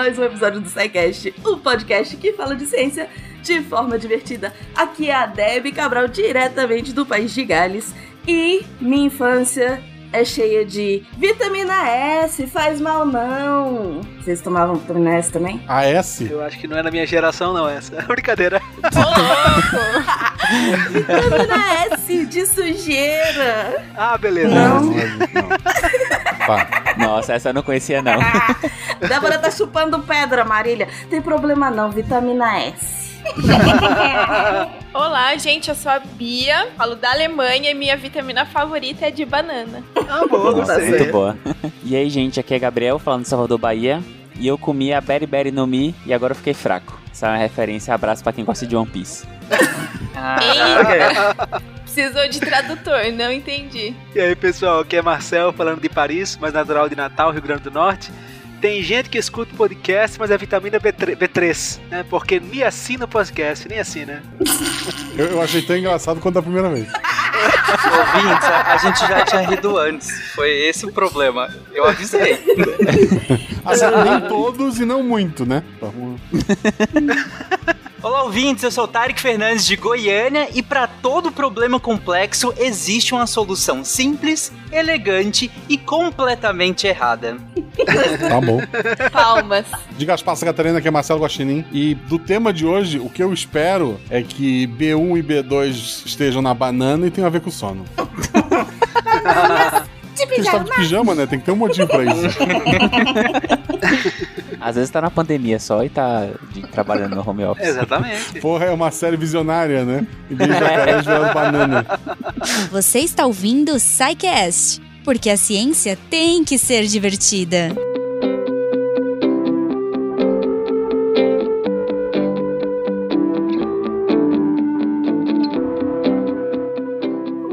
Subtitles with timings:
[0.00, 3.06] mais um episódio do SciCast, o podcast que fala de ciência
[3.42, 4.50] de forma divertida.
[4.74, 7.94] Aqui é a Debbie Cabral, diretamente do país de Gales.
[8.26, 9.78] E minha infância
[10.10, 14.00] é cheia de vitamina S, faz mal não.
[14.18, 15.62] Vocês tomavam vitamina S também?
[15.68, 16.26] A S?
[16.30, 17.96] Eu acho que não é na minha geração, não, essa.
[17.96, 18.58] É brincadeira.
[20.90, 23.84] vitamina S de sujeira.
[23.94, 24.48] Ah, beleza.
[24.48, 24.80] Não.
[24.80, 24.94] não.
[26.56, 26.94] Tá.
[26.96, 28.18] Nossa, essa eu não conhecia, não.
[29.06, 30.88] Débora tá chupando pedra, Marília.
[31.08, 33.00] Tem problema não, vitamina S.
[34.94, 39.24] Olá, gente, eu sou a Bia, falo da Alemanha e minha vitamina favorita é de
[39.24, 39.82] banana.
[40.08, 40.88] Ah, boa, Tá gostei.
[40.88, 41.36] Muito boa.
[41.84, 44.02] E aí, gente, aqui é Gabriel, falando de Salvador, Bahia.
[44.38, 46.99] E eu comi a Berry Berry no Mi e agora eu fiquei fraco.
[47.12, 49.26] Essa é uma referência, abraço pra quem gosta de One Piece.
[49.50, 51.62] Eita!
[51.82, 53.94] Precisou de tradutor, não entendi.
[54.14, 57.62] E aí, pessoal, aqui é Marcel, falando de Paris, mas natural de Natal, Rio Grande
[57.62, 58.12] do Norte.
[58.60, 62.04] Tem gente que escuta o podcast, mas é vitamina B3, B3 né?
[62.08, 64.22] Porque nem assina o podcast, nem assina.
[65.16, 66.86] Eu, eu achei tão engraçado quanto a primeira vez.
[67.98, 70.10] Ouvintes, a, a gente já tinha rido antes.
[70.34, 71.48] Foi esse o problema.
[71.72, 72.32] Eu avisei.
[73.64, 75.62] Assim, nem todos e não muito, né?
[78.02, 78.64] Olá, ouvintes.
[78.64, 83.84] Eu sou o Tarek Fernandes de Goiânia e para todo problema complexo existe uma solução
[83.84, 87.36] simples, elegante e completamente errada.
[88.26, 88.58] Tá bom.
[89.12, 89.66] Palmas.
[89.98, 91.62] Diga as passas, Catarina, que é Marcelo Guaxinim.
[91.70, 96.40] E do tema de hoje, o que eu espero é que B1 e B2 estejam
[96.40, 97.84] na banana e tenham a ver com sono.
[100.30, 101.26] Porque está de pijama, né?
[101.26, 102.22] Tem que ter um motivo pra isso.
[104.60, 107.66] Às vezes tá na pandemia só e tá de- trabalhando no home office.
[107.66, 108.40] Exatamente.
[108.40, 110.06] Porra, é uma série visionária, né?
[110.30, 111.02] Em vez de jacaré
[111.34, 111.86] banana.
[112.70, 117.74] Você está ouvindo o SciCast, porque a ciência tem que ser divertida.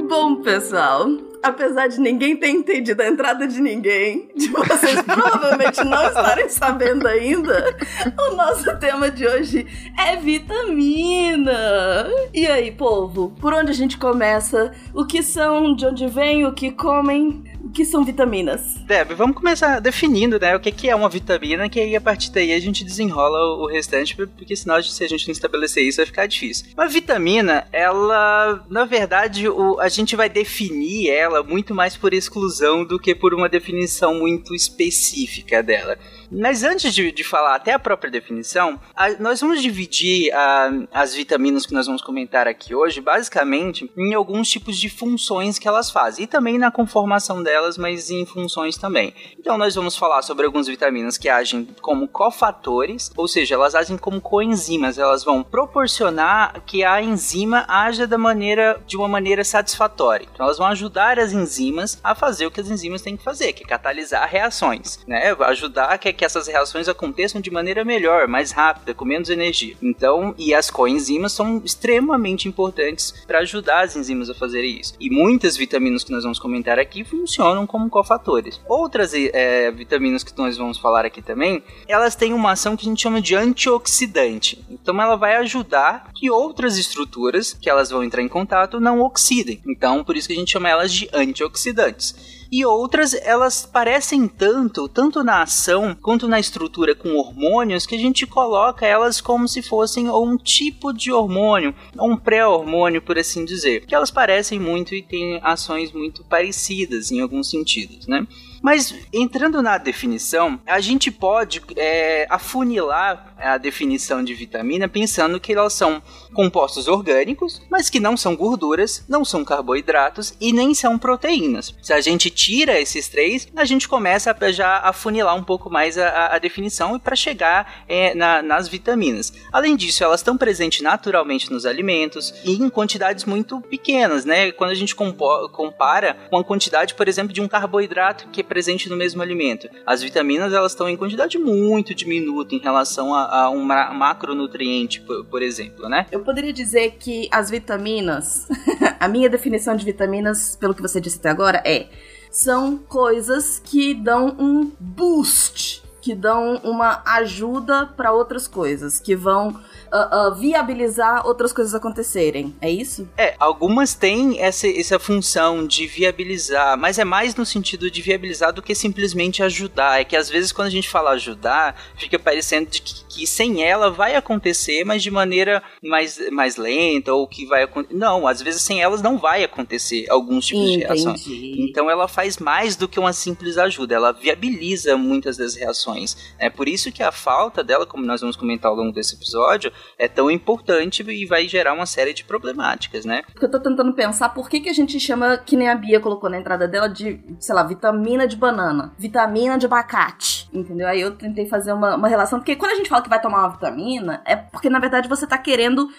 [0.09, 1.07] Bom, pessoal,
[1.47, 7.07] apesar de ninguém ter entendido a entrada de ninguém, de vocês provavelmente não estarem sabendo
[7.07, 7.75] ainda,
[8.19, 9.65] o nosso tema de hoje
[9.97, 12.07] é vitamina.
[12.33, 14.71] E aí, povo, por onde a gente começa?
[14.93, 17.43] O que são, de onde vem, o que comem?
[17.77, 18.73] Que são vitaminas?
[18.87, 22.31] Deb, vamos começar definindo, né, o que que é uma vitamina, que aí a partir
[22.31, 26.07] daí a gente desenrola o restante, porque senão se a gente não estabelecer isso vai
[26.07, 26.65] ficar difícil.
[26.73, 32.83] Uma vitamina, ela, na verdade, o, a gente vai definir ela muito mais por exclusão
[32.83, 35.99] do que por uma definição muito específica dela.
[36.31, 41.13] Mas antes de, de falar até a própria definição, a- nós vamos dividir a- as
[41.15, 45.89] vitaminas que nós vamos comentar aqui hoje, basicamente, em alguns tipos de funções que elas
[45.89, 46.23] fazem.
[46.25, 49.13] E também na conformação delas, mas em funções também.
[49.39, 53.97] Então nós vamos falar sobre algumas vitaminas que agem como cofatores, ou seja, elas agem
[53.97, 60.27] como coenzimas, elas vão proporcionar que a enzima haja da maneira, de uma maneira satisfatória.
[60.33, 63.53] Então elas vão ajudar as enzimas a fazer o que as enzimas têm que fazer,
[63.53, 65.35] que é catalisar reações, né?
[65.39, 69.75] Ajudar que, que essas reações aconteçam de maneira melhor, mais rápida, com menos energia.
[69.81, 74.95] Então, e as coenzimas são extremamente importantes para ajudar as enzimas a fazerem isso.
[74.99, 78.59] E muitas vitaminas que nós vamos comentar aqui funcionam como cofatores.
[78.67, 82.89] Outras eh, vitaminas que nós vamos falar aqui também, elas têm uma ação que a
[82.89, 84.63] gente chama de antioxidante.
[84.69, 89.61] Então ela vai ajudar que outras estruturas que elas vão entrar em contato não oxidem.
[89.67, 92.36] Então por isso que a gente chama elas de antioxidantes.
[92.51, 97.99] E outras, elas parecem tanto, tanto na ação quanto na estrutura com hormônios, que a
[97.99, 103.43] gente coloca elas como se fossem um tipo de hormônio, ou um pré-hormônio, por assim
[103.43, 103.85] dizer.
[103.85, 108.25] Que elas parecem muito e têm ações muito parecidas em alguns sentidos, né?
[108.61, 115.53] Mas entrando na definição, a gente pode é, afunilar a definição de vitamina pensando que
[115.53, 116.01] elas são
[116.33, 121.73] compostos orgânicos, mas que não são gorduras, não são carboidratos e nem são proteínas.
[121.81, 125.97] Se a gente tira esses três, a gente começa a já afunilar um pouco mais
[125.97, 129.33] a, a- definição para chegar é, na- nas vitaminas.
[129.51, 134.51] Além disso, elas estão presentes naturalmente nos alimentos e em quantidades muito pequenas, né?
[134.51, 138.95] Quando a gente compara com a quantidade, por exemplo, de um carboidrato que presente no
[138.97, 139.69] mesmo alimento.
[139.85, 145.01] As vitaminas elas estão em quantidade muito diminuta em relação a, a um ma- macronutriente,
[145.01, 146.05] por, por exemplo, né?
[146.11, 148.47] Eu poderia dizer que as vitaminas,
[148.99, 151.87] a minha definição de vitaminas, pelo que você disse até agora, é
[152.31, 159.49] são coisas que dão um boost, que dão uma ajuda para outras coisas, que vão
[159.49, 162.55] uh, uh, viabilizar outras coisas acontecerem.
[162.61, 163.09] É isso?
[163.17, 168.53] É, algumas têm essa, essa função de viabilizar, mas é mais no sentido de viabilizar
[168.53, 169.99] do que simplesmente ajudar.
[169.99, 173.61] É que às vezes quando a gente fala ajudar, fica parecendo de que, que sem
[173.61, 177.97] ela vai acontecer, mas de maneira mais, mais lenta, ou que vai acontecer.
[177.97, 180.77] Não, às vezes sem elas não vai acontecer alguns tipos Entendi.
[180.77, 181.27] de reações.
[181.27, 185.96] Então ela faz mais do que uma simples ajuda, ela viabiliza muitas das reações.
[186.37, 189.71] É por isso que a falta dela, como nós vamos comentar ao longo desse episódio,
[189.97, 193.23] é tão importante e vai gerar uma série de problemáticas, né?
[193.41, 196.29] Eu tô tentando pensar por que, que a gente chama, que nem a Bia colocou
[196.29, 200.87] na entrada dela, de, sei lá, vitamina de banana, vitamina de abacate, entendeu?
[200.87, 203.39] Aí eu tentei fazer uma, uma relação, porque quando a gente fala que vai tomar
[203.39, 205.89] uma vitamina, é porque na verdade você tá querendo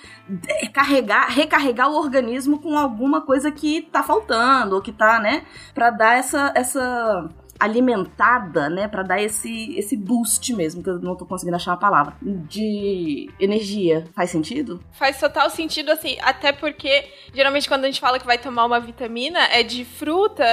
[0.72, 5.90] carregar, recarregar o organismo com alguma coisa que tá faltando, ou que tá, né, pra
[5.90, 7.28] dar essa, essa
[7.58, 11.76] alimentada, né, Pra dar esse esse boost mesmo, que eu não tô conseguindo achar a
[11.76, 14.06] palavra, de energia.
[14.14, 14.80] Faz sentido?
[14.92, 18.80] Faz total sentido, assim, até porque geralmente quando a gente fala que vai tomar uma
[18.80, 20.44] vitamina é de fruta,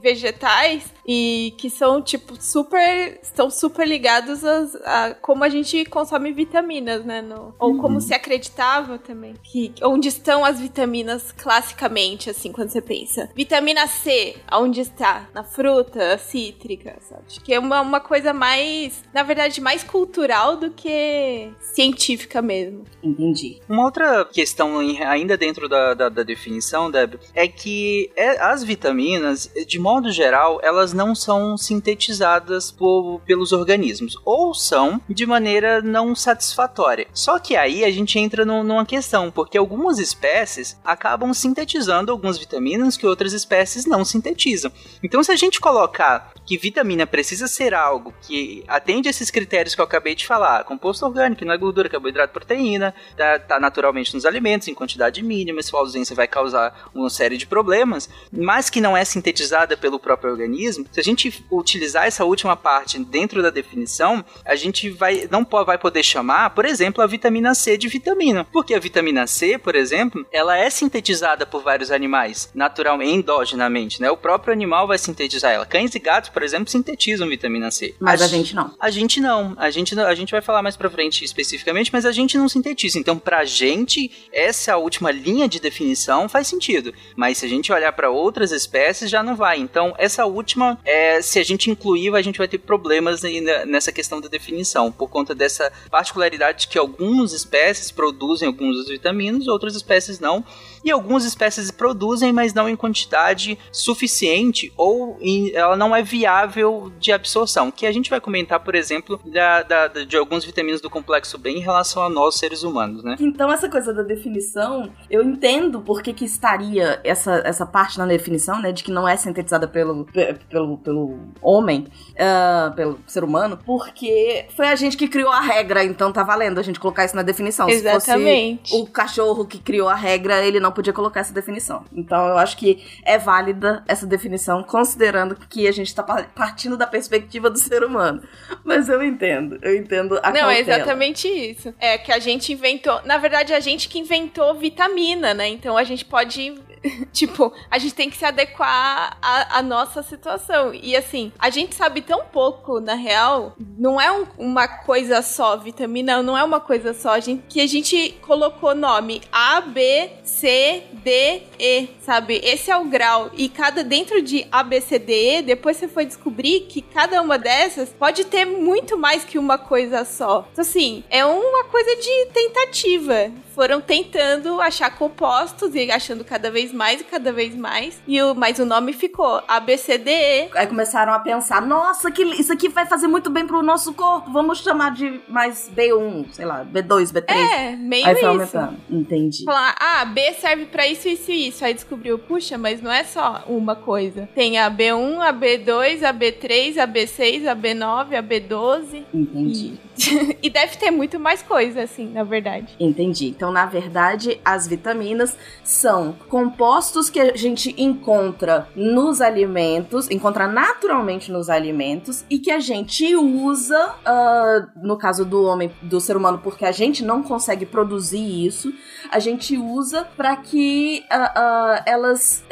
[0.00, 6.32] vegetais e que são tipo super estão super ligados às- a, como a gente consome
[6.32, 12.52] vitaminas, né, no- ou como se acreditava também que onde estão as vitaminas classicamente, assim,
[12.52, 13.28] quando você pensa.
[13.34, 15.28] Vitamina C, aonde está?
[15.34, 17.22] Na fruta cítrica, sabe?
[17.26, 22.84] Acho que é uma, uma coisa mais, na verdade, mais cultural do que científica mesmo.
[23.02, 23.60] Entendi.
[23.68, 28.62] Uma outra questão em- ainda dentro da, da, da definição, Deb, é que é- as
[28.62, 35.80] vitaminas, de modo geral, elas não são sintetizadas por- pelos organismos, ou são de maneira
[35.82, 37.06] não satisfatória.
[37.12, 42.38] Só que aí a gente entra num- numa questão, porque algumas espécies acabam sintetizando algumas
[42.38, 44.70] vitaminas que outras espécies não sintetizam.
[45.02, 49.80] Então, se a gente colocar que vitamina precisa ser algo que atende esses critérios que
[49.80, 54.24] eu acabei de falar, composto orgânico, não é gordura, carboidrato, proteína, tá, tá naturalmente nos
[54.24, 58.96] alimentos, em quantidade mínima, sua ausência vai causar uma série de problemas, mas que não
[58.96, 64.24] é sintetizada pelo próprio organismo, se a gente utilizar essa última parte dentro da definição,
[64.44, 68.74] a gente vai não vai poder chamar, por exemplo, a vitamina C de vitamina, porque
[68.74, 74.10] a vitamina C, por exemplo, ela é sintetizada por vários animais, naturalmente, endogenamente, né?
[74.10, 75.66] O próprio animal vai sintetizar ela.
[75.66, 77.94] Cães e gatos, por exemplo, sintetizam vitamina C.
[78.00, 78.74] Mas a gente não.
[78.80, 79.54] A gente não.
[79.58, 82.48] A gente, não- a gente vai falar mais pra frente especificamente, mas a gente não
[82.48, 82.98] sintetiza.
[82.98, 86.92] Então, pra gente, essa última linha de definição faz sentido.
[87.16, 89.58] Mas se a gente olhar pra outras espécies, já não vai.
[89.58, 93.22] Então, essa última, é, se a gente incluir, a gente vai ter problemas
[93.66, 98.88] nessa questão da definição, por conta dessa particularidade de que algumas espécies produzem alguns dos
[98.88, 100.44] vitaminas, outras espécies não.
[100.84, 106.92] E algumas espécies produzem, mas não em quantidade suficiente ou em- ela não é viável
[106.98, 107.70] de absorção.
[107.70, 111.50] Que a gente vai comentar, por exemplo, da, da- de alguns vitaminas do complexo B
[111.50, 113.16] em relação a nós, seres humanos, né?
[113.20, 118.06] Então, essa coisa da definição, eu entendo por que, que estaria essa, essa parte na
[118.06, 118.72] definição, né?
[118.72, 121.86] De que não é sintetizada pelo, pe- pelo, pelo homem,
[122.18, 126.58] ah, pelo ser humano, porque foi a gente que criou a regra, então tá valendo
[126.58, 127.68] a gente colocar isso na definição.
[127.68, 128.68] Exatamente.
[128.68, 131.84] Se fosse o cachorro que criou a regra, ele não podia colocar essa definição.
[131.92, 136.76] Então, eu acho que é válida essa definição, considerando que a gente tá pa- partindo
[136.76, 138.22] da perspectiva do ser humano.
[138.64, 140.76] Mas eu entendo, eu entendo a Não, é cautela.
[140.78, 141.74] exatamente isso.
[141.78, 143.00] É que a gente inventou.
[143.04, 145.48] Na verdade, a gente que inventou vitamina, né?
[145.48, 146.54] Então a gente pode.
[147.12, 150.72] Tipo, a gente tem que se adequar à, à nossa situação.
[150.72, 155.56] E assim, a gente sabe tão pouco, na real, não é um- uma coisa só,
[155.56, 160.08] vitamina não é uma coisa só, a gente, que a gente colocou nome A, B,
[160.22, 162.40] C, D, E, sabe?
[162.44, 163.30] Esse é o grau.
[163.34, 167.20] E cada dentro de A, B, C, D, E, depois você foi descobrir que cada
[167.20, 170.46] uma dessas pode ter muito mais que uma coisa só.
[170.52, 173.30] Então, assim, é uma coisa de tentativa.
[173.54, 178.00] Foram tentando achar compostos e achando cada vez mais e cada vez mais.
[178.06, 180.48] E o, mas o nome ficou A, B, C, D, E.
[180.54, 184.30] Aí começaram a pensar, nossa, que, isso aqui vai fazer muito bem pro nosso corpo,
[184.30, 187.30] vamos chamar de mais B1, sei lá, B2, B3.
[187.30, 188.58] É, meio Aí foi isso.
[188.88, 189.44] Entendi.
[189.44, 191.64] Falar, ah, B serve pra isso, isso e isso.
[191.64, 194.28] Aí descobriu, puxa, mas não é só uma coisa.
[194.34, 199.04] Tem a B1, a B2, a B3, a B6, a B9, a B12.
[199.12, 199.78] Entendi.
[199.96, 202.74] E, e deve ter muito mais coisa, assim, na verdade.
[202.78, 203.28] Entendi.
[203.28, 211.30] Então, na verdade, as vitaminas são compostos que a gente encontra nos alimentos, encontra naturalmente
[211.32, 216.40] nos alimentos e que a gente usa, uh, no caso do homem, do ser humano,
[216.42, 218.72] porque a gente não consegue produzir isso,
[219.10, 222.44] a gente usa para que uh, uh, elas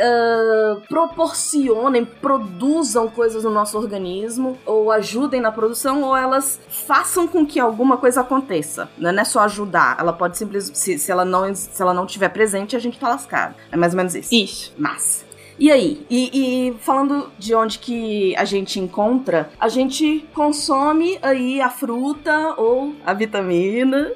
[0.88, 7.60] proporcionem, produzam coisas no nosso organismo, ou ajudem na produção, ou elas façam com que
[7.60, 8.88] alguma coisa aconteça.
[8.96, 12.30] Não é só ajudar, ela pode simplesmente, se, se, ela não, se ela não tiver
[12.30, 13.54] presente, a gente tá lascado.
[13.70, 14.34] É mais ou menos isso.
[14.34, 14.72] Isso.
[14.78, 15.26] Massa.
[15.58, 16.04] E aí?
[16.10, 16.30] E,
[16.68, 22.94] e, falando de onde que a gente encontra, a gente consome aí a fruta ou
[23.04, 24.12] a vitamina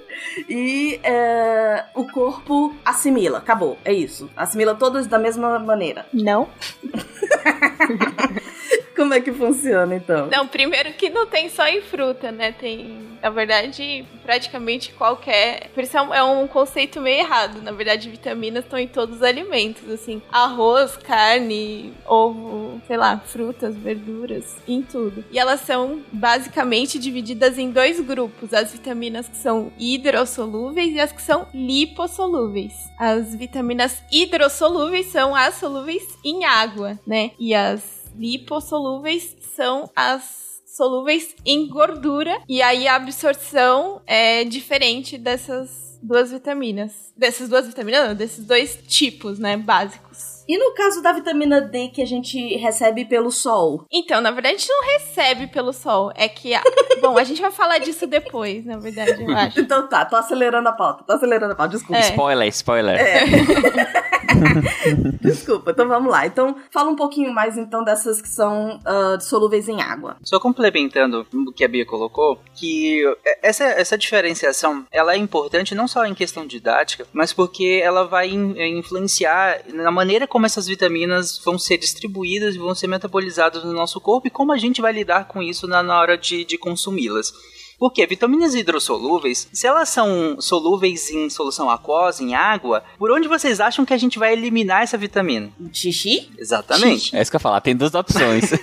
[0.49, 3.39] e é, o corpo assimila.
[3.39, 3.79] Acabou.
[3.85, 4.29] É isso.
[4.37, 6.05] Assimila todas da mesma maneira.
[6.13, 6.49] Não.
[8.97, 10.29] Como é que funciona, então?
[10.29, 12.53] Não, primeiro que não tem só em fruta, né?
[12.53, 15.71] Tem, na verdade, praticamente qualquer.
[15.75, 17.63] Por isso é um conceito meio errado.
[17.63, 20.23] Na verdade, vitaminas estão em todos os alimentos, assim.
[20.31, 25.25] Arroz, carne, ovo, sei lá, frutas, verduras, em tudo.
[25.31, 31.13] E elas são basicamente divididas em dois grupos: as vitaminas que são hidrossolúveis e as
[31.13, 32.91] que são lipossolúveis.
[32.99, 37.31] As vitaminas hidrossolúveis são as solúveis em água, né?
[37.39, 45.99] E as lipossolúveis são as solúveis em gordura e aí a absorção é diferente dessas
[46.03, 47.13] duas vitaminas.
[47.17, 50.41] Dessas duas vitaminas, não, desses dois tipos, né, básicos.
[50.47, 53.85] E no caso da vitamina D que a gente recebe pelo sol?
[53.91, 56.11] Então, na verdade, a gente não recebe pelo sol.
[56.17, 56.53] É que.
[56.55, 56.63] A...
[57.01, 59.61] Bom, a gente vai falar disso depois, na verdade, eu acho.
[59.61, 61.05] Então tá, tô acelerando a pauta.
[61.05, 62.03] Tô acelerando a pauta, desculpa.
[62.03, 62.09] É.
[62.09, 62.99] Spoiler, spoiler.
[62.99, 64.11] É.
[65.21, 66.27] Desculpa, então vamos lá.
[66.27, 70.17] Então, fala um pouquinho mais então dessas que são uh, solúveis em água.
[70.23, 73.03] Só complementando o que a Bia colocou, que
[73.43, 78.29] essa, essa diferenciação ela é importante não só em questão didática, mas porque ela vai
[78.29, 83.73] in, influenciar na maneira como essas vitaminas vão ser distribuídas e vão ser metabolizadas no
[83.73, 86.59] nosso corpo e como a gente vai lidar com isso na, na hora de, de
[86.59, 87.33] consumi-las.
[87.81, 93.59] Porque vitaminas hidrossolúveis, se elas são solúveis em solução aquosa, em água, por onde vocês
[93.59, 95.51] acham que a gente vai eliminar essa vitamina?
[95.73, 96.31] Xixi?
[96.39, 97.05] Exatamente.
[97.05, 97.17] Xixi.
[97.17, 98.51] É isso que eu ia falar, tem duas opções.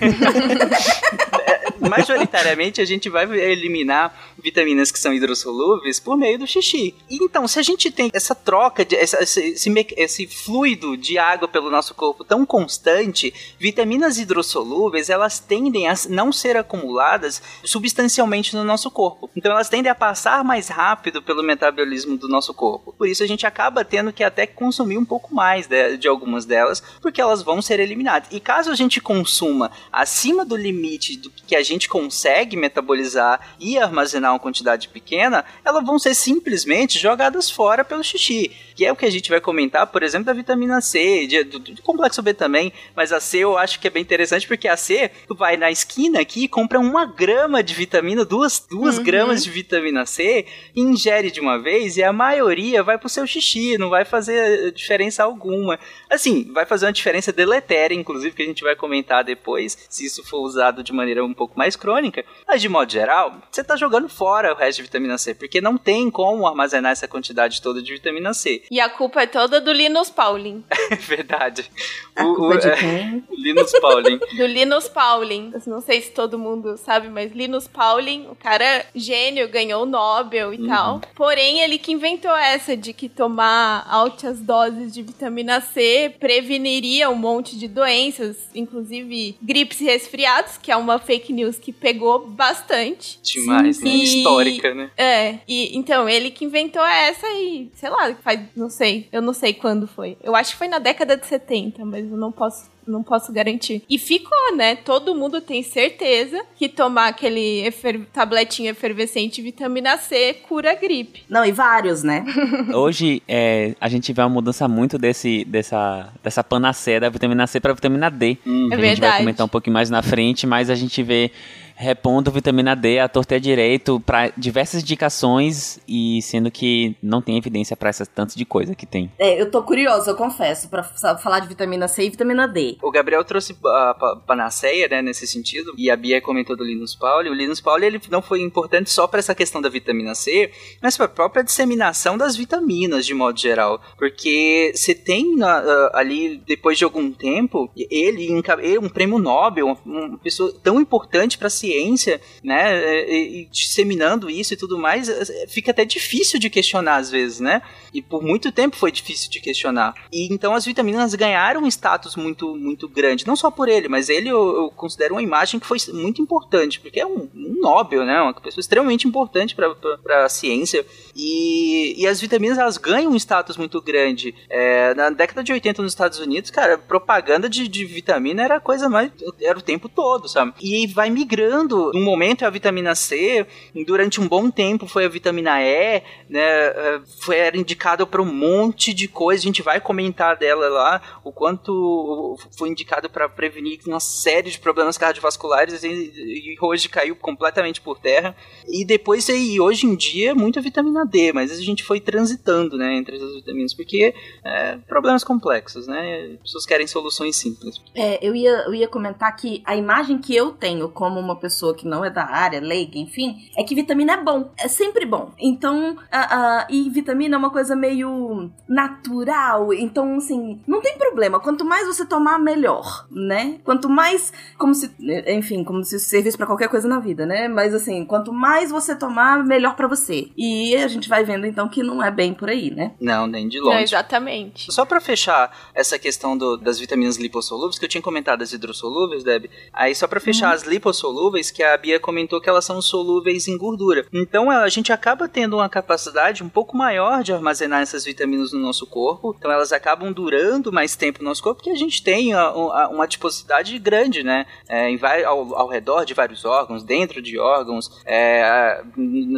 [1.80, 6.94] majoritariamente a gente vai eliminar vitaminas que são hidrossolúveis por meio do xixi.
[7.10, 11.48] Então, se a gente tem essa troca, de, essa, esse, esse, esse, fluido de água
[11.48, 18.64] pelo nosso corpo tão constante, vitaminas hidrossolúveis elas tendem a não ser acumuladas substancialmente no
[18.64, 19.30] nosso corpo.
[19.36, 22.94] Então, elas tendem a passar mais rápido pelo metabolismo do nosso corpo.
[22.96, 26.44] Por isso, a gente acaba tendo que até consumir um pouco mais de, de algumas
[26.44, 28.28] delas, porque elas vão ser eliminadas.
[28.30, 33.78] E caso a gente consuma acima do limite do que a gente consegue metabolizar e
[33.78, 38.94] armazenar uma quantidade pequena, elas vão ser simplesmente jogadas fora pelo xixi, que é o
[38.94, 42.32] que a gente vai comentar, por exemplo, da vitamina C, de, do, do complexo B
[42.32, 45.56] também, mas a C eu acho que é bem interessante porque a C, tu vai
[45.56, 49.02] na esquina aqui e compra uma grama de vitamina, duas, duas uhum.
[49.02, 53.76] gramas de vitamina C, ingere de uma vez e a maioria vai pro seu xixi,
[53.76, 55.76] não vai fazer diferença alguma.
[56.08, 60.22] Assim, vai fazer uma diferença deletéria, inclusive, que a gente vai comentar depois, se isso
[60.22, 64.08] for usado de maneira um pouco mais crônica, mas de modo geral, você está jogando
[64.08, 67.92] fora o resto de vitamina C, porque não tem como armazenar essa quantidade toda de
[67.92, 68.62] vitamina C.
[68.70, 70.64] E a culpa é toda do Linus Pauling.
[70.90, 71.70] É verdade.
[72.16, 73.24] A o, culpa o, de quem?
[73.30, 74.18] Linus Pauling.
[74.18, 75.52] do Linus Pauling.
[75.66, 80.54] Não sei se todo mundo sabe, mas Linus Pauling, o cara gênio, ganhou o Nobel
[80.54, 80.66] e uhum.
[80.66, 81.00] tal.
[81.14, 87.14] Porém, ele que inventou essa de que tomar altas doses de vitamina C preveniria um
[87.14, 93.18] monte de doenças, inclusive gripes e resfriados, que é uma fake news que pegou bastante.
[93.22, 93.90] Demais, Sim, né?
[93.90, 94.90] E, Histórica, né?
[94.96, 99.32] É, e então ele que inventou essa e, sei lá, faz, não sei, eu não
[99.32, 100.16] sei quando foi.
[100.22, 103.82] Eu acho que foi na década de 70, mas eu não posso não posso garantir.
[103.88, 104.74] E ficou, né?
[104.76, 111.22] Todo mundo tem certeza que tomar aquele efer tabletinho efervescente vitamina C cura a gripe.
[111.28, 112.24] Não, e vários, né?
[112.74, 117.60] Hoje é, a gente vê uma mudança muito desse, dessa, dessa panaceia da vitamina C
[117.60, 118.38] para vitamina D.
[118.46, 118.70] Hum.
[118.72, 121.30] É a gente vai comentar um pouquinho mais na frente, mas a gente vê
[121.78, 127.38] repondo vitamina D à torta e direito para diversas indicações e sendo que não tem
[127.38, 129.12] evidência para essas tantas de coisa que tem.
[129.16, 132.76] É, eu tô curioso, eu confesso, para falar de vitamina C e vitamina D.
[132.82, 137.30] O Gabriel trouxe a panaceia, né, nesse sentido, e a Bia comentou do Linus Pauling.
[137.30, 140.50] O Linus Pauling ele não foi importante só para essa questão da vitamina C,
[140.82, 146.42] mas para a própria disseminação das vitaminas de modo geral, porque você tem na, ali
[146.44, 151.50] depois de algum tempo ele, ele um prêmio Nobel, uma pessoa tão importante para a
[151.50, 156.48] ciência ciência, né, e, e disseminando isso e tudo mais, é, fica até difícil de
[156.48, 157.62] questionar às vezes, né?
[157.92, 159.94] E por muito tempo foi difícil de questionar.
[160.12, 163.26] E então as vitaminas ganharam um status muito, muito grande.
[163.26, 166.80] Não só por ele, mas ele eu, eu considero uma imagem que foi muito importante,
[166.80, 168.20] porque é um, um Nobel, né?
[168.20, 170.84] Uma pessoa extremamente importante para a ciência.
[171.18, 174.32] E, e as vitaminas elas ganham um status muito grande.
[174.48, 178.60] É, na década de 80 nos Estados Unidos, cara, propaganda de, de vitamina era a
[178.60, 179.10] coisa mais.
[179.40, 180.54] era o tempo todo, sabe?
[180.60, 181.90] E vai migrando.
[181.92, 183.44] Um momento é a vitamina C,
[183.84, 186.40] durante um bom tempo foi a vitamina E, né?
[186.40, 189.42] É, foi, era indicado para um monte de coisa.
[189.42, 194.58] A gente vai comentar dela lá, o quanto foi indicado para prevenir uma série de
[194.60, 198.36] problemas cardiovasculares e, e hoje caiu completamente por terra.
[198.68, 202.94] E depois, e hoje em dia, muita vitamina D, mas a gente foi transitando, né,
[202.96, 207.80] entre as vitaminas, porque é, problemas complexos, né, as pessoas querem soluções simples.
[207.94, 211.74] É, eu ia, eu ia comentar que a imagem que eu tenho como uma pessoa
[211.74, 215.32] que não é da área, leiga, enfim, é que vitamina é bom, é sempre bom.
[215.38, 221.40] Então, a, a, e vitamina é uma coisa meio natural, então, assim, não tem problema,
[221.40, 223.58] quanto mais você tomar, melhor, né?
[223.64, 224.90] Quanto mais, como se,
[225.26, 227.48] enfim, como se servisse para qualquer coisa na vida, né?
[227.48, 230.28] Mas, assim, quanto mais você tomar, melhor para você.
[230.36, 232.92] E a gente vai vendo então que não é bem por aí, né?
[232.98, 233.74] Não, nem de longe.
[233.76, 234.72] Não, exatamente.
[234.72, 239.22] Só para fechar essa questão do, das vitaminas lipossolúveis, que eu tinha comentado as hidrossolúveis,
[239.22, 239.50] Deb.
[239.72, 240.54] Aí só para fechar uhum.
[240.54, 244.06] as lipossolúveis, que a Bia comentou que elas são solúveis em gordura.
[244.12, 248.60] Então a gente acaba tendo uma capacidade um pouco maior de armazenar essas vitaminas no
[248.60, 249.34] nosso corpo.
[249.38, 252.88] Então elas acabam durando mais tempo no nosso corpo, porque a gente tem a, a,
[252.88, 254.46] uma adiposidade grande, né?
[254.68, 258.82] É, em, ao, ao redor de vários órgãos, dentro de órgãos, é,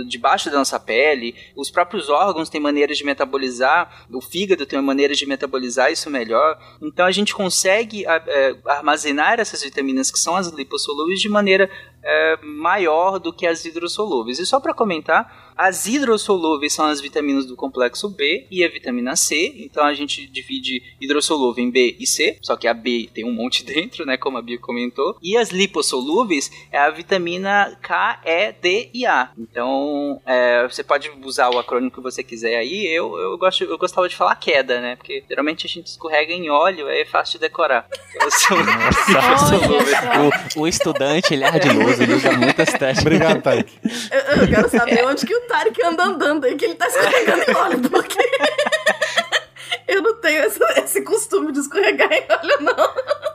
[0.09, 1.35] debaixo da nossa pele.
[1.57, 6.11] Os próprios órgãos têm maneiras de metabolizar, o fígado tem uma maneira de metabolizar isso
[6.11, 6.59] melhor.
[6.81, 11.71] Então a gente consegue é, armazenar essas vitaminas que são as lipossolúveis de maneira
[12.03, 14.39] é, maior do que as hidrossolúveis.
[14.39, 19.15] E só para comentar, as hidrossolúveis são as vitaminas do complexo B e a vitamina
[19.15, 19.53] C.
[19.59, 23.33] Então a gente divide hidrossolúvel em B e C, só que a B tem um
[23.33, 25.19] monte dentro, né, como a Bia comentou.
[25.23, 29.33] E as lipossolúveis é a vitamina K, E, D e A.
[29.39, 32.87] Então é, você pode usar o acrônimo que você quiser aí.
[32.87, 36.49] Eu, eu, gosto, eu gostava de falar queda, né, porque geralmente a gente escorrega em
[36.49, 37.87] óleo, é fácil de decorar.
[38.19, 38.55] Nossa,
[40.57, 41.51] o, o estudante ele é
[41.91, 43.01] ardiloso, ele usa muitas técnicas.
[43.01, 43.73] Obrigado, Taik.
[44.11, 47.51] Eu, eu quero saber onde que o Tarek anda andando aí, que ele tá escorregando
[47.51, 48.19] em óleo, porque
[49.89, 53.30] eu não tenho esse, esse costume de escorregar em óleo, não.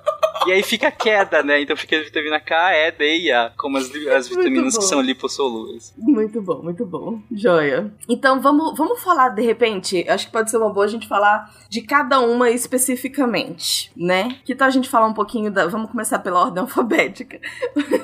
[0.47, 1.61] E aí fica queda, né?
[1.61, 5.01] Então fica a vitamina K, E, D e A, como as, as vitaminas que são
[5.01, 5.93] lipossolúveis.
[5.97, 7.19] Muito bom, muito bom.
[7.31, 7.91] Joia.
[8.07, 11.51] Então vamos, vamos falar, de repente, acho que pode ser uma boa a gente falar
[11.69, 14.37] de cada uma especificamente, né?
[14.45, 15.67] Que tal a gente falar um pouquinho da.
[15.67, 17.39] Vamos começar pela ordem alfabética.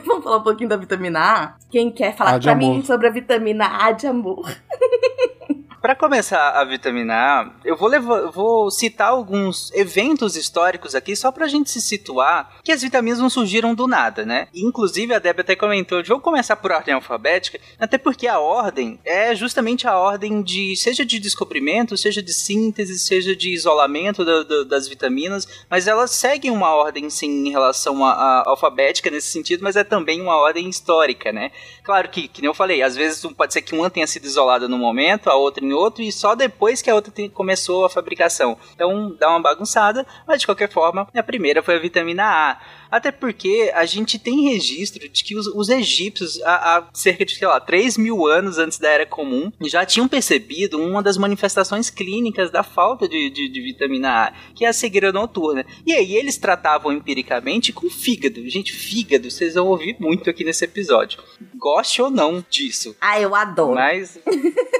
[0.05, 1.55] vamos falar um pouquinho da vitamina A?
[1.69, 2.75] Quem quer falar pra amor.
[2.75, 4.49] mim sobre a vitamina A de amor?
[5.81, 11.31] Para começar a vitamina A, eu vou, levar, vou citar alguns eventos históricos aqui só
[11.31, 14.47] pra gente se situar que as vitaminas não surgiram do nada, né?
[14.53, 19.33] inclusive a Débora até comentou, vou começar por ordem alfabética, até porque a ordem é
[19.33, 24.63] justamente a ordem de, seja de descobrimento, seja de síntese, seja de isolamento da, da,
[24.65, 29.75] das vitaminas, mas elas seguem uma ordem sim em relação à alfabética nesse sentido, mas
[29.75, 31.49] é também uma ordem histórica, né?
[31.83, 34.67] Claro que, que nem eu falei, às vezes pode ser que uma tenha sido isolada
[34.67, 38.57] no momento, a outra outro e só depois que a outra começou a fabricação.
[38.73, 42.57] Então dá uma bagunçada, mas de qualquer forma, a primeira foi a vitamina A.
[42.91, 47.35] Até porque a gente tem registro de que os, os egípcios, há, há, cerca de,
[47.35, 51.89] sei lá, 3 mil anos antes da Era Comum, já tinham percebido uma das manifestações
[51.89, 55.65] clínicas da falta de, de, de vitamina A, que é a cegueira noturna.
[55.85, 58.47] E aí eles tratavam empiricamente com fígado.
[58.49, 61.23] Gente, fígado, vocês vão ouvir muito aqui nesse episódio.
[61.55, 62.95] Goste ou não disso.
[62.99, 63.75] Ah, eu adoro.
[63.75, 64.19] Mas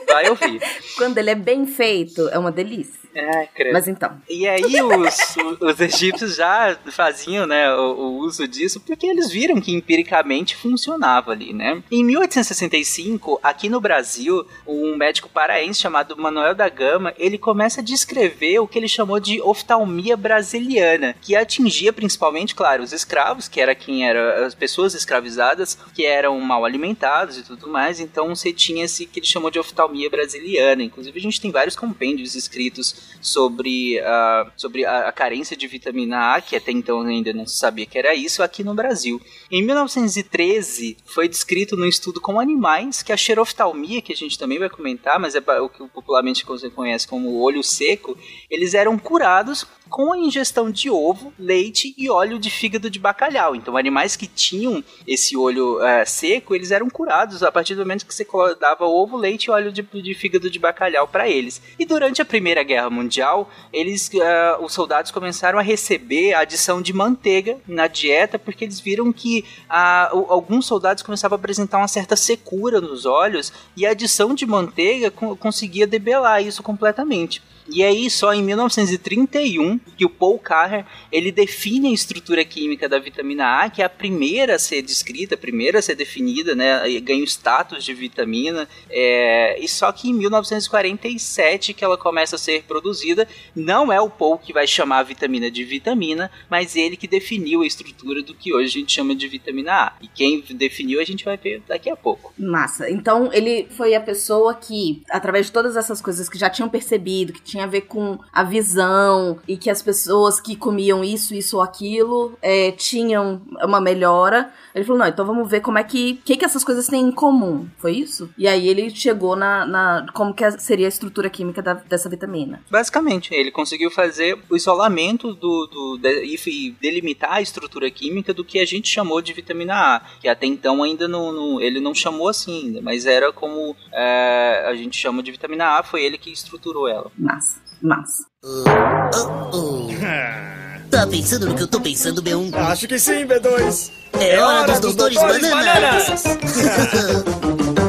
[0.07, 0.61] vai ouvir.
[0.97, 3.01] Quando ele é bem feito, é uma delícia.
[3.13, 3.73] É, credo.
[3.73, 4.21] Mas então.
[4.29, 9.59] E aí os, os egípcios já faziam, né, o, o, uso disso porque eles viram
[9.59, 11.83] que empiricamente funcionava ali, né?
[11.91, 17.83] Em 1865, aqui no Brasil, um médico paraense chamado Manuel da Gama, ele começa a
[17.83, 23.59] descrever o que ele chamou de oftalmia brasiliana, que atingia principalmente, claro, os escravos, que
[23.59, 28.51] era quem era as pessoas escravizadas, que eram mal alimentados e tudo mais, então você
[28.51, 30.83] tinha esse que ele chamou de oftalmia brasiliana.
[30.83, 36.35] Inclusive a gente tem vários compêndios escritos sobre, uh, sobre a, a, carência de vitamina
[36.35, 39.21] A, que até então ainda não se sabia que era isso aqui no Brasil.
[39.51, 44.57] Em 1913, foi descrito num estudo com animais que a xeroftalmia, que a gente também
[44.57, 48.17] vai comentar, mas é o que popularmente você conhece como olho seco,
[48.49, 53.53] eles eram curados com a ingestão de ovo, leite e óleo de fígado de bacalhau.
[53.53, 58.05] Então, animais que tinham esse olho é, seco, eles eram curados a partir do momento
[58.05, 58.25] que você
[58.57, 61.61] dava ovo, leite e óleo de, de fígado de bacalhau para eles.
[61.77, 66.81] E durante a Primeira Guerra Mundial, eles, uh, os soldados começaram a receber a adição
[66.81, 72.15] de manteiga na dieta porque eles viram que alguns soldados começavam a apresentar uma certa
[72.15, 77.41] secura nos olhos e a adição de manteiga conseguia debelar isso completamente.
[77.71, 82.99] E aí, só em 1931, que o Paul Carrer, ele define a estrutura química da
[82.99, 86.81] vitamina A, que é a primeira a ser descrita, a primeira a ser definida, né,
[86.99, 92.39] ganha o status de vitamina, é, e só que em 1947 que ela começa a
[92.39, 96.97] ser produzida, não é o Paul que vai chamar a vitamina de vitamina, mas ele
[96.97, 99.93] que definiu a estrutura do que hoje a gente chama de vitamina A.
[100.01, 102.33] E quem definiu a gente vai ver daqui a pouco.
[102.37, 102.89] Massa.
[102.89, 107.33] Então, ele foi a pessoa que, através de todas essas coisas que já tinham percebido,
[107.33, 111.33] que tinha tinha a ver com a visão e que as pessoas que comiam isso,
[111.33, 114.51] isso ou aquilo é, tinham uma melhora.
[114.73, 116.19] Ele falou, não, então vamos ver como é que.
[116.21, 117.67] O que, que essas coisas têm em comum.
[117.77, 118.29] Foi isso?
[118.37, 119.65] E aí ele chegou na.
[119.65, 122.61] na como que seria a estrutura química da, dessa vitamina.
[122.69, 128.43] Basicamente, ele conseguiu fazer o isolamento do, do de, e delimitar a estrutura química do
[128.43, 130.01] que a gente chamou de vitamina A.
[130.19, 131.31] Que até então ainda não.
[131.31, 135.77] não ele não chamou assim ainda, mas era como é, a gente chama de vitamina
[135.77, 137.11] A, foi ele que estruturou ela.
[137.17, 137.50] Massa,
[137.85, 138.25] massa.
[138.43, 140.89] Uh, uh, uh.
[140.89, 142.53] Tá pensando no que eu tô pensando, B1?
[142.55, 143.91] Acho que sim, B2.
[144.19, 146.23] É, é hora, hora dos, dos doutores, doutores bananas.
[146.23, 147.71] bananas.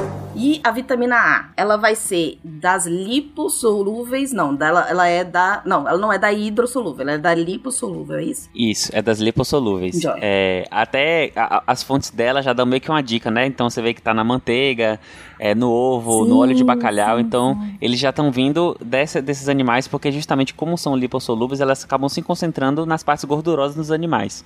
[0.43, 5.89] E a vitamina A, ela vai ser das lipossolúveis, não, dela, ela é da, não,
[5.89, 8.51] ela não é da hidrossolúvel, ela é da lipossolúvel, é isso?
[8.53, 10.01] Isso, é das lipossolúveis.
[10.21, 13.47] É, até a, as fontes dela já dão meio que uma dica, né?
[13.47, 14.99] Então você vê que tá na manteiga,
[15.39, 17.77] é, no ovo, sim, no óleo de bacalhau, sim, então sim.
[17.81, 22.21] eles já estão vindo dessa, desses animais porque justamente como são lipossolúveis, elas acabam se
[22.21, 24.45] concentrando nas partes gordurosas dos animais.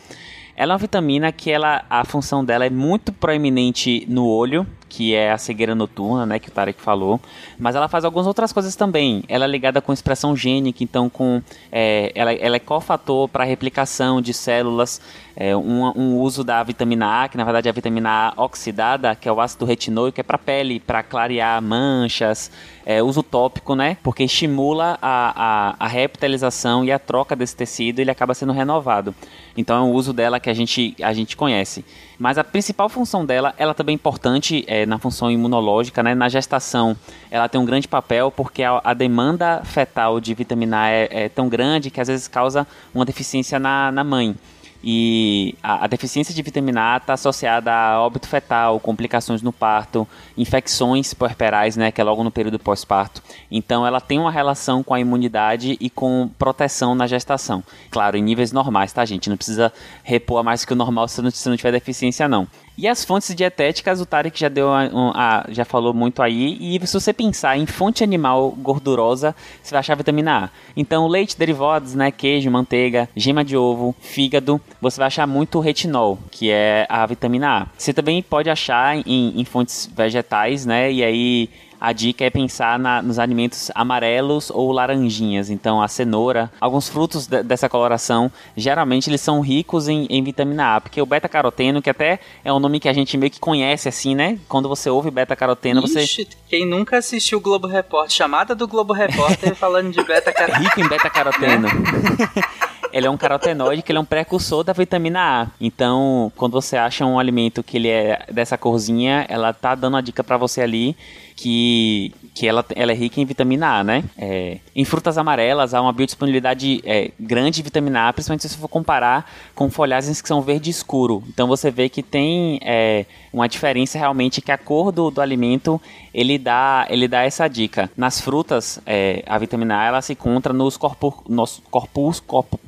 [0.54, 5.14] Ela é uma vitamina que ela, a função dela é muito proeminente no olho, que
[5.14, 7.20] é a cegueira noturna, né, que o Tarek falou,
[7.58, 9.22] mas ela faz algumas outras coisas também.
[9.28, 14.20] Ela é ligada com expressão gênica, então com é, ela, ela é cofator para replicação
[14.20, 15.00] de células,
[15.36, 19.14] é, um, um, uso da vitamina A, que na verdade é a vitamina A oxidada,
[19.14, 22.50] que é o ácido retinóico, é para pele, para clarear manchas,
[22.86, 23.96] é, uso tópico, né?
[24.00, 29.12] Porque estimula a, a, a reptilização e a troca desse tecido, ele acaba sendo renovado.
[29.56, 31.84] Então é um uso dela que a gente, a gente conhece.
[32.16, 36.14] Mas a principal função dela, ela também é importante é, na função imunológica, né?
[36.14, 36.96] Na gestação,
[37.28, 41.28] ela tem um grande papel porque a, a demanda fetal de vitamina A é, é,
[41.28, 44.36] tão grande que às vezes causa uma deficiência na, na mãe.
[44.82, 50.06] E a, a deficiência de vitamina A está associada a óbito fetal, complicações no parto,
[50.36, 53.22] infecções puerperais, né, que é logo no período pós-parto.
[53.50, 57.62] Então ela tem uma relação com a imunidade e com proteção na gestação.
[57.90, 59.28] Claro, em níveis normais, tá, gente?
[59.28, 62.46] Não precisa repor mais que o normal se não, se não tiver deficiência, não.
[62.78, 64.82] E as fontes dietéticas, o Tarek já deu a,
[65.14, 66.58] a, já falou muito aí.
[66.60, 70.50] E se você pensar em fonte animal gordurosa, você vai achar vitamina A.
[70.76, 76.18] Então, leite, derivados, né, queijo, manteiga, gema de ovo, fígado, você vai achar muito retinol,
[76.30, 77.66] que é a vitamina A.
[77.78, 80.92] Você também pode achar em, em fontes vegetais, né?
[80.92, 85.50] E aí a dica é pensar na, nos alimentos amarelos ou laranjinhas.
[85.50, 90.76] Então, a cenoura, alguns frutos de, dessa coloração, geralmente eles são ricos em, em vitamina
[90.76, 93.88] A, porque o beta-caroteno, que até é um nome que a gente meio que conhece
[93.88, 94.38] assim, né?
[94.48, 96.06] Quando você ouve beta-caroteno, você.
[96.48, 100.64] Quem nunca assistiu o Globo Repórter, chamada do Globo Repórter falando de beta-caroteno.
[100.64, 101.68] Rico em beta-caroteno.
[102.96, 105.46] ele é um carotenoide que ele é um precursor da vitamina A.
[105.60, 110.00] Então, quando você acha um alimento que ele é dessa corzinha, ela tá dando a
[110.00, 110.96] dica para você ali
[111.36, 114.02] que, que ela, ela é rica em vitamina A, né?
[114.16, 118.56] É, em frutas amarelas há uma biodisponibilidade é, grande de vitamina A, principalmente se você
[118.56, 121.22] for comparar com folhagens que são verde escuro.
[121.28, 125.78] Então você vê que tem é, uma diferença realmente que a cor do, do alimento
[126.14, 127.90] ele dá, ele dá essa dica.
[127.94, 132.58] Nas frutas, é, a vitamina A ela se encontra nos, corpus, nos corpus, corpus,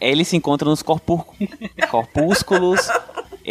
[0.00, 2.88] ele se encontra nos corpúsculos,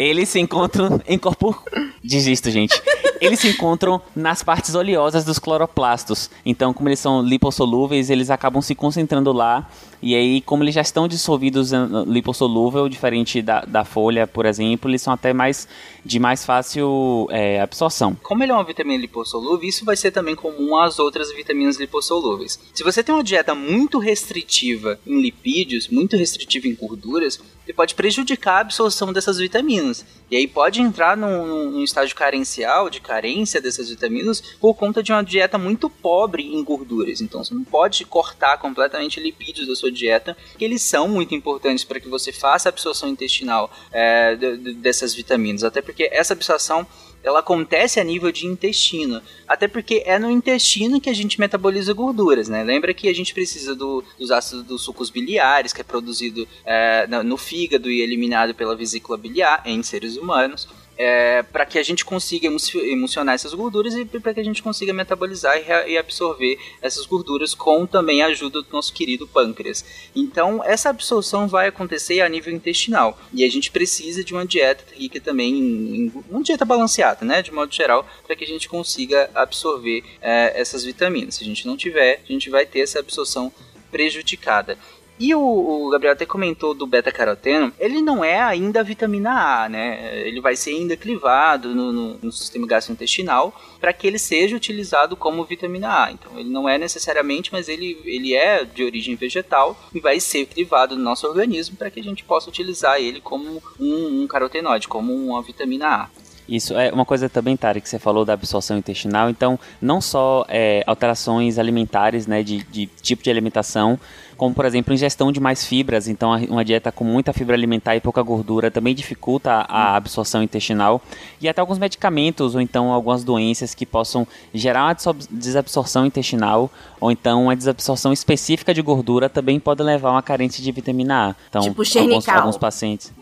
[0.02, 1.56] eles se encontram em corpus...
[2.02, 2.80] Desisto, gente
[3.20, 6.30] eles se encontram nas partes oleosas dos cloroplastos.
[6.44, 9.68] Então, como eles são lipossolúveis, eles acabam se concentrando lá.
[10.02, 14.90] E aí, como eles já estão dissolvidos em lipossolúvel, diferente da, da folha, por exemplo,
[14.90, 15.68] eles são até mais
[16.02, 18.16] de mais fácil é, absorção.
[18.22, 22.58] Como ele é uma vitamina lipossolúvel, isso vai ser também comum às outras vitaminas lipossolúveis.
[22.72, 27.38] Se você tem uma dieta muito restritiva em lipídios, muito restritiva em gorduras,
[27.70, 29.89] você pode prejudicar a absorção dessas vitaminas.
[30.30, 35.10] E aí pode entrar num, num, estágio carencial, de carência dessas vitaminas, por conta de
[35.10, 37.20] uma dieta muito pobre em gorduras.
[37.20, 41.84] Então você não pode cortar completamente lipídios da sua dieta, que eles são muito importantes
[41.84, 44.36] para que você faça a absorção intestinal é,
[44.76, 45.64] dessas vitaminas.
[45.64, 46.86] Até porque essa absorção
[47.22, 49.20] ela acontece a nível de intestino.
[49.46, 52.62] Até porque é no intestino que a gente metaboliza gorduras, né?
[52.62, 57.06] Lembra que a gente precisa do, dos ácidos dos sucos biliares, que é produzido é,
[57.22, 60.68] no fígado e eliminado pela vesícula biliar em seres humanos
[61.02, 64.92] é, para que a gente consiga emulsionar essas gorduras e para que a gente consiga
[64.92, 69.82] metabolizar e, e, absorver essas gorduras com também a ajuda do nosso querido pâncreas.
[70.14, 74.84] Então, essa absorção vai acontecer a nível intestinal e a gente precisa de uma dieta
[74.94, 78.68] rica também em, em uma dieta balanceada, né, de modo geral, para que a gente
[78.68, 81.36] consiga absorver é, essas vitaminas.
[81.36, 83.50] Se a gente não tiver, a gente vai ter essa absorção
[83.90, 84.76] prejudicada.
[85.20, 89.68] E o, o Gabriel até comentou do beta-caroteno, ele não é ainda a vitamina A,
[89.68, 90.18] né?
[90.26, 95.14] Ele vai ser ainda clivado no, no, no sistema gastrointestinal para que ele seja utilizado
[95.14, 96.10] como vitamina A.
[96.10, 100.46] Então ele não é necessariamente, mas ele, ele é de origem vegetal e vai ser
[100.46, 104.88] clivado no nosso organismo para que a gente possa utilizar ele como um, um carotenoide,
[104.88, 106.08] como uma vitamina A.
[106.50, 109.30] Isso é uma coisa também, Tari, que você falou da absorção intestinal.
[109.30, 114.00] Então, não só é, alterações alimentares, né, de, de tipo de alimentação,
[114.40, 118.00] como por exemplo ingestão de mais fibras, então uma dieta com muita fibra alimentar e
[118.00, 121.02] pouca gordura também dificulta a absorção intestinal
[121.38, 127.10] e até alguns medicamentos ou então algumas doenças que possam gerar uma desabsorção intestinal ou
[127.10, 131.34] então uma desabsorção específica de gordura também pode levar a uma carência de vitamina A.
[131.50, 133.12] Então, tipo alguns, alguns pacientes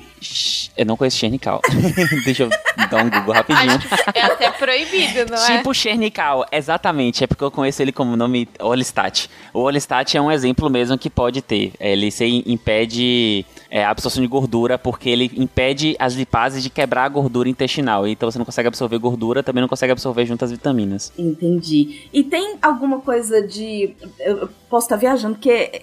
[0.76, 1.60] eu não conheço Chernical.
[2.24, 2.50] Deixa eu
[2.90, 3.78] dar um Google rapidinho.
[4.14, 5.56] é até proibido, não é?
[5.56, 7.24] Tipo Chernical, exatamente.
[7.24, 9.28] É porque eu conheço ele como nome Olistat.
[9.52, 11.72] O Olistat é um exemplo mesmo que pode ter.
[11.80, 17.04] Ele se impede é, a absorção de gordura porque ele impede as lipases de quebrar
[17.04, 18.06] a gordura intestinal.
[18.06, 21.12] Então você não consegue absorver gordura, também não consegue absorver junto as vitaminas.
[21.18, 22.08] Entendi.
[22.12, 23.94] E tem alguma coisa de.
[24.18, 25.82] Eu posso estar viajando, porque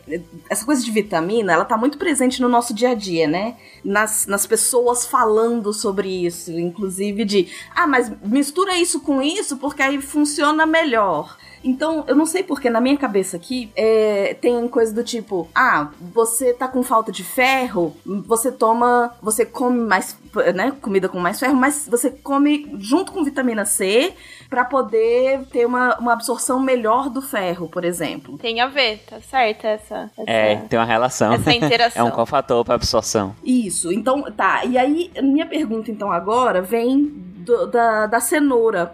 [0.49, 3.55] essa coisa de vitamina, ela tá muito presente no nosso dia a dia, né?
[3.83, 9.81] Nas, nas pessoas falando sobre isso, inclusive de, ah, mas mistura isso com isso porque
[9.81, 11.37] aí funciona melhor.
[11.65, 15.89] Então, eu não sei porque na minha cabeça aqui é, tem coisa do tipo: ah,
[16.13, 20.15] você tá com falta de ferro, você toma, você come mais,
[20.53, 24.13] né, comida com mais ferro, mas você come junto com vitamina C
[24.55, 28.37] para poder ter uma, uma absorção melhor do ferro, por exemplo.
[28.37, 31.33] Tem a ver, tá certo essa, essa É, tem uma relação.
[31.33, 32.07] Essa interação.
[32.07, 33.35] é um cofator para absorção.
[33.43, 33.91] Isso.
[33.91, 34.63] Então, tá.
[34.63, 38.93] E aí, minha pergunta então agora vem do, da, da cenoura.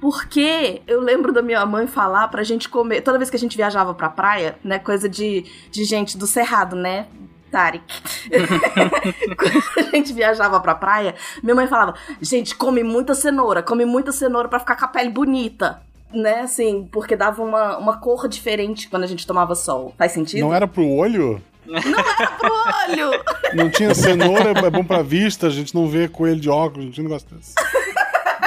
[0.00, 3.00] Porque eu lembro da minha mãe falar pra gente comer.
[3.00, 4.78] Toda vez que a gente viajava pra praia, né?
[4.78, 7.08] Coisa de, de gente do Cerrado, né?
[7.52, 7.84] Tarek.
[9.36, 14.10] Quando a gente viajava pra praia, minha mãe falava: gente, come muita cenoura, come muita
[14.10, 15.82] cenoura pra ficar com a pele bonita.
[16.14, 19.94] Né, assim, porque dava uma, uma cor diferente quando a gente tomava sol.
[19.96, 20.40] Faz sentido?
[20.40, 21.40] Não era pro olho?
[21.64, 23.24] Não era pro olho!
[23.54, 26.92] Não tinha cenoura, é bom pra vista, a gente não vê coelho de óculos, não
[26.92, 27.54] tinha negócio desse.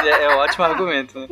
[0.04, 1.28] É, é um ótimo argumento, né?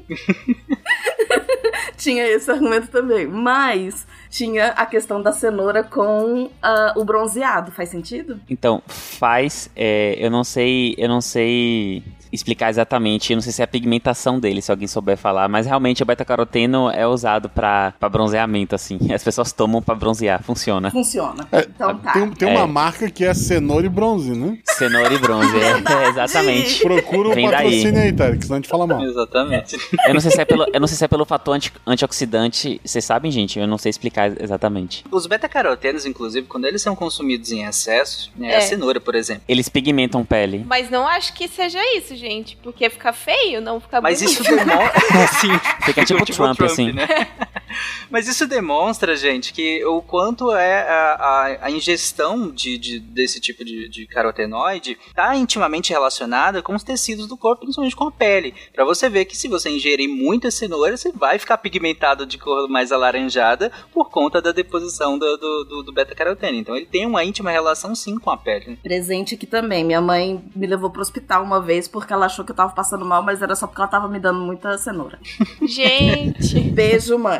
[1.97, 3.27] tinha esse argumento também.
[3.27, 6.49] Mas tinha a questão da cenoura com uh,
[6.95, 7.71] o bronzeado.
[7.71, 8.39] Faz sentido?
[8.49, 9.69] Então, faz.
[9.75, 10.95] É, eu não sei.
[10.97, 14.87] Eu não sei explicar exatamente, eu não sei se é a pigmentação dele, se alguém
[14.87, 18.97] souber falar, mas realmente o beta-caroteno é usado para bronzeamento, assim.
[19.13, 20.89] As pessoas tomam para bronzear, funciona.
[20.89, 21.47] Funciona.
[21.51, 22.13] É, então tá.
[22.13, 22.57] Tem, tem é.
[22.57, 24.57] uma marca que é cenoura e bronze, né?
[24.65, 26.81] Cenoura e bronze, é, é, exatamente.
[26.81, 29.03] Procura o patrocínio aí, Tarek, senão a gente fala mal.
[29.03, 29.77] Exatamente.
[30.07, 32.81] Eu não sei se é pelo, eu não sei se é pelo fator anti, antioxidante,
[32.83, 33.59] vocês sabem, gente?
[33.59, 35.05] Eu não sei explicar exatamente.
[35.11, 39.43] Os beta-carotenos, inclusive, quando eles são consumidos em excesso, né, a cenoura, por exemplo.
[39.47, 40.65] Eles pigmentam pele.
[40.67, 42.22] Mas não acho que seja isso, gente,
[42.61, 44.41] porque fica feio, não fica Mas bonito.
[44.41, 44.93] isso demora.
[45.23, 45.49] assim,
[45.83, 46.91] fica tipo, tipo Trump, Trump, assim.
[46.91, 47.07] Né?
[48.09, 53.39] Mas isso demonstra, gente, que o quanto é a, a, a ingestão de, de, desse
[53.39, 58.11] tipo de, de carotenoide está intimamente relacionada com os tecidos do corpo, principalmente com a
[58.11, 58.53] pele.
[58.73, 62.69] Para você ver que se você ingerir muita cenoura, você vai ficar pigmentado de cor
[62.69, 66.57] mais alaranjada por conta da deposição do, do, do, do beta-caroteno.
[66.57, 68.77] Então ele tem uma íntima relação sim com a pele.
[68.83, 69.83] Presente aqui também.
[69.83, 73.03] Minha mãe me levou pro hospital uma vez porque ela achou que eu tava passando
[73.05, 75.19] mal, mas era só porque ela tava me dando muita cenoura.
[75.67, 76.59] Gente!
[76.71, 77.39] Beijo, mãe.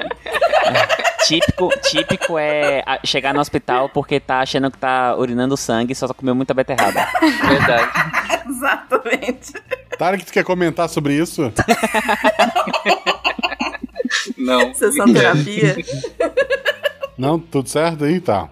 [1.26, 6.08] típico, típico é chegar no hospital porque tá achando que tá urinando sangue e só
[6.14, 7.08] comeu muita beterraba.
[7.48, 7.92] Verdade.
[8.50, 9.54] Exatamente.
[9.98, 11.52] Tarek, tu quer comentar sobre isso?
[14.38, 14.74] Não.
[14.74, 15.76] Sessão terapia.
[17.18, 18.20] Não, tudo certo aí?
[18.20, 18.50] Tá.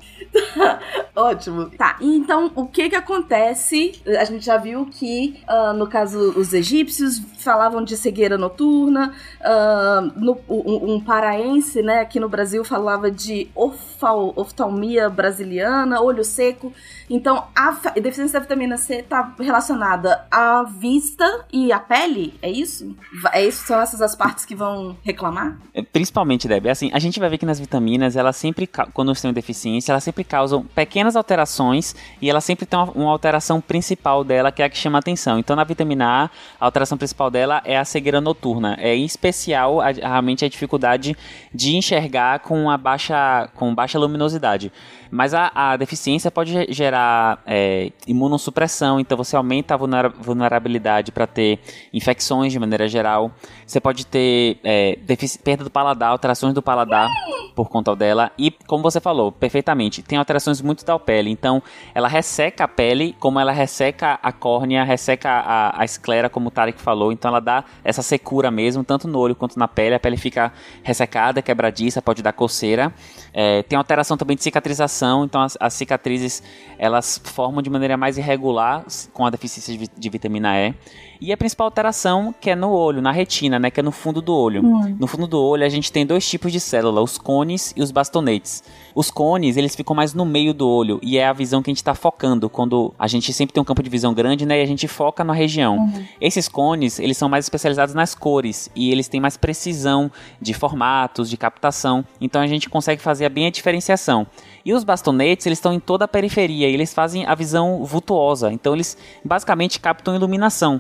[1.15, 1.69] Ótimo.
[1.71, 4.01] Tá, então o que que acontece?
[4.19, 10.19] A gente já viu que, uh, no caso, os egípcios falavam de cegueira noturna, uh,
[10.19, 16.73] no, um, um, paraense, né, aqui no Brasil falava de oftal, oftalmia brasiliana, olho seco.
[17.09, 22.95] Então, a deficiência da vitamina C está relacionada à vista e à pele, é isso?
[23.33, 23.65] É isso?
[23.67, 25.57] São essas as partes que vão reclamar?
[25.73, 29.33] É, principalmente, Deb, assim, a gente vai ver que nas vitaminas, elas sempre, quando têm
[29.33, 34.51] deficiência, elas sempre causam pequenas alterações e ela sempre tem uma, uma alteração principal dela,
[34.51, 35.37] que é a que chama atenção.
[35.37, 36.23] Então, na vitamina A,
[36.59, 38.75] a alteração principal dela é a cegueira noturna.
[38.79, 41.15] É em especial, a, realmente, a dificuldade
[41.53, 44.71] de enxergar com, a baixa, com baixa luminosidade.
[45.11, 51.59] Mas a, a deficiência pode gerar é, imunossupressão, então você aumenta a vulnerabilidade para ter
[51.93, 53.31] infecções de maneira geral.
[53.67, 54.97] Você pode ter é,
[55.43, 57.09] perda do paladar, alterações do paladar
[57.55, 58.31] por conta dela.
[58.37, 61.29] E, como você falou, perfeitamente, tem alterações muito da pele.
[61.29, 61.61] Então,
[61.93, 66.51] ela resseca a pele, como ela resseca a córnea, resseca a, a esclera, como o
[66.51, 67.11] Tarek falou.
[67.11, 69.95] Então, ela dá essa secura mesmo, tanto no olho quanto na pele.
[69.95, 72.93] A pele fica ressecada, quebradiça, pode dar coceira.
[73.33, 76.43] É, tem alteração também de cicatrização, então as, as, cicatrizes
[76.77, 80.73] elas formam de maneira mais irregular com a deficiência de, de, vitamina E.
[81.19, 84.21] E a principal alteração que é no olho, na retina, né, que é no fundo
[84.21, 84.65] do olho.
[84.65, 84.95] Hum.
[84.99, 87.91] No fundo do olho a gente tem dois tipos de célula, os cones e os
[87.91, 88.63] bastonetes.
[88.95, 91.71] Os cones, eles ficam mais no meio do olho e é a visão que a
[91.71, 94.63] gente está focando quando a gente sempre tem um campo de visão grande, né, e
[94.63, 95.77] a gente foca na região.
[95.77, 96.05] Uhum.
[96.19, 100.11] Esses cones, eles são mais especializados nas cores e eles têm mais precisão
[100.41, 102.03] de formatos, de captação.
[102.19, 104.27] Então a gente consegue fazer bem a diferenciação.
[104.65, 108.51] E os bastonetes, eles estão em toda a periferia e eles fazem a visão vultuosa.
[108.51, 110.79] Então eles basicamente captam iluminação.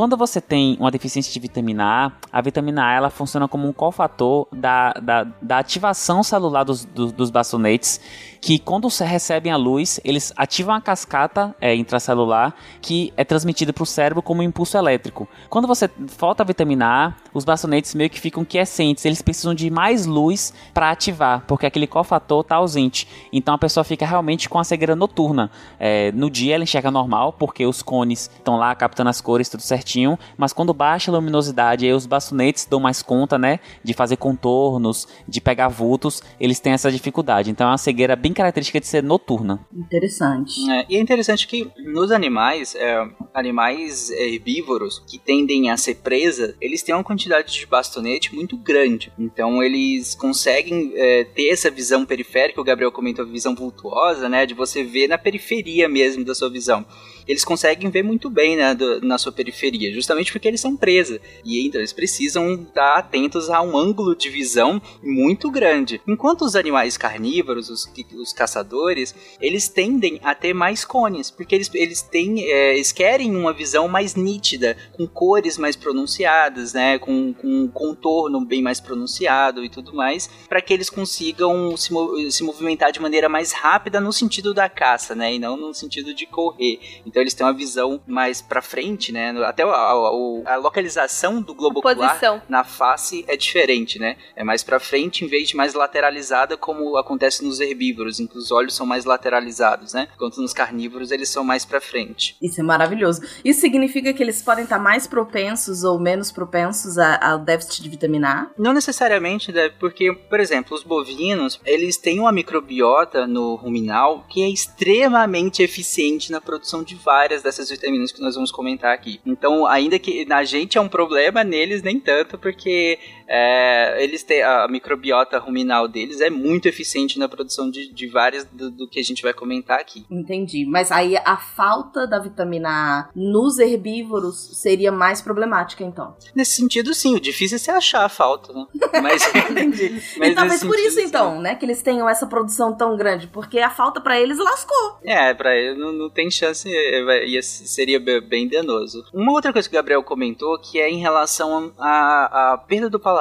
[0.00, 3.72] Quando você tem uma deficiência de vitamina A, a vitamina A ela funciona como um
[3.74, 8.00] cofator da, da, da ativação celular dos, dos, dos bastonetes
[8.40, 13.82] que quando recebem a luz, eles ativam a cascata é, intracelular que é transmitida para
[13.82, 15.28] o cérebro como um impulso elétrico.
[15.48, 19.70] Quando você falta a vitamina A, os bastonetes meio que ficam quiescentes, eles precisam de
[19.70, 23.06] mais luz para ativar, porque aquele cofator está ausente.
[23.32, 25.50] Então a pessoa fica realmente com a cegueira noturna.
[25.78, 29.62] É, no dia ela enxerga normal, porque os cones estão lá captando as cores tudo
[29.62, 29.89] certinho,
[30.36, 35.06] mas quando baixa a luminosidade, aí os bastonetes dão mais conta, né, de fazer contornos,
[35.26, 37.50] de pegar vultos, eles têm essa dificuldade.
[37.50, 39.66] Então é uma cegueira bem característica de ser noturna.
[39.74, 40.70] Interessante.
[40.70, 46.54] É, e é interessante que nos animais, é, animais herbívoros que tendem a ser presa,
[46.60, 49.12] eles têm uma quantidade de bastonete muito grande.
[49.18, 54.46] Então eles conseguem é, ter essa visão periférica, o Gabriel comentou, visão vultuosa, né?
[54.46, 56.84] De você ver na periferia mesmo da sua visão
[57.26, 61.20] eles conseguem ver muito bem né, do, na sua periferia, justamente porque eles são presa.
[61.44, 66.00] E então eles precisam estar atentos a um ângulo de visão muito grande.
[66.06, 71.70] Enquanto os animais carnívoros, os, os caçadores, eles tendem a ter mais cones, porque eles,
[71.74, 77.32] eles, têm, é, eles querem uma visão mais nítida, com cores mais pronunciadas, né, com,
[77.32, 81.90] com um contorno bem mais pronunciado e tudo mais, para que eles consigam se,
[82.30, 86.14] se movimentar de maneira mais rápida no sentido da caça, né, e não no sentido
[86.14, 86.80] de correr.
[87.10, 89.30] Então eles têm uma visão mais para frente, né?
[89.44, 94.16] Até a, a, a localização do globo ocular na face é diferente, né?
[94.36, 98.38] É mais para frente em vez de mais lateralizada, como acontece nos herbívoros, em que
[98.38, 100.08] os olhos são mais lateralizados, né?
[100.14, 102.36] Enquanto nos carnívoros eles são mais para frente.
[102.40, 103.22] Isso é maravilhoso.
[103.44, 108.30] Isso significa que eles podem estar mais propensos ou menos propensos ao déficit de vitamina
[108.30, 108.50] A?
[108.56, 114.42] Não necessariamente, deve, porque, por exemplo, os bovinos, eles têm uma microbiota no ruminal que
[114.42, 119.20] é extremamente eficiente na produção de várias dessas vitaminas que nós vamos comentar aqui.
[119.24, 122.98] Então, ainda que na gente é um problema, neles nem tanto, porque
[123.30, 128.44] é, eles têm a microbiota ruminal deles é muito eficiente na produção de, de várias
[128.44, 130.04] do, do, que a gente vai comentar aqui.
[130.10, 130.66] Entendi.
[130.66, 136.16] Mas aí a falta da vitamina A nos herbívoros seria mais problemática, então?
[136.34, 137.14] Nesse sentido, sim.
[137.14, 138.66] O difícil é você achar a falta, né?
[139.00, 140.02] Mas, Entendi.
[140.18, 141.42] Mas e talvez por isso, então, sim.
[141.42, 144.98] né, que eles tenham essa produção tão grande, porque a falta para eles lascou.
[145.04, 149.04] É, pra ele não, não tem chance, é, ia, seria bem danoso.
[149.12, 152.98] Uma outra coisa que o Gabriel comentou, que é em relação à, à perda do
[152.98, 153.19] paladar,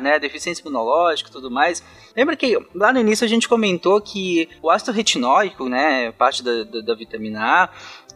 [0.00, 1.82] né, deficiência imunológica e tudo mais,
[2.16, 6.64] Lembra que lá no início a gente comentou que o ácido retinóico, né, parte da,
[6.64, 7.68] da, da vitamina A,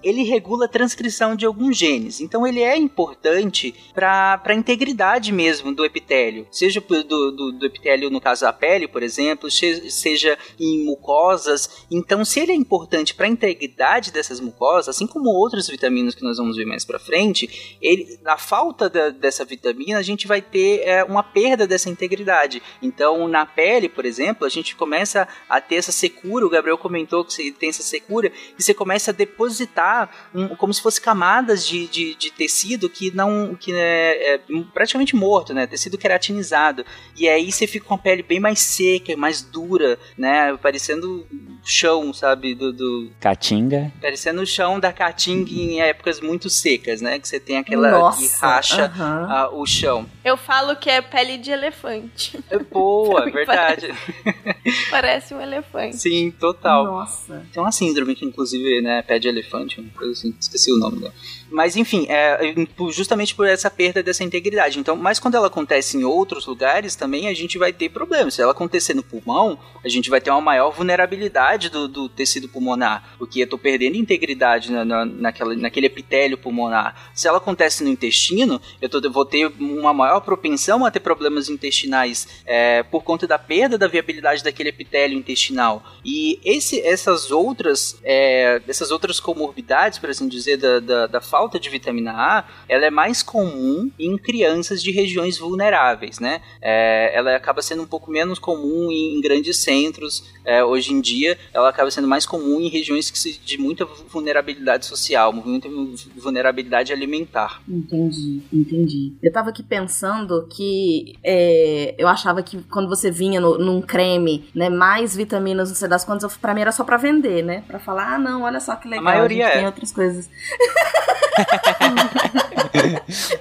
[0.04, 2.20] ele regula a transcrição de alguns genes.
[2.20, 8.10] Então ele é importante para a integridade mesmo do epitélio, seja do, do, do, epitélio
[8.10, 11.86] no caso da pele, por exemplo, seja em mucosas.
[11.90, 16.22] Então se ele é importante para a integridade dessas mucosas, assim como outras vitaminas que
[16.22, 20.42] nós vamos ver mais para frente, ele, na falta da, dessa vitamina a gente vai
[20.42, 22.62] ter é, uma perda dessa integridade.
[22.82, 26.46] Então na pele, por exemplo, a gente começa a ter essa secura.
[26.46, 29.93] O Gabriel comentou que você tem essa secura e você começa a depositar
[30.34, 34.40] um, como se fosse camadas de, de, de, tecido que não que é, é,
[34.72, 35.66] praticamente morto, né?
[35.66, 36.84] Tecido queratinizado.
[37.16, 40.56] E aí você fica com a pele bem mais seca, mais dura, né?
[40.56, 41.26] Parecendo
[41.64, 42.54] chão, sabe?
[42.54, 43.10] Do, do...
[43.20, 43.92] Caatinga.
[44.00, 47.18] Parecendo o chão da caatinga em épocas muito secas, né?
[47.18, 49.30] Que você tem aquela Nossa, que racha uh -huh.
[49.30, 50.06] a, o chão.
[50.24, 52.38] Eu falo que é pele de elefante.
[52.50, 53.88] É boa, é verdade.
[54.24, 55.96] Parece, parece um elefante.
[55.96, 56.84] Sim, total.
[56.84, 57.46] Nossa.
[57.52, 61.00] Tem uma síndrome que, inclusive, né, pé de elefante, uma coisa assim, esqueci o nome
[61.00, 61.14] dela.
[61.50, 62.54] Mas enfim, é,
[62.90, 64.78] justamente por essa perda dessa integridade.
[64.78, 68.34] Então, mas quando ela acontece em outros lugares também, a gente vai ter problemas.
[68.34, 72.48] Se ela acontecer no pulmão, a gente vai ter uma maior vulnerabilidade do, do tecido
[72.48, 77.10] pulmonar, porque eu estou perdendo integridade na, na, naquela, naquele epitélio pulmonar.
[77.14, 81.48] Se ela acontece no intestino, eu, tô, vou ter uma maior propensão a ter problemas
[81.48, 85.84] intestinais é, por conta da perda da viabilidade daquele epitélio intestinal.
[86.04, 91.58] E esse, essas outras, é, essas outras comorbidades, por assim dizer, da, da, da falta
[91.58, 96.40] de vitamina A, ela é mais comum em crianças de regiões vulneráveis, né?
[96.60, 100.24] É, ela acaba sendo um pouco menos comum em, em grandes centros.
[100.44, 103.84] É, hoje em dia, ela acaba sendo mais comum em regiões que se, de muita
[103.84, 105.68] vulnerabilidade social, muita
[106.16, 107.62] vulnerabilidade alimentar.
[107.68, 109.12] Entendi, entendi.
[109.22, 114.48] Eu tava aqui pensando que é, eu achava que quando você vinha no, num creme,
[114.54, 117.64] né, mais vitaminas, não sei das quantas, pra mim era só pra vender, né?
[117.66, 119.53] Pra falar, ah, não, olha só que legal, a maioria a.
[119.54, 120.28] tem outras coisas.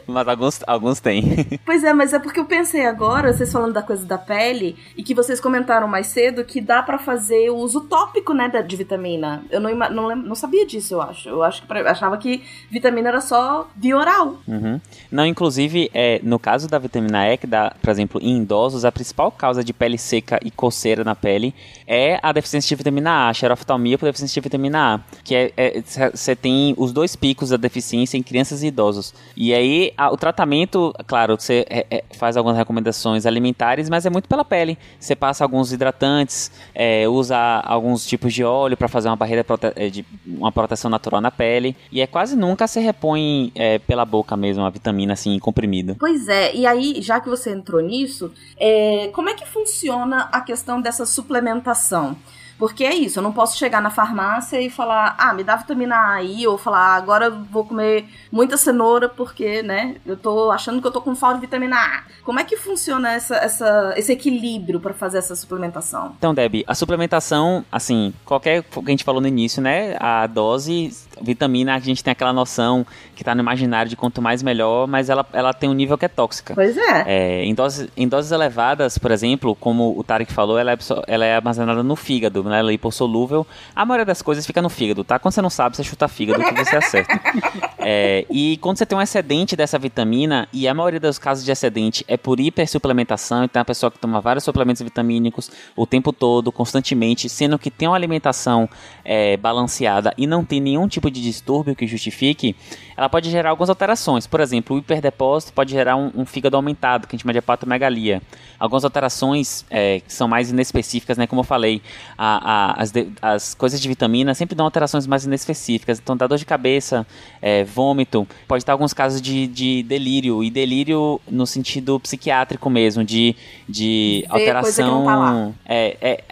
[0.07, 1.23] mas alguns, alguns têm.
[1.65, 5.03] Pois é, mas é porque eu pensei agora, vocês falando da coisa da pele, e
[5.03, 9.43] que vocês comentaram mais cedo que dá para fazer o uso tópico, né, de vitamina.
[9.49, 11.29] Eu não, não, não sabia disso, eu acho.
[11.29, 14.37] Eu acho que eu achava que vitamina era só via oral.
[14.47, 14.79] Uhum.
[15.11, 18.91] Não, inclusive, é, no caso da vitamina E, que dá, por exemplo, em idosos, a
[18.91, 21.53] principal causa de pele seca e coceira na pele
[21.87, 24.99] é a deficiência de vitamina A, xeroftalmia por deficiência de vitamina A.
[25.23, 25.81] Que é,
[26.13, 29.02] você é, tem os dois picos da deficiência deficiência em crianças e idosos.
[29.35, 34.09] E aí, a, o tratamento, claro, você é, é, faz algumas recomendações alimentares, mas é
[34.09, 34.77] muito pela pele.
[34.99, 39.71] Você passa alguns hidratantes, é, usa alguns tipos de óleo para fazer uma barreira prote
[39.75, 41.75] é, de uma proteção natural na pele.
[41.91, 45.95] E é quase nunca se repõe é, pela boca mesmo a vitamina assim comprimida.
[45.99, 50.41] Pois é, e aí, já que você entrou nisso, é, como é que funciona a
[50.41, 52.15] questão dessa suplementação?
[52.57, 55.95] Porque é isso, eu não posso chegar na farmácia e falar, ah, me dá vitamina
[55.95, 60.81] A aí, ou falar, ah, agora vou comer muita cenoura porque, né, eu tô achando
[60.81, 62.03] que eu tô com falta de vitamina A.
[62.23, 66.13] Como é que funciona essa, essa, esse equilíbrio para fazer essa suplementação?
[66.17, 70.91] Então, Deb, a suplementação, assim, qualquer que a gente falou no início, né, a dose
[71.21, 72.85] vitamina, a gente tem aquela noção
[73.15, 76.05] que tá no imaginário de quanto mais melhor, mas ela, ela tem um nível que
[76.05, 76.53] é tóxica.
[76.53, 77.03] Pois é.
[77.05, 81.25] é em, doses, em doses elevadas, por exemplo, como o Tarek falou, ela é, ela
[81.25, 82.59] é armazenada no fígado, né?
[82.59, 83.45] Ela é lipossolúvel.
[83.75, 85.19] A maioria das coisas fica no fígado, tá?
[85.19, 87.19] Quando você não sabe, você chuta fígado que você acerta.
[87.79, 91.51] é, e quando você tem um excedente dessa vitamina, e a maioria dos casos de
[91.51, 96.51] excedente é por hipersuplementação, então a pessoa que toma vários suplementos vitamínicos o tempo todo,
[96.51, 98.69] constantemente, sendo que tem uma alimentação
[99.03, 102.55] é, balanceada e não tem nenhum tipo de distúrbio que justifique,
[102.95, 104.27] ela pode gerar algumas alterações.
[104.27, 107.39] Por exemplo, o hiperdepósito pode gerar um, um fígado aumentado, que a gente chama de
[107.39, 108.21] hepatomegalia.
[108.59, 111.27] Algumas alterações é, que são mais inespecíficas, né?
[111.27, 111.81] Como eu falei,
[112.17, 115.99] a, a, as, de, as coisas de vitamina sempre dão alterações mais inespecíficas.
[115.99, 117.05] Então, dá dor de cabeça,
[117.41, 123.03] é, vômito, pode ter alguns casos de, de delírio, e delírio no sentido psiquiátrico mesmo,
[123.03, 123.35] de,
[123.67, 125.05] de alteração.
[125.05, 126.23] Tá é, é,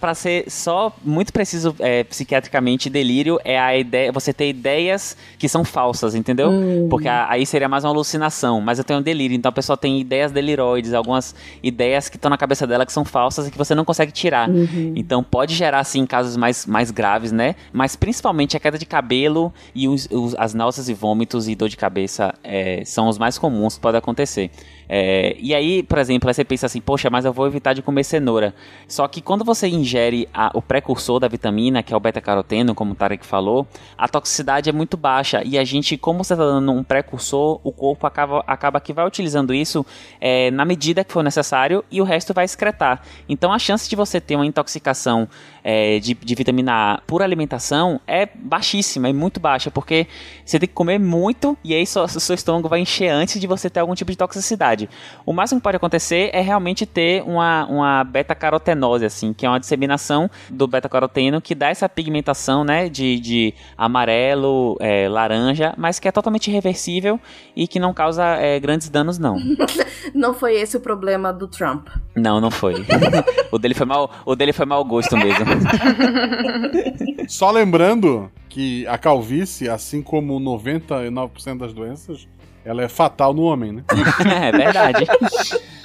[0.00, 5.48] para ser só muito preciso é, psiquiatricamente, delírio é a ideia, você ter ideias que
[5.48, 6.50] são falsas, entendeu?
[6.50, 6.86] Hum.
[6.88, 9.76] Porque a, aí seria mais uma alucinação, mas eu tenho um delírio, então a pessoa
[9.76, 13.58] tem ideias deliroides, algumas ideias que estão na cabeça dela que são falsas e que
[13.58, 14.48] você não consegue tirar.
[14.48, 14.92] Uhum.
[14.94, 17.56] Então pode gerar, assim, casos mais, mais graves, né?
[17.72, 21.54] Mas principalmente a queda de cabelo e os, os, as náuseas náuseas e vômitos e
[21.54, 24.50] dor de cabeça é, são os mais comuns que podem acontecer.
[24.88, 28.04] É, e aí, por exemplo, você pensa assim, poxa, mas eu vou evitar de comer
[28.04, 28.54] cenoura.
[28.86, 32.92] Só que quando você ingere a, o precursor da vitamina, que é o beta-caroteno, como
[32.92, 33.66] o Tarek falou,
[33.96, 35.42] a toxicidade é muito baixa.
[35.44, 39.06] E a gente, como você está dando um precursor, o corpo acaba, acaba que vai
[39.06, 39.84] utilizando isso
[40.20, 43.02] é, na medida que for necessário e o resto vai excretar.
[43.28, 45.28] Então a chance de você ter uma intoxicação
[45.68, 50.06] é, de, de, vitamina A por alimentação é baixíssima, é muito baixa, porque
[50.44, 53.68] você tem que comer muito e aí seu, seu estômago vai encher antes de você
[53.68, 54.88] ter algum tipo de toxicidade.
[55.24, 59.58] O máximo que pode acontecer é realmente ter uma, uma beta-carotenose, assim, que é uma
[59.58, 66.06] disseminação do beta-caroteno que dá essa pigmentação, né, de, de amarelo, é, laranja, mas que
[66.06, 67.18] é totalmente reversível
[67.56, 69.36] e que não causa é, grandes danos, não.
[70.14, 71.88] não foi esse o problema do Trump.
[72.14, 72.86] Não, não foi.
[73.50, 75.55] o dele foi mal, o dele foi mau gosto mesmo.
[77.28, 82.28] Só lembrando que a calvície, assim como 99% das doenças,
[82.64, 83.84] ela é fatal no homem, né?
[84.42, 85.06] é verdade.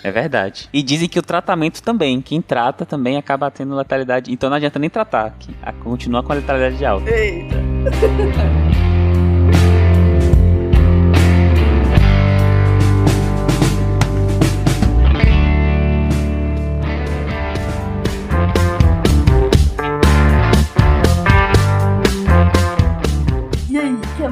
[0.04, 0.70] É verdade.
[0.74, 4.32] E dizem que o tratamento também, quem trata também acaba tendo letalidade.
[4.32, 5.54] Então não adianta nem tratar, que
[5.84, 7.10] continua com a letalidade alta.
[7.10, 7.62] Eita.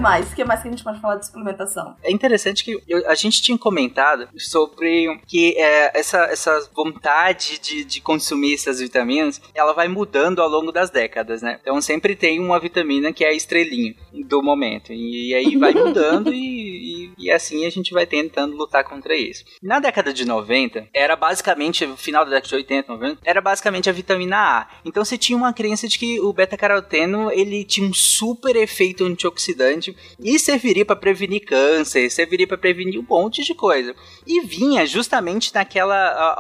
[0.09, 0.31] mais?
[0.31, 1.95] O que mais que a gente pode falar de suplementação?
[2.03, 7.83] É interessante que eu, a gente tinha comentado sobre que é, essa, essa vontade de,
[7.83, 11.59] de consumir essas vitaminas, ela vai mudando ao longo das décadas, né?
[11.61, 13.93] Então sempre tem uma vitamina que é a estrelinha
[14.27, 14.91] do momento.
[14.91, 19.43] E, aí vai mudando e, e, e, assim a gente vai tentando lutar contra isso.
[19.61, 23.93] Na década de 90, era basicamente, final da década de 80, 90, era basicamente a
[23.93, 24.67] vitamina A.
[24.85, 29.95] Então você tinha uma crença de que o beta-caroteno ele tinha um super efeito antioxidante
[30.19, 33.95] e serviria para prevenir câncer, serviria para prevenir um monte de coisa.
[34.25, 36.35] E vinha justamente naquela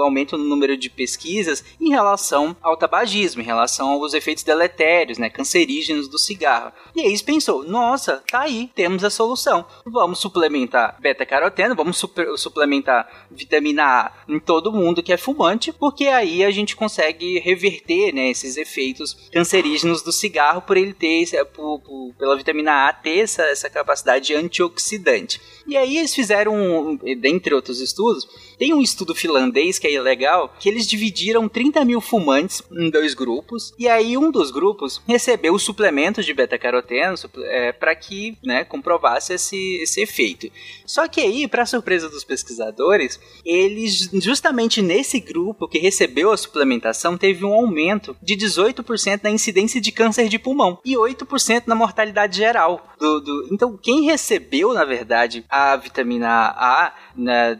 [0.00, 5.30] aumento no número de pesquisas em relação ao tabagismo, em relação aos efeitos deletérios, né,
[5.30, 6.72] cancerígenos do cigarro.
[6.94, 9.64] E aí pensou, nossa, tá aí, temos a solução.
[9.86, 12.02] Vamos suplementar beta-caroteno, vamos
[12.36, 18.12] suplementar vitamina A em todo mundo que é fumante, porque aí a gente consegue reverter,
[18.12, 23.18] né, esses efeitos cancerígenos do cigarro por ele ter, por, por, pela vitamina A ter
[23.18, 25.40] essa, essa capacidade antioxidante.
[25.66, 28.26] E aí eles fizeram, dentre outros estudos,
[28.62, 33.12] tem um estudo finlandês que é legal, que eles dividiram 30 mil fumantes em dois
[33.12, 39.32] grupos, e aí um dos grupos recebeu suplementos de beta-caroteno é, para que né, comprovasse
[39.32, 40.48] esse, esse efeito.
[40.86, 47.18] Só que aí, para surpresa dos pesquisadores, eles, justamente nesse grupo que recebeu a suplementação,
[47.18, 52.36] teve um aumento de 18% na incidência de câncer de pulmão e 8% na mortalidade
[52.36, 52.94] geral.
[52.96, 53.48] Do, do...
[53.50, 57.56] Então, quem recebeu, na verdade, a vitamina A, né,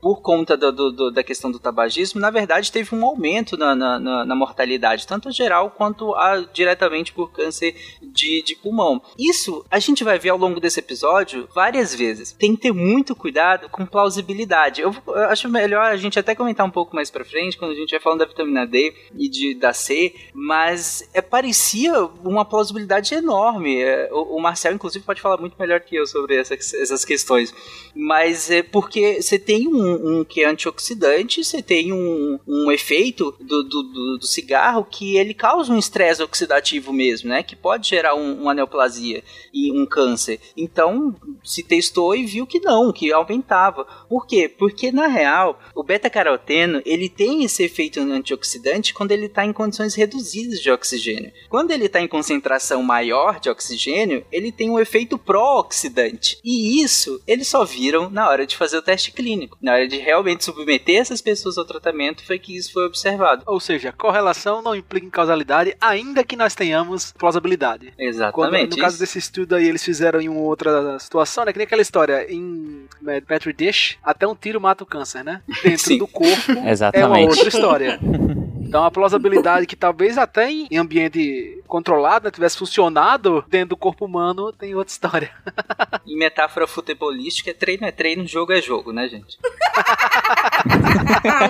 [0.00, 4.24] por conta do, do, da questão do tabagismo, na verdade teve um aumento na, na,
[4.24, 9.02] na mortalidade, tanto geral quanto a, diretamente por câncer de, de pulmão.
[9.18, 12.32] Isso a gente vai ver ao longo desse episódio várias vezes.
[12.32, 14.80] Tem que ter muito cuidado com plausibilidade.
[14.80, 17.76] Eu, eu acho melhor a gente até comentar um pouco mais pra frente, quando a
[17.76, 23.14] gente vai falando da vitamina D e de, da C, mas é, parecia uma plausibilidade
[23.14, 23.80] enorme.
[23.80, 27.54] É, o, o Marcel, inclusive, pode falar muito melhor que eu sobre essa, essas questões.
[27.94, 33.34] Mas é porque você tem um, um que é antioxidante, você tem um, um efeito
[33.40, 37.42] do, do, do, do, cigarro que ele causa um estresse oxidativo mesmo, né?
[37.42, 40.40] Que pode gerar um, uma neoplasia e um câncer.
[40.56, 43.84] Então, se testou e viu que não, que aumentava.
[44.08, 44.48] Por quê?
[44.48, 49.94] Porque, na real, o beta-caroteno, ele tem esse efeito antioxidante quando ele está em condições
[49.94, 51.32] reduzidas de oxigênio.
[51.48, 56.38] Quando ele está em concentração maior de oxigênio, ele tem um efeito pró-oxidante.
[56.44, 59.96] E isso eles só viram na hora de fazer o teste clínico na hora de
[59.98, 63.42] realmente submeter essas pessoas ao tratamento, foi que isso foi observado.
[63.46, 67.92] Ou seja, correlação não implica em causalidade, ainda que nós tenhamos plausibilidade.
[67.98, 68.66] Exatamente.
[68.66, 71.52] Quando, no caso desse estudo aí, eles fizeram em uma outra situação, né?
[71.52, 72.86] Que nem aquela história, em
[73.26, 75.40] Petri Dish, até um tiro mata o câncer, né?
[75.62, 75.98] Dentro Sim.
[75.98, 77.04] do corpo Exatamente.
[77.04, 78.00] é uma outra história.
[78.72, 84.06] Então a plausibilidade que talvez até em ambiente controlado né, tivesse funcionado dentro do corpo
[84.06, 85.30] humano tem outra história.
[86.06, 89.36] em metáfora futebolística, é treino é treino, jogo é jogo, né, gente?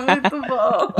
[0.05, 0.93] Muito bom.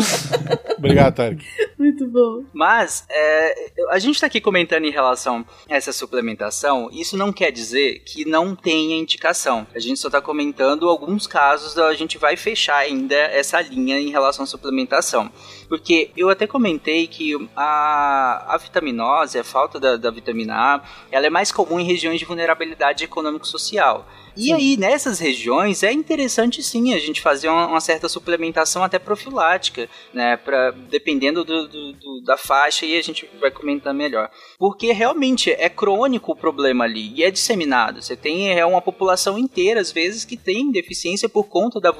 [0.77, 1.45] Obrigado, Tarek.
[1.77, 2.45] Muito bom.
[2.53, 7.51] Mas, é, a gente está aqui comentando em relação a essa suplementação, isso não quer
[7.51, 9.67] dizer que não tenha indicação.
[9.75, 14.09] A gente só está comentando alguns casos, a gente vai fechar ainda essa linha em
[14.09, 15.29] relação à suplementação.
[15.67, 21.25] porque eu até comentei que a, a vitaminose, a falta da, da vitamina A, ela
[21.25, 24.05] é mais comum em regiões de vulnerabilidade econômico-social.
[24.35, 28.97] E aí, nessas regiões, é interessante sim a gente fazer uma, uma certa suplementação até
[28.97, 30.37] profilática, né?
[30.37, 34.31] Pra, dependendo do, do, do, da faixa, e a gente vai comentar melhor.
[34.57, 38.01] Porque realmente é crônico o problema ali e é disseminado.
[38.01, 41.93] Você tem é uma população inteira, às vezes, que tem deficiência por conta da,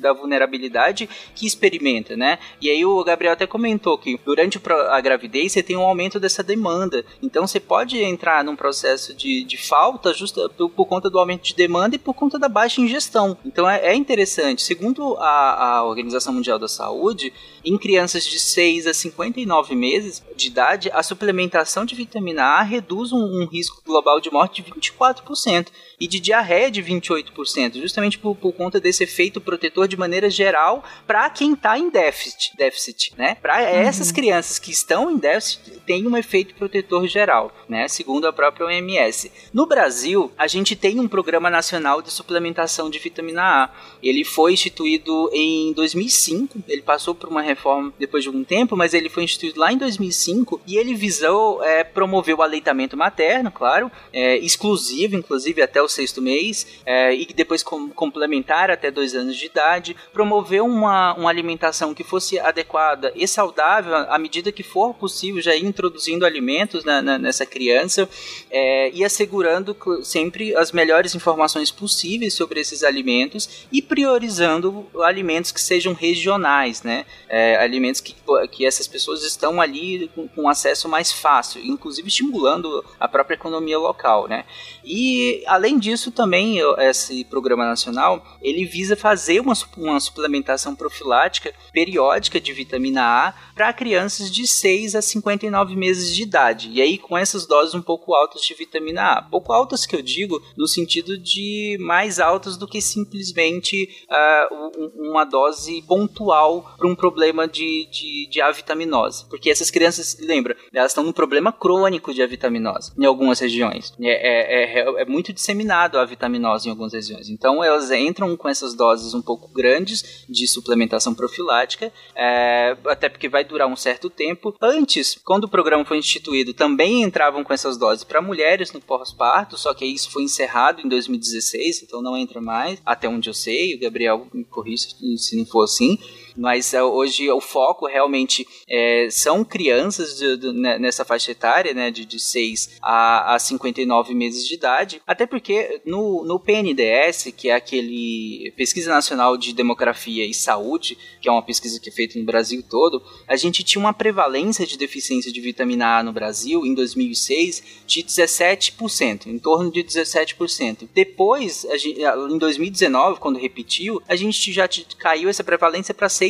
[0.00, 2.38] da vulnerabilidade que experimenta, né?
[2.62, 6.42] E aí o Gabriel até comentou que durante a gravidez você tem um aumento dessa
[6.42, 7.04] demanda.
[7.22, 11.44] Então você pode entrar num processo de, de falta justa por, por conta do aumento
[11.44, 13.38] de demanda e por conta da baixa ingestão.
[13.46, 14.60] Então é, é interessante.
[14.60, 17.32] Segundo a, a Organização Mundial da Saúde,
[17.64, 23.12] em crianças de 6 a 59 meses de idade, a suplementação de vitamina A reduz
[23.12, 25.68] um, um risco global de morte de 24%
[26.00, 30.82] e de diarreia de 28%, justamente por, por conta desse efeito protetor de maneira geral
[31.06, 33.36] para quem está em déficit, déficit, né?
[33.44, 33.66] Para uhum.
[33.66, 37.86] essas crianças que estão em déficit, tem um efeito protetor geral, né?
[37.88, 39.30] Segundo a própria OMS.
[39.52, 43.70] No Brasil, a gente tem um programa nacional de suplementação de vitamina A.
[44.02, 48.94] Ele foi instituído em 2005, ele passou por uma reforma depois de algum tempo, mas
[48.94, 53.92] ele foi instituído lá em 2005 e ele visou é, promover o aleitamento materno, claro,
[54.10, 59.36] é, exclusivo, inclusive até o sexto mês, é, e depois com, complementar até dois anos
[59.36, 65.42] de idade, promover uma, uma alimentação que fosse adequada saudável à medida que for possível,
[65.42, 68.08] já ir introduzindo alimentos na, na, nessa criança
[68.50, 75.60] é, e assegurando sempre as melhores informações possíveis sobre esses alimentos e priorizando alimentos que
[75.60, 77.04] sejam regionais, né?
[77.28, 78.14] É, alimentos que,
[78.52, 83.78] que essas pessoas estão ali com, com acesso mais fácil, inclusive estimulando a própria economia
[83.78, 84.44] local, né?
[84.84, 92.40] E além disso também esse programa nacional ele visa fazer uma, uma suplementação profilática periódica
[92.40, 96.70] de vitamina A para crianças de 6 a 59 meses de idade.
[96.70, 99.22] E aí com essas doses um pouco altas de vitamina A.
[99.22, 105.24] Pouco altas que eu digo no sentido de mais altas do que simplesmente uh, uma
[105.24, 109.26] dose pontual para um problema de, de, de avitaminose.
[109.28, 113.92] Porque essas crianças, lembra, elas estão num problema crônico de avitaminose em algumas regiões.
[114.00, 117.28] É, é, é, é muito disseminado a vitaminose em algumas regiões.
[117.28, 123.28] Então elas entram com essas doses um pouco grandes de suplementação profilática, é, até porque
[123.28, 124.54] vai durar um certo tempo.
[124.60, 129.56] Antes, quando o programa foi instituído, também entravam com essas doses para mulheres no pós-parto,
[129.56, 133.74] só que isso foi encerrado em 2016, então não entra mais, até onde eu sei,
[133.74, 135.98] o Gabriel me corrija se não for assim
[136.36, 141.72] mas uh, hoje o foco realmente é, são crianças de, de, né, nessa faixa etária,
[141.72, 147.32] né, de, de 6 a, a 59 meses de idade, até porque no, no PNDS,
[147.36, 151.92] que é aquele Pesquisa Nacional de Demografia e Saúde, que é uma pesquisa que é
[151.92, 156.12] feita no Brasil todo, a gente tinha uma prevalência de deficiência de vitamina A no
[156.12, 160.88] Brasil em 2006 de 17%, em torno de 17%.
[160.94, 164.68] Depois, gente, em 2019, quando repetiu, a gente já
[164.98, 166.23] caiu essa prevalência para 6%.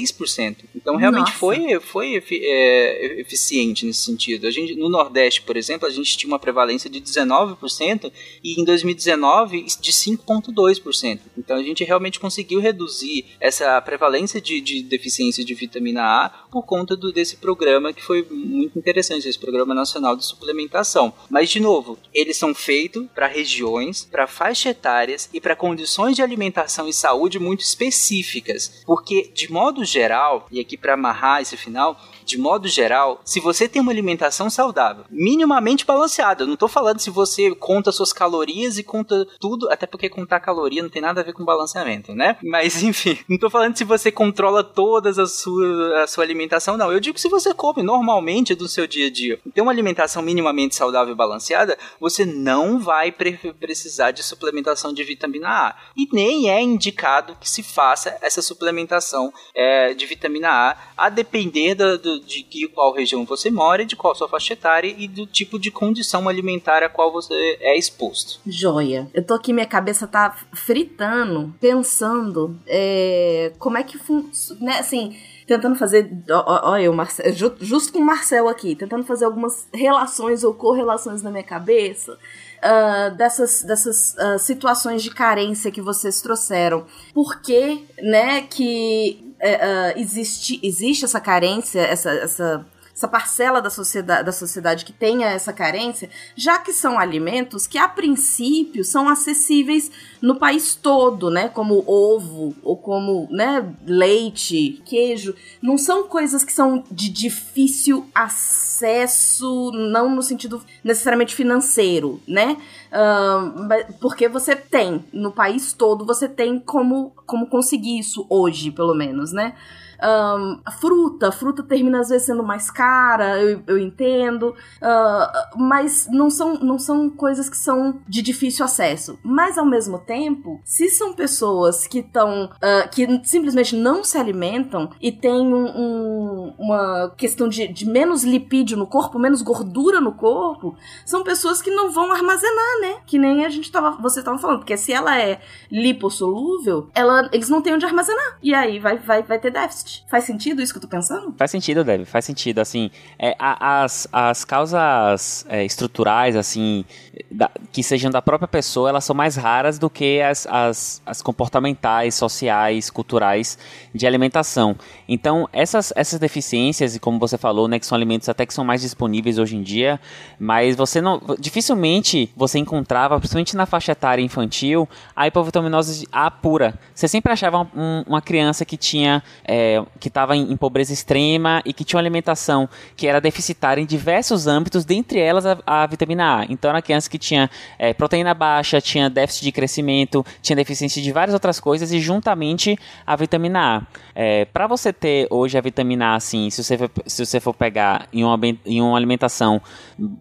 [0.74, 1.38] Então realmente Nossa.
[1.38, 4.46] foi, foi é, eficiente nesse sentido.
[4.46, 8.64] A gente, no Nordeste, por exemplo, a gente tinha uma prevalência de 19% e em
[8.64, 11.20] 2019 de 5,2%.
[11.36, 16.64] Então a gente realmente conseguiu reduzir essa prevalência de, de deficiência de vitamina A por
[16.64, 21.12] conta do, desse programa que foi muito interessante, esse Programa Nacional de Suplementação.
[21.28, 26.22] Mas, de novo, eles são feitos para regiões, para faixas etárias e para condições de
[26.22, 28.82] alimentação e saúde muito específicas.
[28.86, 33.68] Porque, de modo geral, e aqui para amarrar esse final, de modo geral, se você
[33.68, 38.78] tem uma alimentação saudável, minimamente balanceada, eu não tô falando se você conta suas calorias
[38.78, 42.36] e conta tudo, até porque contar caloria não tem nada a ver com balanceamento, né?
[42.42, 46.92] Mas enfim, não tô falando se você controla todas a sua, a sua alimentação, não.
[46.92, 50.22] Eu digo que se você come normalmente do seu dia a dia, tem uma alimentação
[50.22, 55.76] minimamente saudável e balanceada, você não vai pre precisar de suplementação de vitamina A.
[55.96, 61.74] E nem é indicado que se faça essa suplementação é, de vitamina A, a depender
[61.74, 65.26] do, do de que qual região você mora, de qual sua faixa etária e do
[65.26, 68.40] tipo de condição alimentar a qual você é exposto.
[68.46, 69.08] Joia.
[69.12, 75.16] Eu tô aqui, minha cabeça tá fritando, pensando é, como é que funciona, né, assim
[75.46, 76.10] tentando fazer.
[76.30, 81.30] Olha, o Marcel, justo com o Marcel aqui, tentando fazer algumas relações ou correlações na
[81.30, 82.18] minha cabeça.
[82.64, 86.86] Uh, dessas, dessas uh, situações de carência que vocês trouxeram.
[87.12, 94.24] Por que, né, que uh, existe, existe essa carência, essa, essa essa parcela da sociedade,
[94.24, 99.90] da sociedade que tenha essa carência, já que são alimentos que a princípio são acessíveis
[100.22, 101.48] no país todo, né?
[101.48, 109.72] Como ovo ou como, né, leite, queijo, não são coisas que são de difícil acesso,
[109.72, 112.56] não no sentido necessariamente financeiro, né?
[112.92, 118.94] Uh, porque você tem no país todo, você tem como como conseguir isso hoje, pelo
[118.94, 119.54] menos, né?
[120.02, 126.30] Um, fruta, fruta termina às vezes sendo mais cara, eu, eu entendo, uh, mas não
[126.30, 129.18] são, não são coisas que são de difícil acesso.
[129.22, 134.90] Mas ao mesmo tempo, se são pessoas que estão, uh, que simplesmente não se alimentam
[135.00, 140.12] e têm um, um, uma questão de, de menos lipídio no corpo, menos gordura no
[140.12, 142.96] corpo, são pessoas que não vão armazenar, né?
[143.06, 145.40] Que nem a gente tava, você tava falando, porque se ela é
[145.70, 148.38] lipossolúvel, ela, eles não têm onde armazenar.
[148.42, 149.93] E aí vai, vai, vai ter déficit.
[150.08, 151.34] Faz sentido isso que eu tô pensando?
[151.36, 152.58] Faz sentido, Deb, faz sentido.
[152.58, 156.84] Assim, é, as, as causas é, estruturais, assim,
[157.30, 161.22] da, que sejam da própria pessoa, elas são mais raras do que as, as, as
[161.22, 163.58] comportamentais, sociais, culturais
[163.94, 164.76] de alimentação.
[165.08, 168.64] Então, essas, essas deficiências, e como você falou, né, que são alimentos até que são
[168.64, 170.00] mais disponíveis hoje em dia,
[170.38, 171.20] mas você não.
[171.38, 176.78] Dificilmente você encontrava, principalmente na faixa etária infantil, a hipovitaminose A pura.
[176.94, 179.22] Você sempre achava um, uma criança que tinha.
[179.44, 183.80] É, que estava em, em, pobreza extrema e que tinha uma alimentação que era deficitária
[183.80, 186.44] em diversos âmbitos, dentre elas a, a vitamina A.
[186.48, 191.12] Então era criança que tinha é, proteína baixa, tinha déficit de crescimento, tinha deficiência de
[191.12, 193.82] várias outras coisas e juntamente a vitamina A.
[194.14, 197.54] É, Para você ter hoje a vitamina A, assim, se você for, se você for
[197.54, 199.60] pegar em uma, em uma alimentação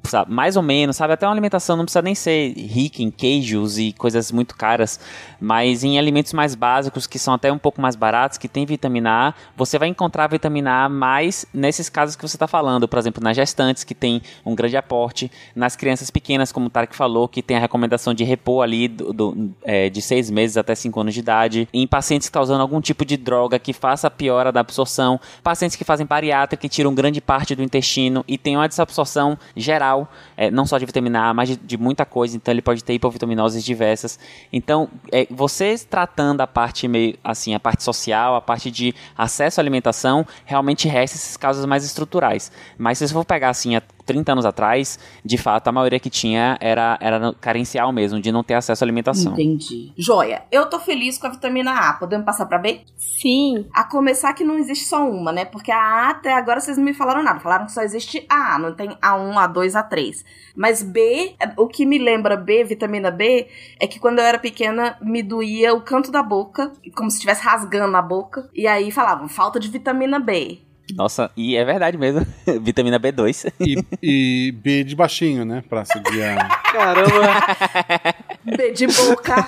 [0.03, 3.77] sabe, mais ou menos, sabe, até uma alimentação não precisa nem ser rica em queijos
[3.77, 4.99] e coisas muito caras,
[5.39, 9.29] mas em alimentos mais básicos que são até um pouco mais baratos, que tem vitamina
[9.29, 12.97] A, você vai encontrar a vitamina A mais nesses casos que você está falando, por
[12.97, 17.27] exemplo, nas gestantes, que tem um grande aporte, nas crianças pequenas, como o Tarek falou,
[17.27, 20.99] que tem a recomendação de repor ali do, do, é, de seis meses até cinco
[20.99, 24.11] anos de idade, em pacientes que estão usando algum tipo de droga que faça a
[24.11, 28.55] piora da absorção, pacientes que fazem bariátrica, que tiram grande parte do intestino e tem
[28.55, 32.51] uma desabsorção geral, é, não só de vitamina A, mas de, de, muita coisa, então
[32.51, 34.19] ele pode ter hipovitaminoses diversas.
[34.51, 39.32] Então, é, você tratando a parte meio assim, a parte social, a parte de acesso
[39.33, 42.51] acesso à alimentação, realmente resta esses casos mais estruturais.
[42.77, 43.75] Mas se você for pegar assim,
[44.05, 48.43] 30 anos atrás, de fato, a maioria que tinha era, era carencial mesmo, de não
[48.43, 49.33] ter acesso à alimentação.
[49.33, 49.91] Entendi.
[49.97, 51.93] Joia, eu tô feliz com a vitamina A.
[51.93, 52.81] Podemos passar pra B?
[52.97, 53.67] Sim.
[53.73, 55.45] A começar que não existe só uma, né?
[55.45, 57.39] Porque a A até agora vocês não me falaram nada.
[57.39, 60.23] Falaram que só existe A, não tem A1, A2, A3.
[60.55, 63.47] Mas B, o que me lembra B, vitamina B,
[63.79, 67.43] é que quando eu era pequena me doía o canto da boca, como se estivesse
[67.43, 68.49] rasgando a boca.
[68.53, 70.59] E aí falavam, falta de vitamina B.
[70.95, 72.25] Nossa, e é verdade mesmo.
[72.61, 73.51] Vitamina B2.
[73.59, 75.63] E, e, B de baixinho, né?
[75.67, 76.47] Pra seguir a.
[76.71, 78.15] Caramba!
[78.45, 79.47] B de boca.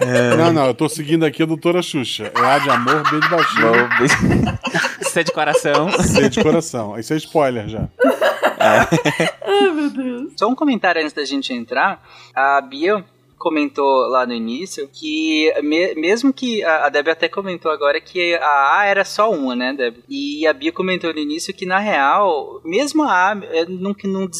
[0.00, 0.36] É.
[0.36, 2.30] Não, não, eu tô seguindo aqui a doutora Xuxa.
[2.34, 4.58] É A de amor, B de baixinho.
[5.02, 5.90] C de coração.
[5.90, 6.98] C de coração.
[6.98, 7.88] Isso é spoiler já.
[8.58, 9.30] É.
[9.44, 10.32] Ai, meu Deus.
[10.36, 12.02] Só um comentário antes da gente entrar.
[12.34, 13.04] A Bia
[13.38, 18.34] comentou lá no início que me, mesmo que a, a Deb até comentou agora que
[18.34, 19.98] a A era só uma, né, Deb?
[20.08, 24.30] E a Bia comentou no início que na real, mesmo a A, é, não, não,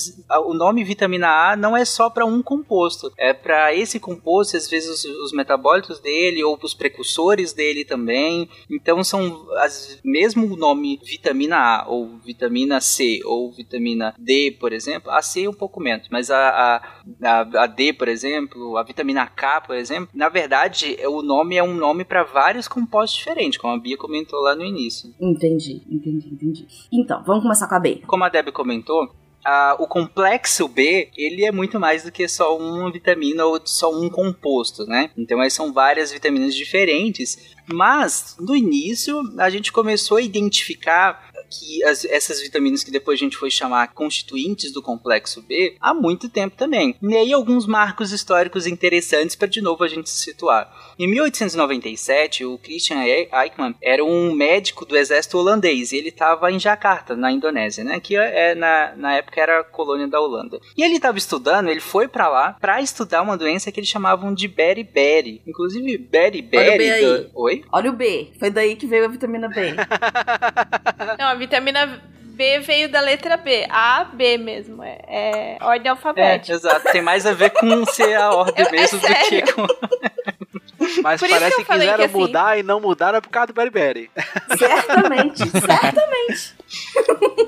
[0.47, 4.69] o nome vitamina A não é só para um composto, é para esse composto, às
[4.69, 8.49] vezes os, os, metabólitos dele ou os precursores dele também.
[8.71, 14.73] Então são as, mesmo o nome vitamina A ou vitamina C ou vitamina D, por
[14.73, 16.77] exemplo, a C é um pouco menos, mas a, a,
[17.23, 21.63] a, a D, por exemplo, a vitamina K, por exemplo, na verdade, o nome é
[21.63, 25.15] um nome para vários compostos diferentes, como a Bia comentou lá no início.
[25.21, 26.67] Entendi, entendi, entendi.
[26.93, 28.03] Então, vamos começar com a B.
[28.07, 29.15] Como a Deb comentou,
[29.79, 34.11] o complexo B, ele é muito mais do que só uma vitamina ou só um
[34.11, 35.11] composto, né?
[35.17, 37.57] Então, aí são várias vitaminas diferentes.
[37.67, 43.25] Mas, no início, a gente começou a identificar que as, essas vitaminas que depois a
[43.25, 46.95] gente foi chamar constituintes do complexo B há muito tempo também.
[47.03, 50.71] E aí alguns marcos históricos interessantes para de novo a gente se situar.
[50.99, 56.59] Em 1897, o Christian Eichmann era um médico do exército holandês e ele estava em
[56.59, 58.01] Jakarta, na Indonésia, né?
[58.01, 60.59] Que é, na, na época era colônia da Holanda.
[60.77, 64.35] E ele estava estudando, ele foi para lá para estudar uma doença que eles chamavam
[64.35, 65.43] de beriberi.
[65.47, 66.69] Inclusive, beriberi.
[66.69, 67.05] Olha o B aí.
[67.05, 67.31] Do...
[67.35, 67.65] Oi?
[67.73, 68.33] Olha o B.
[68.39, 69.75] Foi daí que veio a vitamina B.
[71.19, 72.03] Não, a vitamina
[72.39, 73.67] B veio da letra B.
[73.69, 74.83] A, B mesmo.
[74.83, 76.53] É, é ordem alfabética.
[76.53, 76.93] É, exato.
[76.93, 79.67] Tem mais a ver com ser a ordem Eu, mesmo é do que com.
[81.03, 83.53] Mas por parece que, que quiseram que, assim, mudar e não mudaram por causa do
[83.53, 84.09] Beriberi.
[84.57, 86.55] Certamente, certamente.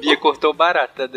[0.00, 1.08] Bia cortou barata.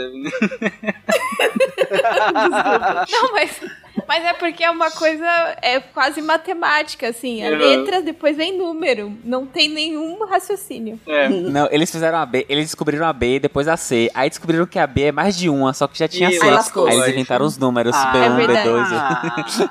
[3.09, 3.59] Não, mas
[4.07, 5.25] mas é porque é uma coisa
[5.61, 7.45] é quase matemática, assim.
[7.45, 7.57] A uhum.
[7.57, 9.13] letra, depois vem número.
[9.23, 10.99] Não tem nenhum raciocínio.
[11.07, 11.29] É.
[11.29, 14.09] Não, eles fizeram a B, eles descobriram a B, depois a C.
[14.13, 16.41] Aí descobriram que a B é mais de uma, só que já tinha C.
[16.41, 16.49] Aí,
[16.89, 18.83] aí eles inventaram os números ah, B1, é B2.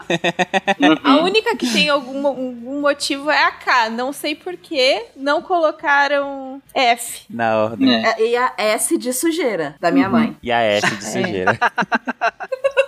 [1.04, 1.12] Ah.
[1.12, 3.90] a única que tem algum, algum motivo é a K.
[3.90, 7.24] Não sei por que não colocaram F.
[7.28, 7.94] Na ordem.
[7.94, 8.20] É.
[8.20, 10.12] E a S de sujeira, da minha uhum.
[10.12, 10.36] mãe.
[10.42, 11.58] E a S de sujeira.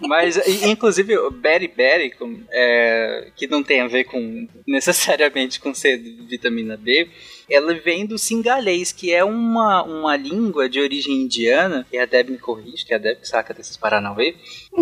[0.00, 2.12] Mas, inclusive, o Berry Berry,
[2.50, 7.08] é, que não tem a ver com necessariamente com ser vitamina B,
[7.50, 12.30] ela vem do singalês, que é uma, uma língua de origem indiana, e a Deb
[12.30, 14.36] me corrige, que é a Deb que saca desses Paranauê,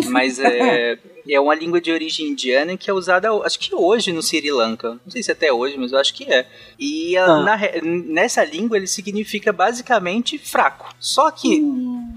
[0.09, 0.97] mas é,
[1.29, 4.99] é uma língua de origem indiana que é usada, acho que hoje no Sri Lanka,
[5.05, 6.47] não sei se até hoje, mas eu acho que é.
[6.79, 7.41] E ah.
[7.43, 10.93] na, nessa língua ele significa basicamente fraco.
[10.99, 11.61] Só que,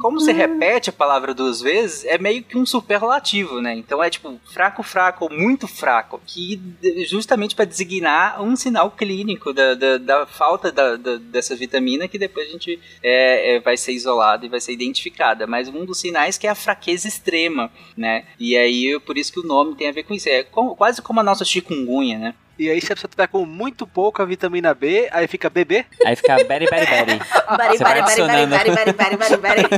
[0.01, 3.75] como você repete a palavra duas vezes, é meio que um superlativo, né?
[3.75, 6.61] Então é tipo fraco, fraco, ou muito fraco, que
[7.09, 12.19] justamente para designar um sinal clínico da, da, da falta da, da, dessa vitamina que
[12.19, 15.47] depois a gente é, é, vai ser isolada e vai ser identificada.
[15.47, 18.25] Mas um dos sinais que é a fraqueza extrema, né?
[18.39, 20.29] E aí, por isso que o nome tem a ver com isso.
[20.29, 22.35] É como, quase como a nossa chikungunya, né?
[22.59, 25.87] E aí, se a pessoa tiver com muito pouca vitamina B, aí fica BB?
[26.05, 27.19] Aí fica beri, beri, beri.
[27.57, 29.69] Bari, bari, bari, bari, bari, bari, bari, bari,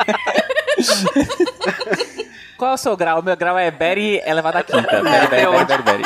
[2.63, 3.19] Qual é o seu grau?
[3.19, 5.03] O meu grau é Berry elevado a quinta.
[5.03, 6.05] Berry, Berry, Berry, Berry,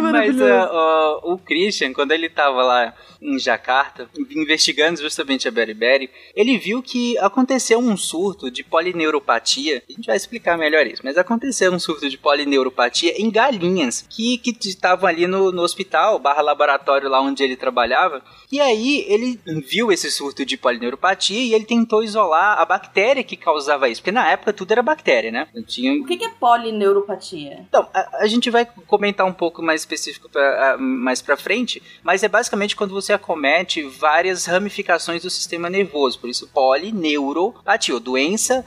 [0.00, 6.10] Mas uh, uh, o Christian, quando ele tava lá em Jacarta, investigando justamente a beriberi,
[6.34, 9.82] ele viu que aconteceu um surto de polineuropatia.
[9.88, 14.40] A gente vai explicar melhor isso, mas aconteceu um surto de polineuropatia em galinhas que
[14.64, 18.22] estavam ali no, no hospital, barra laboratório lá onde ele trabalhava.
[18.50, 23.36] E aí ele viu esse surto de polineuropatia e ele tentou isolar a bactéria que
[23.36, 25.48] causava isso, porque na época tudo era bactéria, né?
[25.66, 25.92] Tinha...
[26.00, 27.64] O que é polineuropatia?
[27.68, 32.22] Então, a, a gente vai comentar um pouco mais específico pra, mais pra frente, mas
[32.22, 38.64] é basicamente quando você acomete várias ramificações do sistema nervoso, por isso polineuropatia, ou doença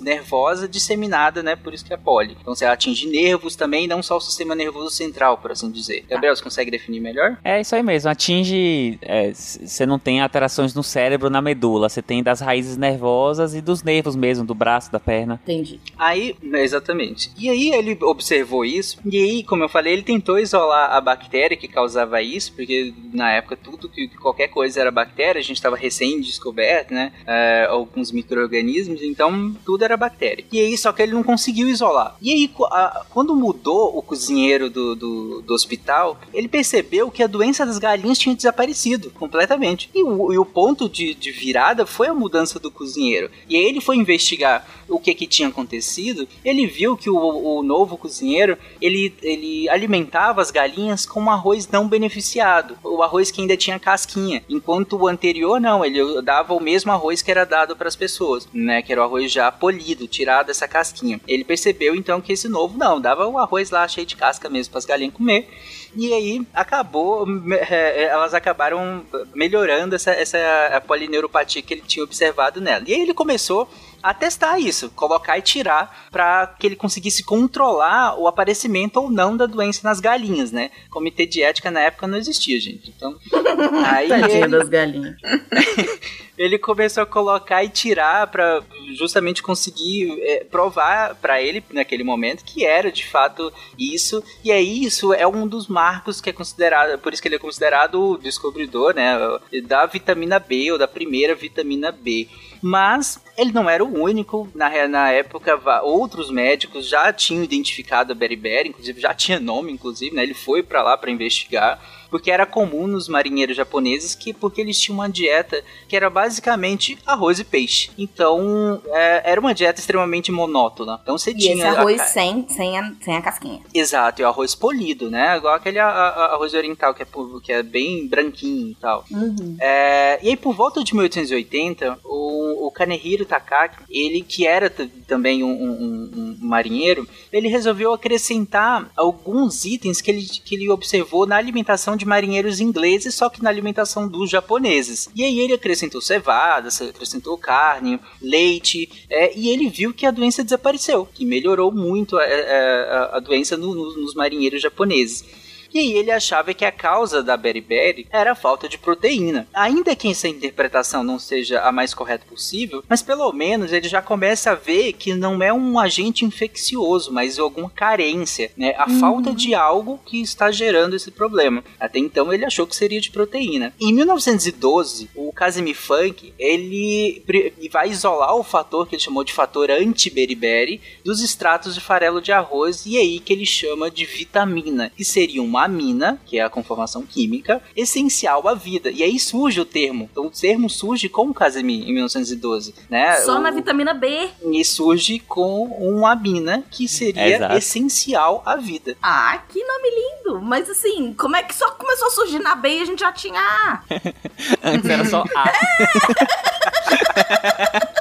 [0.00, 1.56] nervosa disseminada, né?
[1.56, 2.36] Por isso que é poli.
[2.40, 6.04] Então você atinge nervos também, não só o sistema nervoso central, por assim dizer.
[6.08, 7.38] Gabriel, você consegue definir melhor?
[7.44, 8.98] É isso aí mesmo, atinge.
[9.02, 13.60] É, você não tem alterações no cérebro, na medula, você tem das raízes nervosas e
[13.60, 15.40] dos nervos mesmo, do braço, da perna.
[15.42, 15.80] Entendi.
[15.98, 17.32] Aí, exatamente.
[17.36, 21.56] E aí ele observou isso, e aí, como eu falei, ele tentou isolar a bactéria
[21.56, 25.56] que causava isso, porque na época tudo tudo que qualquer coisa era bactéria, a gente
[25.56, 27.12] estava recém-descoberto, né?
[27.26, 30.44] É, alguns micro-organismos, então tudo era bactéria.
[30.52, 32.16] E aí, só que ele não conseguiu isolar.
[32.20, 37.26] E aí, a, quando mudou o cozinheiro do, do, do, hospital, ele percebeu que a
[37.26, 39.90] doença das galinhas tinha desaparecido completamente.
[39.94, 43.30] E o, e o ponto de, de virada foi a mudança do cozinheiro.
[43.48, 46.28] E aí ele foi investigar o que que tinha acontecido.
[46.44, 51.88] Ele viu que o, o novo cozinheiro, ele, ele alimentava as galinhas com arroz não
[51.88, 52.76] beneficiado.
[52.82, 54.42] O arroz que ainda tinha casquinha.
[54.48, 58.48] Enquanto o anterior, não, ele dava o mesmo arroz que era dado para as pessoas,
[58.52, 58.82] né?
[58.82, 61.20] Que era o arroz já polido, tirado dessa casquinha.
[61.26, 64.72] Ele percebeu então que esse novo não, dava o arroz lá cheio de casca mesmo
[64.72, 65.48] para as galinhas comer.
[65.94, 70.38] E aí acabou, é, é, elas acabaram melhorando essa, essa
[70.86, 72.84] polineuropatia que ele tinha observado nela.
[72.86, 73.68] E aí ele começou
[74.02, 79.36] a testar isso, colocar e tirar para que ele conseguisse controlar o aparecimento ou não
[79.36, 80.70] da doença nas galinhas, né?
[80.90, 82.92] Comitê de ética na época não existia, gente.
[82.96, 83.16] Então,
[83.86, 84.48] aí Tadinha ele...
[84.48, 85.16] das galinhas.
[86.40, 88.62] ele começou a colocar e tirar para
[88.94, 94.24] justamente conseguir é, provar para ele naquele momento que era de fato isso.
[94.42, 97.38] E aí isso é um dos marcos que é considerado, por isso que ele é
[97.38, 99.18] considerado o descobridor, né,
[99.64, 102.26] da vitamina B ou da primeira vitamina B.
[102.62, 104.48] Mas ele não era o único.
[104.54, 110.14] Na, na época, outros médicos já tinham identificado a beriberi, inclusive já tinha nome, inclusive,
[110.14, 110.22] né?
[110.22, 111.80] Ele foi para lá para investigar
[112.10, 116.98] porque era comum nos marinheiros japoneses que porque eles tinham uma dieta que era basicamente
[117.06, 117.90] arroz e peixe.
[117.96, 120.98] Então é, era uma dieta extremamente monótona.
[121.02, 122.04] Então você e tinha esse arroz a...
[122.06, 123.60] sem, sem, a, sem a casquinha.
[123.72, 125.36] Exato, e o arroz polido, né?
[125.36, 127.06] Igual aquele a, a, arroz oriental que é,
[127.42, 129.04] que é bem branquinho e tal.
[129.10, 129.56] Uhum.
[129.60, 134.70] É, e aí por volta de 1880 o, o Kanehiro Takaki, ele que era
[135.06, 141.26] também um, um, um marinheiro, ele resolveu acrescentar alguns itens que ele, que ele observou
[141.26, 145.08] na alimentação de marinheiros ingleses, só que na alimentação dos japoneses.
[145.14, 150.42] E aí ele acrescentou cevada, acrescentou carne, leite, é, e ele viu que a doença
[150.42, 155.24] desapareceu, que melhorou muito a, a, a doença no, no, nos marinheiros japoneses.
[155.72, 159.46] E aí ele achava que a causa da beriberi era a falta de proteína.
[159.54, 164.02] Ainda que essa interpretação não seja a mais correta possível, mas pelo menos ele já
[164.02, 168.74] começa a ver que não é um agente infeccioso, mas alguma carência, né?
[168.76, 169.00] A uhum.
[169.00, 171.62] falta de algo que está gerando esse problema.
[171.78, 173.72] Até então ele achou que seria de proteína.
[173.80, 177.22] Em 1912, o Casimir Funk, ele
[177.70, 182.32] vai isolar o fator que ele chamou de fator anti-beriberi dos extratos de farelo de
[182.32, 186.42] arroz e é aí que ele chama de vitamina, que seria uma amina, que é
[186.42, 188.90] a conformação química, essencial à vida.
[188.90, 190.08] E aí surge o termo.
[190.10, 193.16] Então o termo surge com o Casimir em 1912, né?
[193.16, 193.40] Só o...
[193.40, 194.28] na vitamina B.
[194.42, 197.56] E surge com uma amina que seria Exato.
[197.56, 198.96] essencial à vida.
[199.02, 200.40] Ah, que nome lindo!
[200.40, 203.12] Mas assim, como é que só começou a surgir na B e a gente já
[203.12, 203.82] tinha A?
[204.62, 205.52] Antes era só A.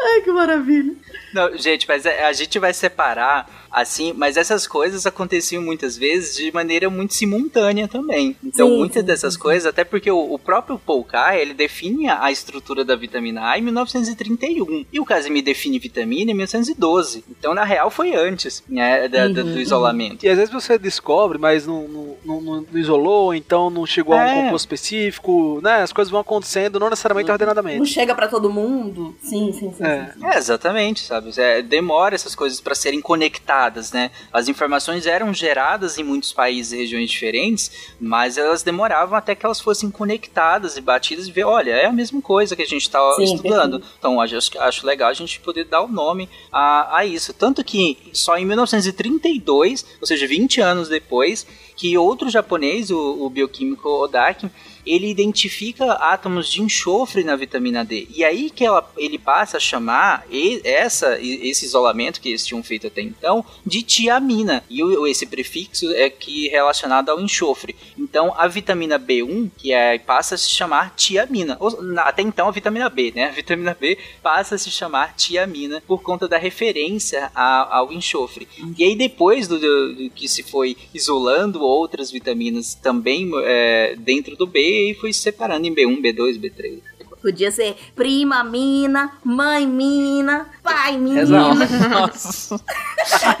[0.00, 0.94] Ai, que maravilha.
[1.32, 6.52] Não, gente, mas a gente vai separar assim, mas essas coisas aconteciam muitas vezes de
[6.52, 8.36] maneira muito simultânea também.
[8.42, 9.40] Então, sim, muitas sim, dessas sim.
[9.40, 11.04] coisas, até porque o, o próprio Paul
[11.38, 16.34] ele define a estrutura da vitamina A em 1931, e o Casimir define vitamina em
[16.34, 17.24] 1912.
[17.28, 19.58] Então, na real, foi antes, né, da, uhum, da, do uhum.
[19.58, 20.24] isolamento.
[20.24, 24.18] E às vezes você descobre, mas não, não, não, não isolou, então não chegou é.
[24.18, 24.42] a um é.
[24.44, 25.82] composto específico, né?
[25.82, 27.34] As coisas vão acontecendo, não necessariamente uhum.
[27.34, 27.78] ordenadamente.
[27.78, 29.16] Não chega para todo mundo.
[29.20, 29.84] Sim, sim, sim.
[29.84, 31.32] É, é exatamente, sabe?
[31.36, 34.10] É, demora essas coisas para serem conectadas né?
[34.32, 39.44] As informações eram geradas em muitos países e regiões diferentes, mas elas demoravam até que
[39.44, 42.82] elas fossem conectadas e batidas e ver, olha, é a mesma coisa que a gente
[42.82, 43.82] está estudando.
[43.98, 47.32] Então, acho, acho legal a gente poder dar o nome a, a isso.
[47.32, 51.46] Tanto que só em 1932, ou seja, 20 anos depois,
[51.76, 54.50] que outro japonês, o, o bioquímico Odaki,
[54.86, 58.06] ele identifica átomos de enxofre na vitamina D.
[58.14, 60.26] E aí que ela, ele passa a chamar
[60.64, 64.64] essa, esse isolamento que eles tinham feito até então de tiamina.
[64.68, 67.76] E esse prefixo é que relacionado ao enxofre.
[67.98, 71.58] Então a vitamina B1, que é, passa a se chamar tiamina.
[71.98, 73.28] Até então a vitamina B, né?
[73.28, 78.46] A vitamina B passa a se chamar tiamina por conta da referência ao enxofre.
[78.76, 84.36] E aí depois do, do, do, que se foi isolando outras vitaminas também é, dentro
[84.36, 86.80] do B, e fui separando em B1, B2, B3.
[87.24, 91.24] Podia ser prima mina, mãe mina, pai mina.
[91.24, 92.60] Nossa.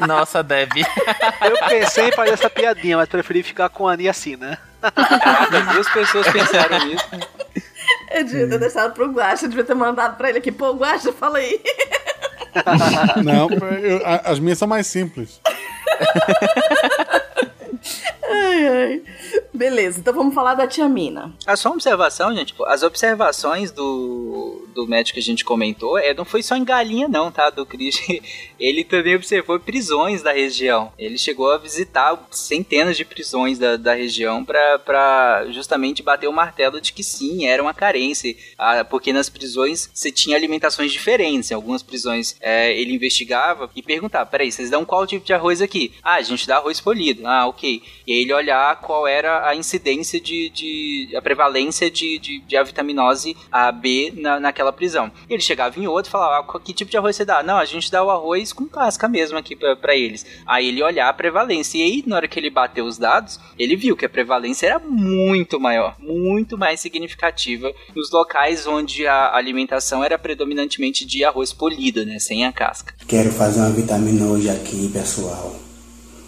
[0.08, 0.70] Nossa, Deb.
[1.42, 4.56] Eu pensei em fazer essa piadinha, mas preferi ficar com a Ani assim, né?
[4.80, 7.04] Caraca, duas pessoas pensaram nisso.
[8.10, 10.50] Eu devia ter deixado pro Guacha, devia ter mandado pra ele aqui.
[10.50, 11.60] Pô, Guacha, fala aí.
[13.22, 15.40] Não, eu, as minhas são mais simples.
[18.34, 19.02] ai, ai.
[19.52, 21.32] Beleza, então vamos falar da tia Mina.
[21.56, 22.54] Só uma observação, gente.
[22.66, 27.08] As observações do, do médico que a gente comentou é, não foi só em galinha,
[27.08, 27.50] não, tá?
[27.50, 28.00] Do Cris.
[28.58, 30.92] Ele também observou prisões da região.
[30.98, 36.80] Ele chegou a visitar centenas de prisões da, da região para justamente bater o martelo
[36.80, 38.34] de que sim, era uma carência.
[38.58, 41.50] Ah, porque nas prisões você tinha alimentações diferentes.
[41.50, 45.60] Em algumas prisões é, ele investigava e perguntava: peraí, vocês dão qual tipo de arroz
[45.60, 45.92] aqui?
[46.02, 47.26] Ah, a gente dá arroz polido.
[47.26, 47.82] Ah, ok.
[48.06, 52.56] E aí ele olhar qual era a incidência de, de a prevalência de, de, de
[52.56, 55.10] avitaminose A, B na, naquela prisão.
[55.28, 57.42] Ele chegava em outro e falava, ah, que tipo de arroz você dá?
[57.42, 60.26] Não, a gente dá o arroz com casca mesmo aqui para eles.
[60.46, 61.78] Aí ele olhar a prevalência.
[61.78, 64.78] E aí, na hora que ele bateu os dados, ele viu que a prevalência era
[64.78, 72.04] muito maior, muito mais significativa nos locais onde a alimentação era predominantemente de arroz polido,
[72.04, 72.94] né, sem a casca.
[73.06, 75.63] Quero fazer uma vitamina hoje aqui, pessoal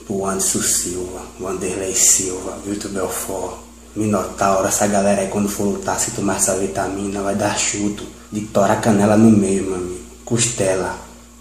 [0.08, 3.58] o Anderson Silva, o Wanderlei Silva, Vitor Belfort,
[3.94, 8.42] Minotauro, essa galera aí quando for lutar, se tomar essa vitamina, vai dar chuto, de
[8.42, 10.06] torar canela no meio, meu amigo.
[10.24, 10.98] Costela,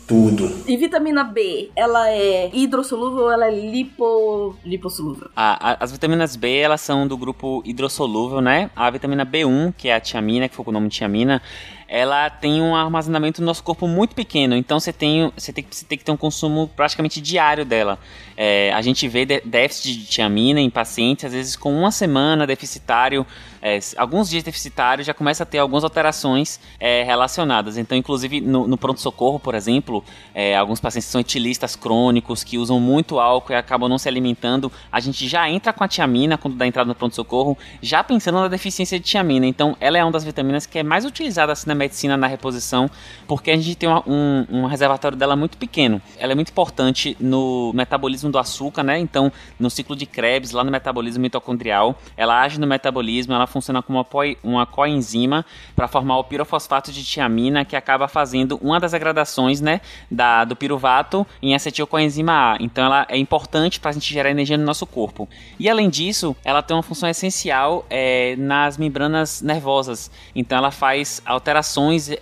[0.07, 0.63] tudo.
[0.67, 4.55] E vitamina B, ela é hidrossolúvel ou ela é lipo...
[4.63, 5.29] lipossolúvel?
[5.35, 8.69] Ah, as vitaminas B, elas são do grupo hidrossolúvel, né?
[8.75, 11.41] A vitamina B1, que é a tiamina, que foi com o nome de tiamina,
[11.87, 15.85] ela tem um armazenamento no nosso corpo muito pequeno, então você tem, você tem, você
[15.85, 17.99] tem que ter um consumo praticamente diário dela.
[18.37, 23.25] É, a gente vê déficit de tiamina em pacientes, às vezes com uma semana deficitário,
[23.61, 27.77] é, alguns dias deficitário, já começa a ter algumas alterações é, relacionadas.
[27.77, 32.79] Então, inclusive no, no pronto-socorro, por exemplo, é, alguns pacientes são etilistas crônicos que usam
[32.79, 36.55] muito álcool e acabam não se alimentando, a gente já entra com a tiamina quando
[36.55, 39.45] dá entrada no pronto-socorro, já pensando na deficiência de tiamina.
[39.45, 42.89] Então, ela é uma das vitaminas que é mais utilizada assim, na medicina na reposição,
[43.27, 46.01] porque a gente tem uma, um, um reservatório dela muito pequeno.
[46.17, 48.99] Ela é muito importante no metabolismo do açúcar, né?
[48.99, 53.81] Então, no ciclo de Krebs, lá no metabolismo mitocondrial, ela age no metabolismo, ela funciona
[53.81, 54.05] como uma,
[54.43, 55.45] uma coenzima
[55.75, 60.55] para formar o pirofosfato de tiamina, que acaba fazendo uma das degradações né, da, do
[60.55, 62.57] piruvato em acetilcoenzima A.
[62.59, 65.27] Então ela é importante para a gente gerar energia no nosso corpo.
[65.59, 70.11] E além disso, ela tem uma função essencial é, nas membranas nervosas.
[70.35, 71.64] Então ela faz alterações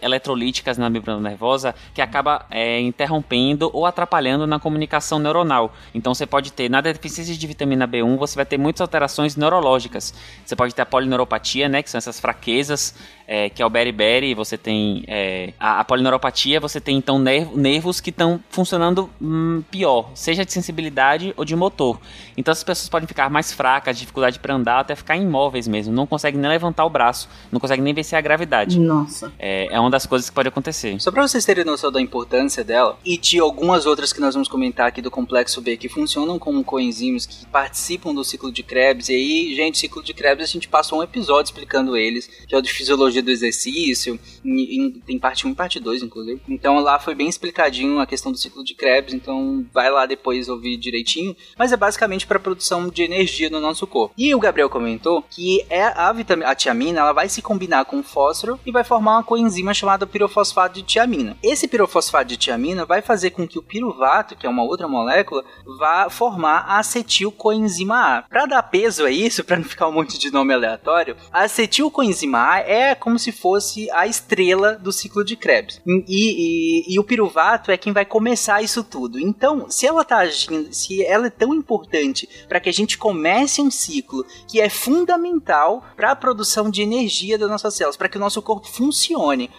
[0.01, 5.73] eletrolíticas na membrana nervosa que acaba é, interrompendo ou atrapalhando na comunicação neuronal.
[5.93, 10.13] Então você pode ter, na deficiência de vitamina B1, você vai ter muitas alterações neurológicas.
[10.45, 12.95] Você pode ter a polineuropatia, né, que são essas fraquezas
[13.27, 17.55] é, que é o beriberi, você tem é, a, a, polineuropatia, você tem então nerv,
[17.55, 21.99] nervos que estão funcionando hum, pior, seja de sensibilidade ou de motor.
[22.35, 26.05] Então as pessoas podem ficar mais fracas, dificuldade para andar, até ficar imóveis mesmo, não
[26.05, 28.79] conseguem nem levantar o braço, não conseguem nem vencer a gravidade.
[28.79, 29.31] Nossa.
[29.37, 30.99] É, é uma das coisas que pode acontecer.
[30.99, 34.47] Só para vocês terem noção da importância dela e de algumas outras que nós vamos
[34.47, 39.09] comentar aqui do complexo B que funcionam como coenzimas que participam do ciclo de Krebs.
[39.09, 42.57] E aí, gente, ciclo de Krebs a gente passou um episódio explicando eles, que é
[42.57, 46.41] o de fisiologia do exercício, em, em, tem parte 1 e parte 2, inclusive.
[46.47, 50.49] Então lá foi bem explicadinho a questão do ciclo de Krebs, então vai lá depois
[50.49, 51.35] ouvir direitinho.
[51.57, 54.13] Mas é basicamente para produção de energia no nosso corpo.
[54.17, 57.99] E o Gabriel comentou que é a, vitamina, a tiamina ela vai se combinar com
[57.99, 61.37] o fósforo e vai formar uma coenzima chamada pirofosfato de tiamina.
[61.41, 65.43] Esse pirofosfato de tiamina vai fazer com que o piruvato, que é uma outra molécula,
[65.77, 68.21] vá formar a acetilcoenzima A.
[68.23, 72.37] Para dar peso a isso, para não ficar um monte de nome aleatório, a acetilcoenzima
[72.37, 75.81] A é como se fosse a estrela do ciclo de Krebs.
[75.85, 79.19] E, e, e, o piruvato é quem vai começar isso tudo.
[79.19, 83.61] Então, se ela tá agindo, se ela é tão importante para que a gente comece
[83.61, 88.17] um ciclo que é fundamental para a produção de energia das nossas células, para que
[88.17, 89.12] o nosso corpo funcione.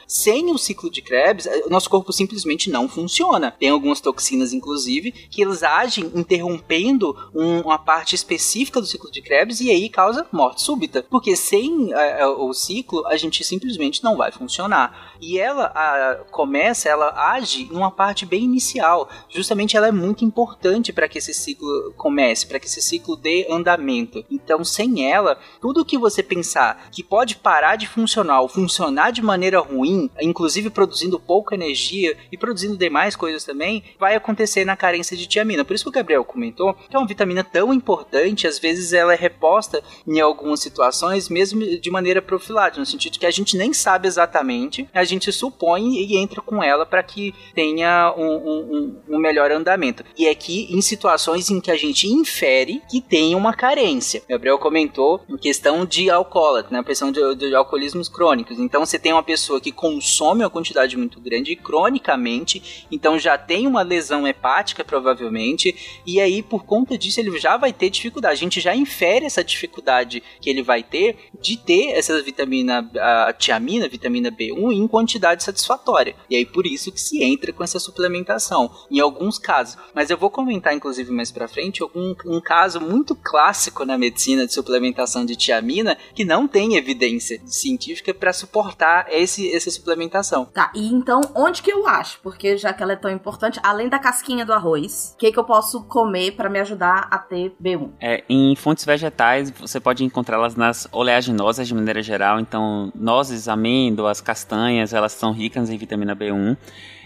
[0.07, 3.51] Sem o ciclo de Krebs, o nosso corpo simplesmente não funciona.
[3.59, 9.23] Tem algumas toxinas, inclusive, que eles agem interrompendo um, uma parte específica do ciclo de
[9.23, 11.05] Krebs e aí causa morte súbita.
[11.09, 15.15] Porque sem uh, o ciclo, a gente simplesmente não vai funcionar.
[15.21, 19.09] E ela começa, ela age numa parte bem inicial.
[19.29, 23.47] Justamente ela é muito importante para que esse ciclo comece, para que esse ciclo dê
[23.51, 24.25] andamento.
[24.31, 29.23] Então, sem ela, tudo que você pensar que pode parar de funcionar ou funcionar de
[29.23, 35.17] maneira ruim, inclusive produzindo pouca energia e produzindo demais coisas também, vai acontecer na carência
[35.17, 35.65] de tiamina.
[35.65, 39.13] Por isso que o Gabriel comentou que é uma vitamina tão importante, às vezes ela
[39.13, 43.73] é reposta em algumas situações, mesmo de maneira profilática, no sentido que a gente nem
[43.73, 49.19] sabe exatamente, a gente supõe e entra com ela para que tenha um, um, um,
[49.19, 50.05] melhor andamento.
[50.17, 54.23] E aqui em situações em que a gente infere que tem uma carência.
[54.25, 58.59] O Gabriel comentou em questão de alcoólatra, né, a questão de, de alcoolismos crônicos.
[58.59, 63.67] Então você tem uma pessoa que consome uma quantidade muito grande cronicamente, então já tem
[63.67, 68.35] uma lesão hepática provavelmente, e aí por conta disso ele já vai ter dificuldade.
[68.35, 73.33] A gente já infere essa dificuldade que ele vai ter de ter essa vitamina a
[73.33, 76.15] tiamina, vitamina B1, em quantidade satisfatória.
[76.29, 79.77] E aí por isso que se entra com essa suplementação, em alguns casos.
[79.95, 84.47] Mas eu vou comentar, inclusive, mais pra frente, um, um caso muito clássico na medicina
[84.47, 90.47] de suplementação de tiamina que não tem evidência científica para suportar esse, essa suplementação.
[90.47, 92.21] Tá, e então onde que eu acho?
[92.21, 95.39] Porque já que ela é tão importante, além da casquinha do arroz, o que, que
[95.39, 97.91] eu posso comer para me ajudar a ter B1?
[98.01, 104.21] É, em fontes vegetais, você pode encontrá-las nas oleaginosas de maneira geral, então nozes, amêndoas,
[104.21, 106.57] castanhas, elas são ricas em vitamina B1.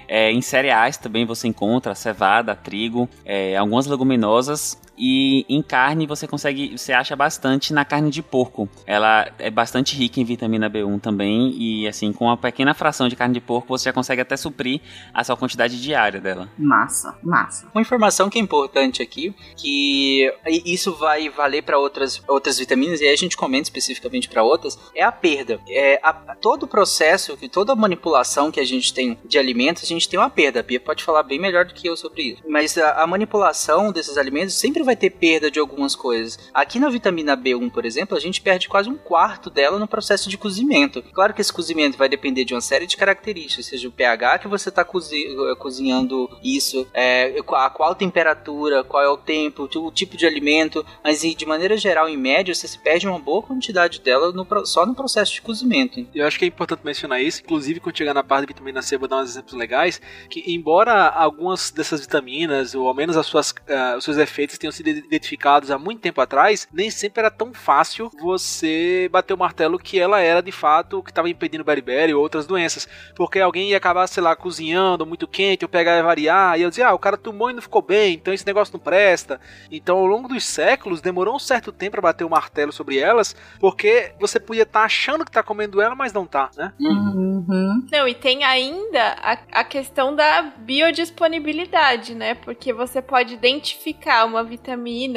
[0.08, 6.26] É, em cereais também você encontra cevada, trigo, é, algumas leguminosas e em carne você
[6.26, 8.68] consegue, você acha bastante na carne de porco.
[8.86, 13.16] Ela é bastante rica em vitamina B1 também e assim, com uma pequena fração de
[13.16, 14.80] carne de porco você já consegue até suprir
[15.14, 16.48] a sua quantidade diária dela.
[16.58, 17.68] Massa, massa.
[17.74, 23.04] Uma informação que é importante aqui, que isso vai valer para outras, outras vitaminas e
[23.04, 25.60] aí a gente comenta especificamente para outras, é a perda.
[25.68, 29.86] É a, todo o processo, toda a manipulação que a gente tem de alimentos, a
[29.86, 30.60] gente tem uma perda.
[30.60, 32.42] A Bia pode falar bem melhor do que eu sobre isso.
[32.48, 36.38] Mas a, a manipulação desses alimentos sempre vai ter perda de algumas coisas.
[36.52, 40.30] Aqui na vitamina B1, por exemplo, a gente perde quase um quarto dela no processo
[40.30, 41.02] de cozimento.
[41.12, 44.48] Claro que esse cozimento vai depender de uma série de características, seja o pH que
[44.48, 49.90] você está cozi eh, cozinhando isso, é, a qual temperatura, qual é o tempo, o
[49.90, 54.00] tipo de alimento, mas de maneira geral, em média, você se perde uma boa quantidade
[54.00, 56.06] dela no, só no processo de cozimento.
[56.14, 58.96] Eu acho que é importante mencionar isso, inclusive quando chegar na parte da vitamina C,
[58.96, 63.50] vou dar uns exemplos legais, que embora algumas dessas vitaminas, ou ao menos as suas,
[63.50, 67.52] uh, os seus efeitos tenham sido identificados há muito tempo atrás, nem sempre era tão
[67.52, 72.14] fácil você bater o martelo que ela era de fato o que estava impedindo beriberi
[72.14, 72.88] ou outras doenças.
[73.14, 76.70] Porque alguém ia acabar, sei lá, cozinhando muito quente, ou pegar e variar, e eu
[76.70, 79.40] dizia, ah, o cara tomou e não ficou bem, então esse negócio não presta.
[79.70, 83.34] Então, ao longo dos séculos, demorou um certo tempo para bater o martelo sobre elas,
[83.58, 86.72] porque você podia estar tá achando que tá comendo ela, mas não tá, né?
[86.80, 87.86] Uhum.
[87.90, 92.34] Não, e tem ainda a, a questão da biodisponibilidade, né?
[92.34, 94.67] Porque você pode identificar uma vitamina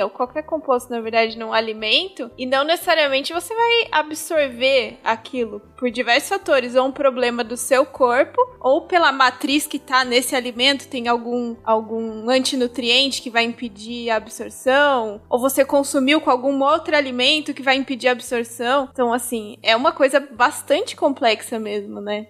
[0.04, 5.90] ou qualquer composto, na verdade, num alimento, e não necessariamente você vai absorver aquilo por
[5.90, 10.88] diversos fatores, ou um problema do seu corpo, ou pela matriz que tá nesse alimento,
[10.88, 16.96] tem algum, algum antinutriente que vai impedir a absorção, ou você consumiu com algum outro
[16.96, 18.90] alimento que vai impedir a absorção.
[18.92, 22.28] Então, assim, é uma coisa bastante complexa mesmo, né?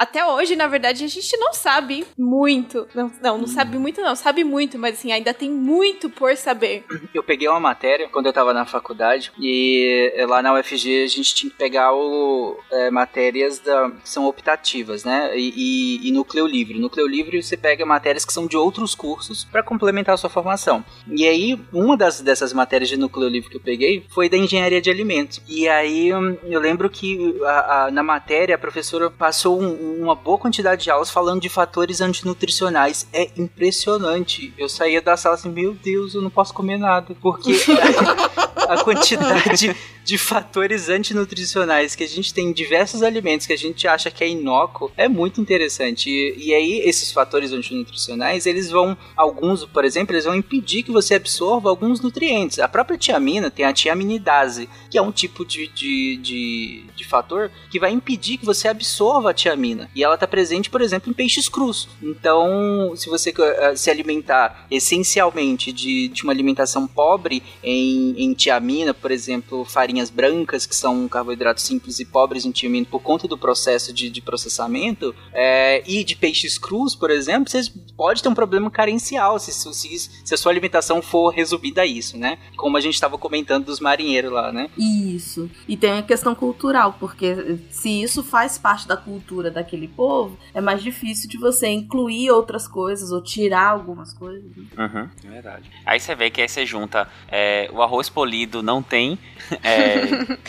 [0.00, 2.88] Até hoje, na verdade, a gente não sabe muito.
[2.94, 4.16] Não, não, não sabe muito, não.
[4.16, 6.86] Sabe muito, mas assim, ainda tem muito por saber.
[7.12, 11.34] Eu peguei uma matéria quando eu tava na faculdade e lá na UFG a gente
[11.34, 15.36] tinha que pegar o, é, matérias da, que são optativas, né?
[15.36, 16.78] E, e, e núcleo livre.
[16.78, 20.82] Núcleo livre você pega matérias que são de outros cursos para complementar a sua formação.
[21.08, 24.80] E aí, uma das, dessas matérias de núcleo livre que eu peguei foi da engenharia
[24.80, 25.42] de alimentos.
[25.46, 30.38] E aí eu lembro que a, a, na matéria a professora passou um uma boa
[30.38, 33.06] quantidade de aulas falando de fatores antinutricionais.
[33.12, 34.52] É impressionante.
[34.56, 37.14] Eu saía da sala assim, meu Deus, eu não posso comer nada.
[37.20, 37.52] Porque
[38.68, 39.76] a quantidade
[40.10, 44.24] de fatores antinutricionais que a gente tem em diversos alimentos que a gente acha que
[44.24, 46.10] é inócuo é muito interessante.
[46.10, 50.90] E, e aí, esses fatores antinutricionais, eles vão, alguns, por exemplo, eles vão impedir que
[50.90, 52.58] você absorva alguns nutrientes.
[52.58, 57.48] A própria tiamina tem a tiaminidase, que é um tipo de, de, de, de fator
[57.70, 59.88] que vai impedir que você absorva a tiamina.
[59.94, 61.88] E ela está presente, por exemplo, em peixes crus.
[62.02, 68.92] Então, se você uh, se alimentar essencialmente de, de uma alimentação pobre em, em tiamina,
[68.92, 69.64] por exemplo,
[70.00, 74.10] farinhas brancas, que são carboidratos simples e pobres em tiamina por conta do processo de,
[74.10, 77.62] de processamento, é, e de peixes crus, por exemplo, você
[77.96, 82.16] pode ter um problema carencial se, se, se a sua alimentação for resumida a isso,
[82.16, 82.38] né?
[82.56, 84.70] Como a gente estava comentando dos marinheiros lá, né?
[84.78, 85.50] Isso.
[85.68, 90.38] E tem a questão cultural, porque se isso faz parte da cultura daquele aquele povo,
[90.52, 94.44] é mais difícil de você incluir outras coisas ou tirar algumas coisas.
[94.56, 94.64] Né?
[94.76, 95.70] Uhum, é verdade.
[95.86, 99.18] Aí você vê que aí você junta é, o arroz polido não tem,
[99.62, 99.89] é,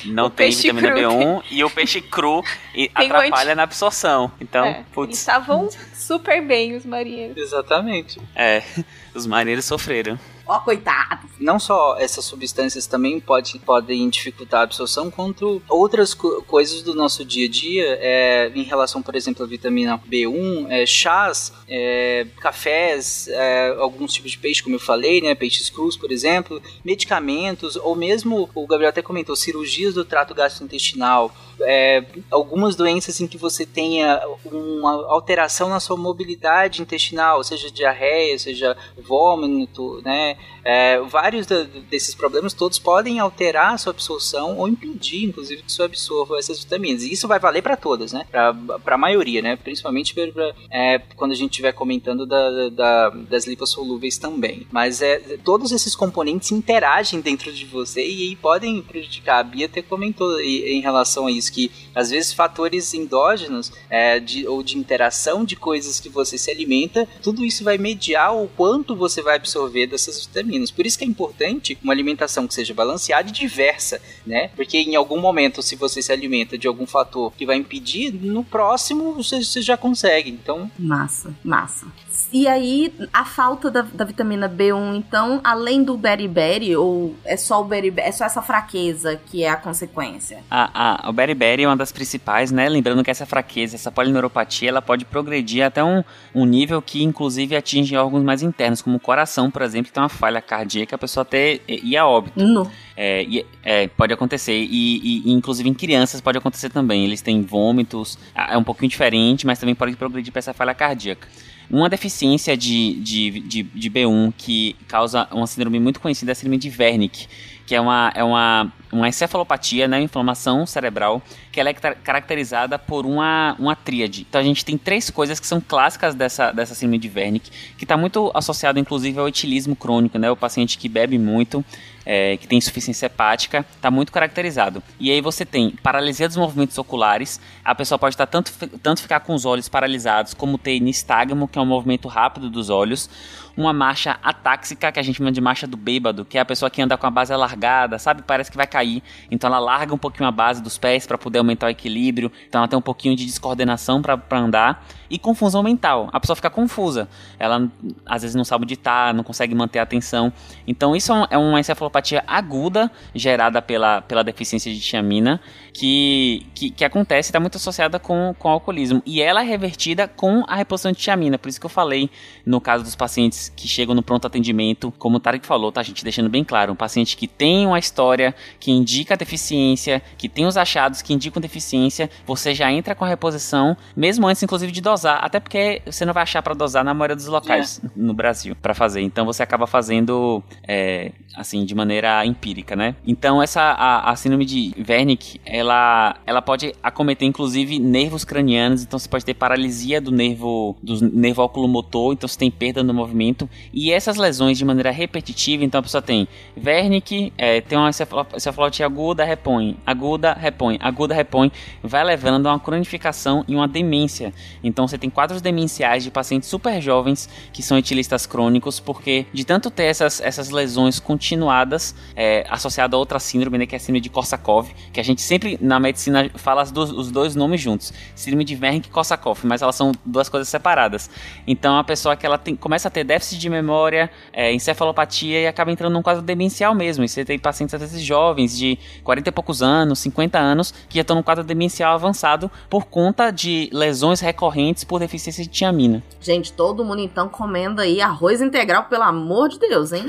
[0.05, 0.99] não tem vitamina cru.
[0.99, 2.43] B1 e o peixe cru
[2.75, 4.31] e atrapalha na absorção.
[4.39, 5.17] Então, é, putz.
[5.17, 7.37] Estavam super bem os marinheiros.
[7.37, 8.19] Exatamente.
[8.35, 8.63] É,
[9.13, 10.19] os marinheiros sofreram.
[10.45, 11.27] Ó, coitado.
[11.39, 16.93] Não só essas substâncias também pode, podem dificultar a absorção, quanto outras co coisas do
[16.93, 22.27] nosso dia a dia, é, em relação, por exemplo, à vitamina B1, é, chás, é,
[22.39, 27.75] cafés, é, alguns tipos de peixe, como eu falei, né, peixes crus, por exemplo, medicamentos,
[27.75, 33.37] ou mesmo, o Gabriel até comentou, cirurgias do trato gastrointestinal, é, algumas doenças em que
[33.37, 41.47] você tenha uma alteração na sua mobilidade intestinal, seja diarreia, seja vômito, né, é, vários
[41.89, 46.59] desses problemas todos podem alterar a sua absorção ou impedir, inclusive, que você absorva essas
[46.59, 47.03] vitaminas.
[47.03, 48.25] E isso vai valer para todas, né?
[48.31, 49.55] Para a maioria, né?
[49.55, 54.67] Principalmente pra, é, quando a gente estiver comentando da, da, das lipossolúveis também.
[54.71, 59.39] Mas é, todos esses componentes interagem dentro de você e, e podem prejudicar.
[59.39, 64.47] A Bia até comentou em relação a isso, que às vezes fatores endógenos é, de,
[64.47, 68.95] ou de interação de coisas que você se alimenta, tudo isso vai mediar o quanto
[68.95, 70.71] você vai absorver dessas vitaminas.
[70.71, 74.49] Por isso que é importante uma alimentação que seja balanceada e diversa, né?
[74.55, 78.43] Porque em algum momento, se você se alimenta de algum fator que vai impedir, no
[78.43, 80.29] próximo você, você já consegue.
[80.29, 80.71] Então.
[80.79, 81.87] Massa, massa.
[82.31, 87.61] E aí, a falta da, da, vitamina B1, então, além do beriberi, ou é só
[87.61, 90.43] o beriberi, é só essa fraqueza que é a consequência?
[90.49, 92.67] A, a, o beriberi é uma das principais, né?
[92.69, 96.03] Lembrando que essa fraqueza, essa polineuropatia, ela pode progredir até um,
[96.33, 100.03] um nível que, inclusive, atinge órgãos mais internos, como o coração, por exemplo, que tem
[100.03, 102.43] uma falha cardíaca, a pessoa até ia a óbito.
[102.43, 102.69] No.
[102.95, 103.25] É,
[103.63, 107.05] é, pode acontecer, e, e, inclusive em crianças pode acontecer também.
[107.05, 111.27] Eles têm vômitos, é um pouquinho diferente, mas também pode progredir para essa falha cardíaca.
[111.71, 116.35] Uma deficiência de, de, de, de, B1 que causa uma síndrome muito conhecida é a
[116.35, 117.27] síndrome de Wernicke,
[117.65, 123.05] que é uma, é uma, uma encefalopatia, né, inflamação cerebral, que ela é caracterizada por
[123.05, 124.27] uma, uma tríade.
[124.29, 127.85] Então a gente tem três coisas que são clássicas dessa, dessa síndrome de Wernicke, que
[127.85, 131.63] está muito associado inclusive ao etilismo crônico, né, o paciente que bebe muito,
[132.05, 134.81] é, que tem insuficiência hepática, está muito caracterizado.
[134.99, 139.01] E aí você tem paralisia dos movimentos oculares, a pessoa pode estar tá tanto, tanto
[139.01, 143.09] ficar com os olhos paralisados, como ter nistagmo, que é um movimento rápido dos olhos,
[143.55, 146.69] uma marcha atáxica, que a gente chama de marcha do bêbado, que é a pessoa
[146.69, 148.21] que anda com a base alargada, sabe?
[148.21, 149.03] Parece que vai cair.
[149.29, 152.31] Então ela larga um pouquinho a base dos pés para poder aumentar o equilíbrio.
[152.47, 154.85] Então ela tem um pouquinho de descoordenação para andar.
[155.09, 156.09] E confusão mental.
[156.13, 157.09] A pessoa fica confusa.
[157.37, 157.69] Ela
[158.05, 160.31] às vezes não sabe onde tá, não consegue manter a atenção.
[160.65, 165.41] Então isso é uma encefalopatia aguda gerada pela, pela deficiência de tiamina
[165.73, 169.01] que, que, que acontece, está muito associada com, com o alcoolismo.
[169.05, 171.37] E ela é revertida com a reposição de tiamina.
[171.37, 172.09] Por isso que eu falei
[172.45, 176.03] no caso dos pacientes que chegam no pronto atendimento, como o Tarek falou, tá, gente?
[176.03, 180.57] Deixando bem claro, um paciente que tem uma história que indica deficiência, que tem os
[180.57, 185.23] achados que indicam deficiência, você já entra com a reposição, mesmo antes, inclusive, de dosar.
[185.23, 187.89] Até porque você não vai achar para dosar na maioria dos locais é.
[187.95, 189.01] no Brasil para fazer.
[189.01, 192.95] Então você acaba fazendo, é, assim, de maneira empírica, né?
[193.05, 198.99] Então essa, a, a síndrome de Wernicke, ela, ela pode acometer inclusive nervos cranianos, então
[198.99, 203.49] você pode ter paralisia do nervo do nervo oculomotor, então você tem perda no movimento.
[203.73, 206.27] E essas lesões de maneira repetitiva, então a pessoa tem
[206.57, 211.51] Wernicke, é, tem uma cefalopatia aguda, repõe, aguda, repõe, aguda, repõe,
[211.81, 214.33] vai levando a uma cronificação e uma demência.
[214.63, 219.45] Então você tem quadros demenciais de pacientes super jovens que são etilistas crônicos, porque de
[219.45, 223.79] tanto ter essas, essas lesões continuadas é, associadas a outra síndrome, né, que é a
[223.79, 227.93] síndrome de Korsakoff, que a gente sempre na medicina fala do, os dois nomes juntos,
[228.15, 231.09] síndrome de Wernicke e Korsakoff, mas elas são duas coisas separadas.
[231.47, 235.47] Então a pessoa que ela tem, começa a ter déficit de memória, é, encefalopatia e
[235.47, 237.03] acaba entrando num quadro demencial mesmo.
[237.03, 240.95] E você tem pacientes às vezes jovens de 40 e poucos anos, 50 anos, que
[240.95, 246.03] já estão num quadro demencial avançado por conta de lesões recorrentes por deficiência de tiamina.
[246.19, 250.05] Gente, todo mundo então comendo aí arroz integral, pelo amor de Deus, hein?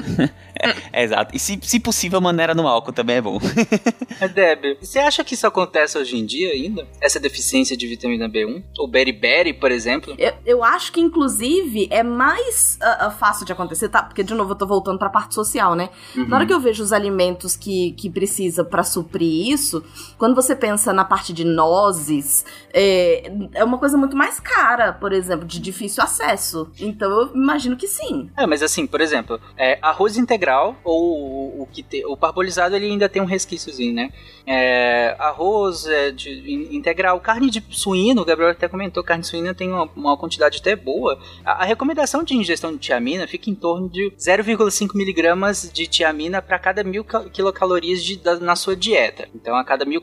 [0.92, 1.34] é, exato.
[1.34, 3.38] E se, se possível, maneira no álcool também é bom.
[4.20, 6.86] é, Deb, você acha que isso acontece hoje em dia ainda?
[7.00, 8.62] Essa deficiência de vitamina B1?
[8.78, 10.14] Ou beriberi, por exemplo?
[10.18, 14.02] Eu, eu acho que, inclusive, é mais uh, uh, fácil de acontecer, tá?
[14.02, 15.90] Porque, de novo, eu tô voltando pra parte social, né?
[16.16, 16.28] Uhum.
[16.28, 19.84] Na hora que eu vejo os alimentos que, que precisa para suprir isso,
[20.18, 25.12] quando você pensa na parte de nozes, é, é uma coisa muito mais cara, por
[25.12, 26.70] exemplo, de difícil acesso.
[26.80, 28.30] Então eu imagino que sim.
[28.36, 30.45] É, mas assim, por exemplo, é, arroz integral
[30.84, 34.12] ou o que te, o parbolizado ele ainda tem um resquíciozinho, né?
[34.46, 39.54] É, arroz é, de, integral, carne de suíno, o Gabriel até comentou, carne de suína
[39.54, 41.18] tem uma, uma quantidade até boa.
[41.44, 46.40] A, a, recomendação de ingestão de tiamina fica em torno de 0,5 miligramas de tiamina
[46.40, 49.28] para cada mil quilocalorias de, da, na sua dieta.
[49.34, 50.00] Então, a cada mil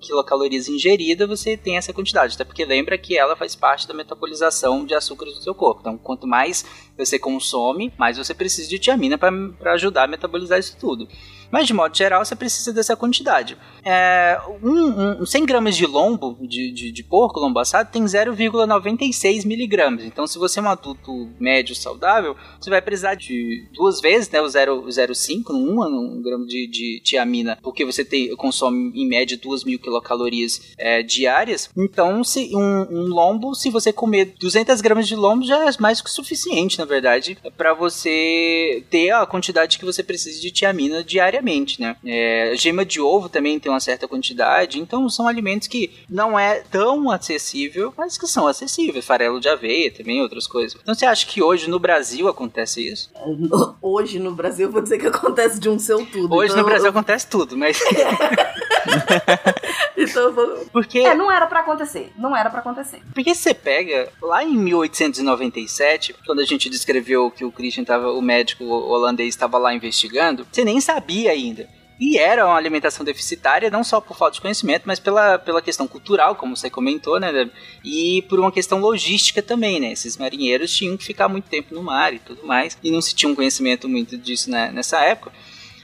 [0.00, 2.34] quilocalorias ingerida, você tem essa quantidade.
[2.34, 5.80] Até porque lembra que ela faz parte da metabolização de açúcares do seu corpo.
[5.80, 6.64] Então, quanto mais
[7.04, 11.08] você consome, mais você precisa de tiamina para ajudar a metabolizar isso tudo.
[11.50, 13.56] Mas de modo geral, você precisa dessa quantidade.
[13.84, 19.44] É, um, um, 100 gramas de lombo, de, de, de porco, lombo assado, tem 0,96
[19.46, 20.04] miligramas.
[20.04, 24.40] Então, se você é um adulto médio saudável, você vai precisar de duas vezes né,
[24.40, 29.64] o 0,05, um, um grama de, de tiamina, porque você tem, consome em média 2
[29.64, 31.70] mil quilocalorias é, diárias.
[31.76, 36.00] Então, se um, um, lombo, se você comer 200 gramas de lombo, já é mais
[36.00, 41.39] que suficiente, na verdade, para você ter a quantidade que você precisa de tiamina diária
[41.40, 41.96] diariamente, né?
[42.04, 46.62] É, gema de ovo também tem uma certa quantidade, então são alimentos que não é
[46.70, 49.04] tão acessível, mas que são acessíveis.
[49.04, 50.78] Farelo de aveia também, outras coisas.
[50.80, 53.10] Então você acha que hoje no Brasil acontece isso?
[53.80, 56.34] Hoje no Brasil, eu vou dizer que acontece de um seu tudo.
[56.34, 56.90] Hoje então, no Brasil eu...
[56.90, 57.80] acontece tudo, mas.
[59.96, 60.66] então vou.
[60.72, 61.00] Porque.
[61.00, 62.12] É, não era para acontecer.
[62.16, 63.00] Não era para acontecer.
[63.14, 68.22] Porque você pega lá em 1897, quando a gente descreveu que o Christian tava, o
[68.22, 71.68] médico holandês estava lá investigando, você nem sabia ainda.
[72.00, 75.86] E era uma alimentação deficitária, não só por falta de conhecimento, mas pela, pela questão
[75.86, 77.50] cultural, como você comentou, né?
[77.84, 79.92] E por uma questão logística também, né?
[79.92, 83.14] Esses marinheiros tinham que ficar muito tempo no mar e tudo mais, e não se
[83.14, 85.30] tinha um conhecimento muito disso né, nessa época.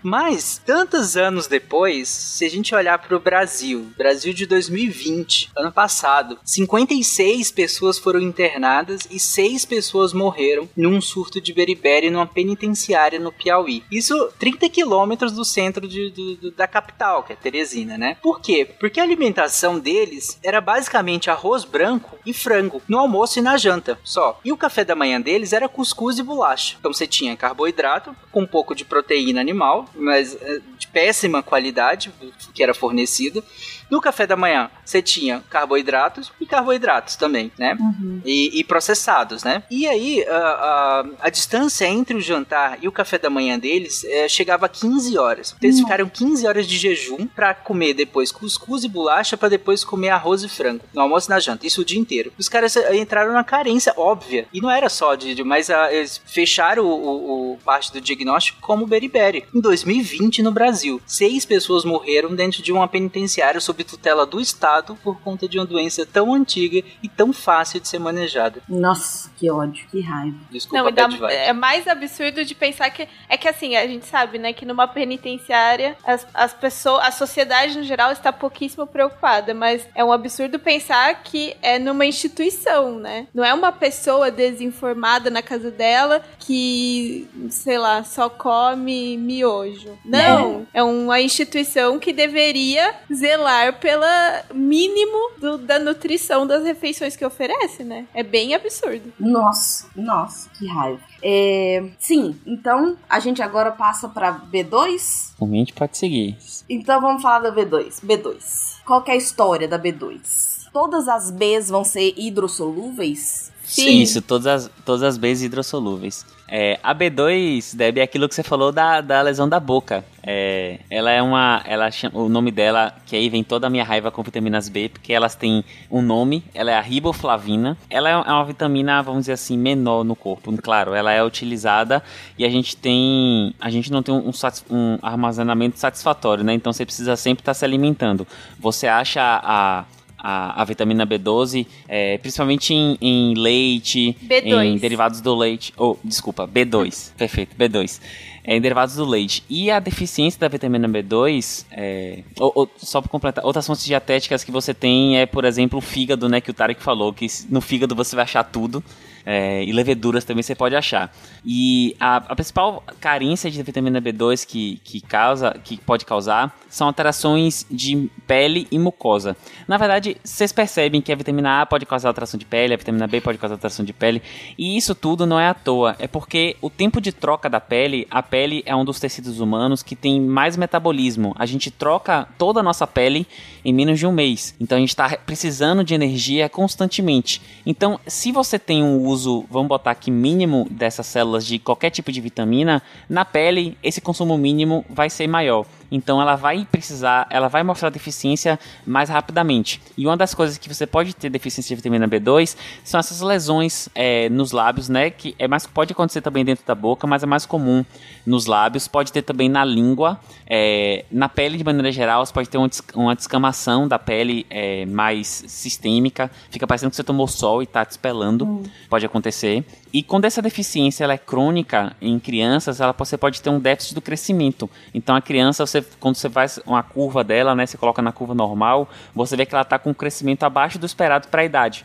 [0.09, 5.73] Mas, tantos anos depois, se a gente olhar para o Brasil, Brasil de 2020, ano
[5.73, 13.19] passado, 56 pessoas foram internadas e 6 pessoas morreram num surto de beriberi numa penitenciária
[13.19, 13.83] no Piauí.
[13.91, 18.17] Isso 30 quilômetros do centro de, do, da capital, que é Teresina, né?
[18.23, 18.65] Por quê?
[18.79, 23.99] Porque a alimentação deles era basicamente arroz branco e frango, no almoço e na janta,
[24.05, 24.39] só.
[24.45, 26.77] E o café da manhã deles era cuscuz e bolacha.
[26.79, 32.13] Então você tinha carboidrato com um pouco de proteína animal, mas eh, de péssima qualidade
[32.55, 33.43] que era fornecida.
[33.91, 37.77] No café da manhã, você tinha carboidratos e carboidratos também, né?
[37.79, 38.21] Uhum.
[38.25, 39.63] E, e, processados, né?
[39.71, 44.05] E aí, a, a, a, distância entre o jantar e o café da manhã deles
[44.05, 45.57] é, chegava a 15 horas.
[45.63, 45.83] Eles uhum.
[45.85, 50.43] ficaram 15 horas de jejum para comer depois cuscuz e bolacha, para depois comer arroz
[50.43, 51.67] e frango, no almoço e na janta.
[51.67, 52.33] Isso o dia inteiro.
[52.39, 54.47] Os caras eh, entraram na carência óbvia.
[54.53, 55.35] E não era só de.
[55.35, 59.45] de mas a, ah, eles fecharam o, o, o, parte do diagnóstico como beriberi.
[59.55, 64.41] Em 2020, no Brasil, seis pessoas morreram dentro de uma penitenciária sob sob tutela do
[64.41, 68.63] Estado por conta de uma doença tão antiga e tão fácil de ser manejada.
[68.69, 70.37] Nossa, que ódio, que raiva.
[70.51, 74.39] Desculpa, Não, dá, é mais absurdo de pensar que é que assim, a gente sabe,
[74.39, 79.87] né, que numa penitenciária as, as pessoas, a sociedade no geral está pouquíssimo preocupada, mas
[79.95, 83.27] é um absurdo pensar que é numa instituição, né?
[83.35, 89.99] Não é uma pessoa desinformada na casa dela que, sei lá, só come miojo.
[90.05, 97.17] Não, é, é uma instituição que deveria zelar pela mínimo do, da nutrição das refeições
[97.17, 98.07] que oferece, né?
[98.15, 99.13] É bem absurdo.
[99.19, 101.01] Nossa, nossa, que raiva.
[101.23, 105.33] É, sim, então a gente agora passa para B2.
[105.39, 106.37] O gente pode seguir.
[106.69, 108.05] Então vamos falar da B2.
[108.05, 108.77] B2.
[108.85, 110.67] Qual é a história da B2?
[110.73, 113.51] Todas as Bs vão ser hidrossolúveis?
[113.65, 114.03] Sim.
[114.03, 116.25] Isso, todas as, todas as Bs hidrossolúveis.
[116.49, 120.05] É, a B2, Deb, é aquilo que você falou da, da lesão da boca.
[120.23, 121.63] É, ela é uma.
[121.65, 124.89] Ela chama, o nome dela, que aí vem toda a minha raiva com vitaminas B,
[124.89, 127.77] porque elas têm um nome, ela é a riboflavina.
[127.91, 130.57] Ela é uma vitamina, vamos dizer assim, menor no corpo.
[130.61, 132.03] Claro, ela é utilizada
[132.39, 133.55] e a gente tem.
[133.61, 134.31] A gente não tem um,
[134.71, 136.55] um armazenamento satisfatório, né?
[136.55, 138.27] Então você precisa sempre estar se alimentando.
[138.59, 139.85] Você acha a
[140.19, 144.65] a, a vitamina B12, é, principalmente em, em leite, B2.
[144.65, 145.73] em derivados do leite.
[145.77, 147.13] Ou, oh, desculpa, B2.
[147.17, 148.01] Perfeito, B2
[148.47, 149.43] é, em derivados do leite.
[149.51, 154.45] E a deficiência da vitamina B2, é, ou, ou, só para completar, outras fontes dietéticas
[154.45, 157.61] que você tem é, por exemplo, o fígado, né, que o Tarek falou, que no
[157.61, 158.83] fígado você vai achar tudo.
[159.29, 161.13] É, e leveduras também você pode achar.
[161.45, 166.87] E a, a, principal carência de vitamina B2 que, que, causa, que pode causar são
[166.87, 169.37] alterações de pele e mucosa.
[169.67, 173.09] Na verdade, vocês percebem que a vitamina A pode causar alteração de pele, a vitamina
[173.09, 174.23] B pode causar alteração de pele,
[174.57, 178.07] e isso tudo não é à toa, é porque o tempo de troca da pele,
[178.09, 181.35] a pele é um dos tecidos humanos que tem mais metabolismo.
[181.37, 183.27] A gente troca toda a nossa pele
[183.65, 184.55] em menos de um mês.
[184.61, 187.43] Então a gente está precisando de energia constantemente.
[187.65, 189.16] Então, se você tem um uso,
[189.51, 194.37] vamos botar aqui, mínimo dessas células de qualquer tipo de vitamina, na pele esse consumo
[194.37, 195.65] mínimo vai ser maior.
[195.91, 199.81] Então ela vai precisar, ela vai mostrar deficiência mais rapidamente.
[199.97, 203.89] E uma das coisas que você pode ter deficiência de vitamina B2 são essas lesões
[203.95, 205.11] é, nos lábios, né?
[205.11, 207.85] Que é mais, pode acontecer também dentro da boca, mas é mais comum
[208.25, 208.89] nos lábios.
[208.89, 212.25] Pode ter também na língua, é, na pele de maneira geral.
[212.25, 216.31] Você pode ter uma, uma descamação da pele é, mais sistêmica.
[216.51, 218.45] Fica parecendo que você tomou sol e está te espelando.
[218.45, 218.63] Hum.
[218.89, 219.65] Pode acontecer.
[219.97, 223.95] E quando essa deficiência ela é crônica em crianças, ela, você pode ter um déficit
[223.95, 224.69] do crescimento.
[224.93, 228.35] Então a criança, você, quando você faz uma curva dela, né, você coloca na curva
[228.35, 231.83] normal, você vê que ela está com um crescimento abaixo do esperado para a idade.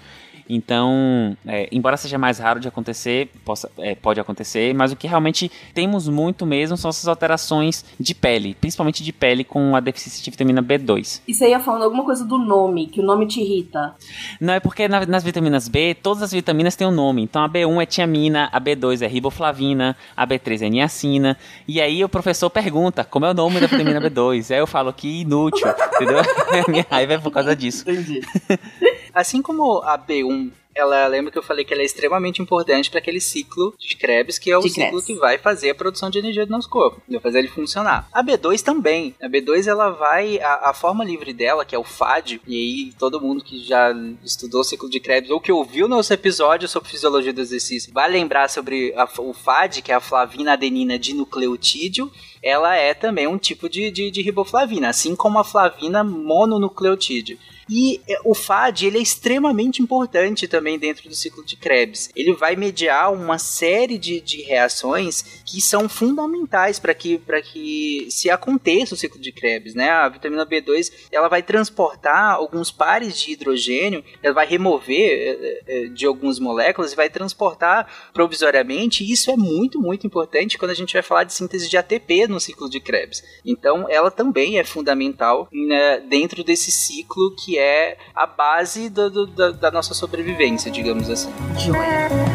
[0.49, 5.07] Então, é, embora seja mais raro de acontecer, possa, é, pode acontecer, mas o que
[5.07, 10.23] realmente temos muito mesmo são essas alterações de pele, principalmente de pele com a deficiência
[10.23, 11.21] de vitamina B2.
[11.27, 13.95] E você ia falando alguma coisa do nome, que o nome te irrita?
[14.39, 17.23] Não, é porque na, nas vitaminas B, todas as vitaminas têm um nome.
[17.23, 21.37] Então a B1 é tiamina, a B2 é riboflavina, a B3 é niacina.
[21.67, 24.51] E aí o professor pergunta como é o nome da vitamina B2.
[24.51, 26.21] Aí eu falo que inútil, entendeu?
[26.67, 27.89] Minha raiva é por causa disso.
[27.89, 28.21] Entendi.
[29.13, 32.99] Assim como a B1 ela lembra que eu falei que ela é extremamente importante para
[32.99, 35.05] aquele ciclo de Krebs, que é o de ciclo Krebs.
[35.05, 38.07] que vai fazer a produção de energia do nosso corpo, vai fazer ele funcionar.
[38.11, 39.15] A B2 também.
[39.21, 42.93] A B2 ela vai a, a, forma livre dela, que é o FAD, e aí
[42.97, 43.91] todo mundo que já
[44.23, 48.09] estudou o ciclo de Krebs ou que ouviu nosso episódio sobre fisiologia do exercício, vai
[48.09, 52.11] lembrar sobre a, o FAD, que é a flavina adenina dinucleotídeo,
[52.41, 57.37] ela é também um tipo de, de, de riboflavina, assim como a flavina mononucleotídeo.
[57.73, 62.09] E é, o FAD ele é extremamente importante também dentro do ciclo de Krebs.
[62.13, 67.21] Ele vai mediar uma série de, de reações que são fundamentais para que,
[67.51, 69.75] que se aconteça o ciclo de Krebs.
[69.75, 69.89] Né?
[69.89, 75.87] A vitamina B2 ela vai transportar alguns pares de hidrogênio, ela vai remover é, é,
[75.87, 79.03] de algumas moléculas e vai transportar provisoriamente.
[79.03, 82.27] E isso é muito, muito importante quando a gente vai falar de síntese de ATP
[82.27, 83.21] no ciclo de Krebs.
[83.45, 89.27] Então, ela também é fundamental né, dentro desse ciclo que é a base do, do,
[89.27, 91.29] da, da nossa sobrevivência, digamos assim.
[91.57, 92.30] Joia.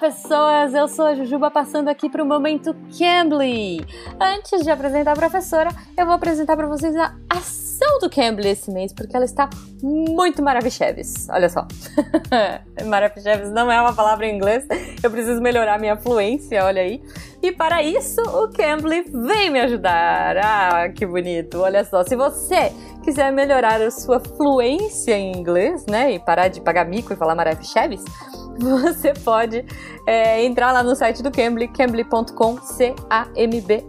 [0.00, 0.72] Pessoas!
[0.72, 3.86] Eu sou a Jujuba passando aqui para o momento Cambly.
[4.18, 8.70] Antes de apresentar a professora, eu vou apresentar para vocês a ação do Cambly esse
[8.70, 9.50] mês, porque ela está
[9.82, 11.30] muito maravilhosa.
[11.30, 11.68] Olha só.
[12.86, 14.66] maravilhosa não é uma palavra em inglês,
[15.02, 17.02] eu preciso melhorar minha fluência, olha aí.
[17.42, 20.36] E para isso, o Cambly vem me ajudar.
[20.38, 21.60] Ah, que bonito!
[21.60, 22.72] Olha só, se você
[23.02, 27.34] quiser melhorar a sua fluência em inglês, né, e parar de pagar mico e falar
[27.34, 28.02] maravilhosa,
[28.58, 29.64] você pode
[30.06, 33.86] é, entrar lá no site do Cambly, cambly.com, C-A-M-B-L-Y.com,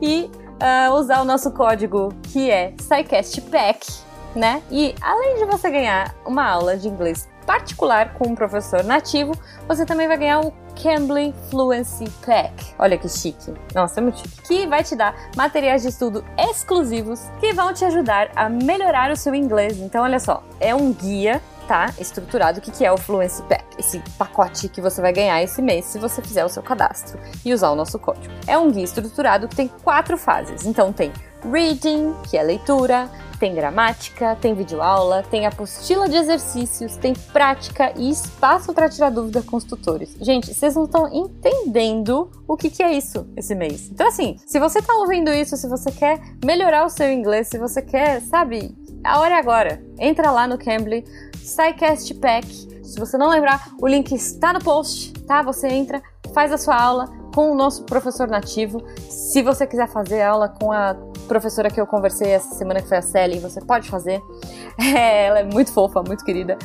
[0.00, 3.86] e uh, usar o nosso código que é SciCastPack,
[4.34, 4.62] né?
[4.70, 9.32] E além de você ganhar uma aula de inglês particular com um professor nativo,
[9.68, 10.52] você também vai ganhar o
[10.82, 12.74] Cambly Fluency Pack.
[12.78, 13.54] Olha que chique.
[13.74, 14.42] Nossa, é muito chique.
[14.42, 19.16] Que vai te dar materiais de estudo exclusivos que vão te ajudar a melhorar o
[19.16, 19.78] seu inglês.
[19.78, 23.64] Então, olha só, é um guia tá estruturado o que, que é o Fluency Pack,
[23.78, 27.52] esse pacote que você vai ganhar esse mês se você fizer o seu cadastro e
[27.52, 28.32] usar o nosso código.
[28.46, 30.64] É um guia estruturado que tem quatro fases.
[30.64, 31.12] Então tem
[31.50, 38.10] Reading, que é leitura, tem gramática, tem videoaula, tem apostila de exercícios, tem prática e
[38.10, 40.16] espaço para tirar dúvida com os tutores.
[40.20, 43.90] Gente, vocês não estão entendendo o que, que é isso esse mês.
[43.90, 47.58] Então, assim, se você está ouvindo isso, se você quer melhorar o seu inglês, se
[47.58, 48.74] você quer, sabe,
[49.06, 49.82] a hora é agora.
[49.98, 51.04] Entra lá no Cambly,
[51.36, 52.46] SciCast Pack.
[52.84, 55.42] Se você não lembrar, o link está no post, tá?
[55.42, 56.02] Você entra,
[56.34, 58.82] faz a sua aula com o nosso professor nativo.
[59.08, 60.96] Se você quiser fazer aula com a
[61.28, 64.20] professora que eu conversei essa semana, que foi a Sally, você pode fazer.
[64.78, 66.58] É, ela é muito fofa, muito querida.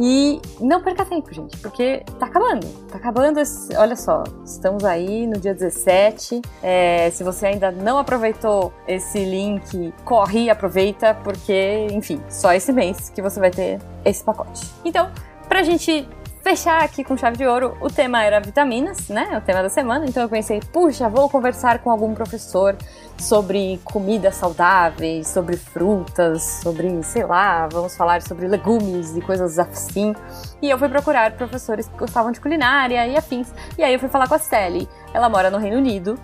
[0.00, 2.66] E não perca tempo, gente, porque tá acabando.
[2.90, 3.38] Tá acabando.
[3.38, 6.40] Esse, olha só, estamos aí no dia 17.
[6.62, 12.72] É, se você ainda não aproveitou esse link, corre e aproveita, porque, enfim, só esse
[12.72, 14.66] mês que você vai ter esse pacote.
[14.84, 15.10] Então,
[15.48, 16.08] pra gente
[16.42, 19.36] fechar aqui com chave de ouro, o tema era vitaminas, né?
[19.36, 20.06] O tema da semana.
[20.06, 22.76] Então eu pensei, puxa, vou conversar com algum professor
[23.18, 30.14] sobre comidas saudáveis, sobre frutas, sobre, sei lá, vamos falar sobre legumes e coisas assim.
[30.60, 33.52] E eu fui procurar professores que gostavam de culinária e afins.
[33.76, 34.88] E aí eu fui falar com a Sally.
[35.12, 36.18] Ela mora no Reino Unido.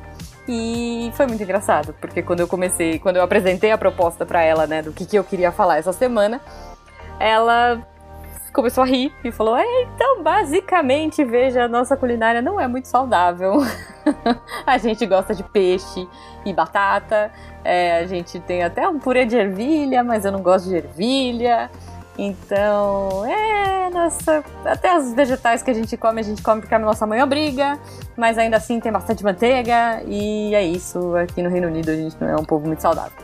[0.49, 4.65] E foi muito engraçado, porque quando eu comecei, quando eu apresentei a proposta para ela,
[4.65, 6.41] né, do que, que eu queria falar essa semana,
[7.19, 7.85] ela
[8.57, 12.89] começou a rir e falou: é, então, basicamente, veja, a nossa culinária não é muito
[12.89, 13.59] saudável.
[14.67, 16.09] a gente gosta de peixe
[16.45, 17.31] e batata,
[17.63, 21.71] é, a gente tem até um purê de ervilha, mas eu não gosto de ervilha.
[22.19, 26.79] Então, é, nossa, até os vegetais que a gente come, a gente come porque a
[26.79, 27.79] nossa mãe obriga,
[28.17, 31.15] mas ainda assim tem bastante manteiga, e é isso.
[31.15, 33.23] Aqui no Reino Unido a gente não é um povo muito saudável.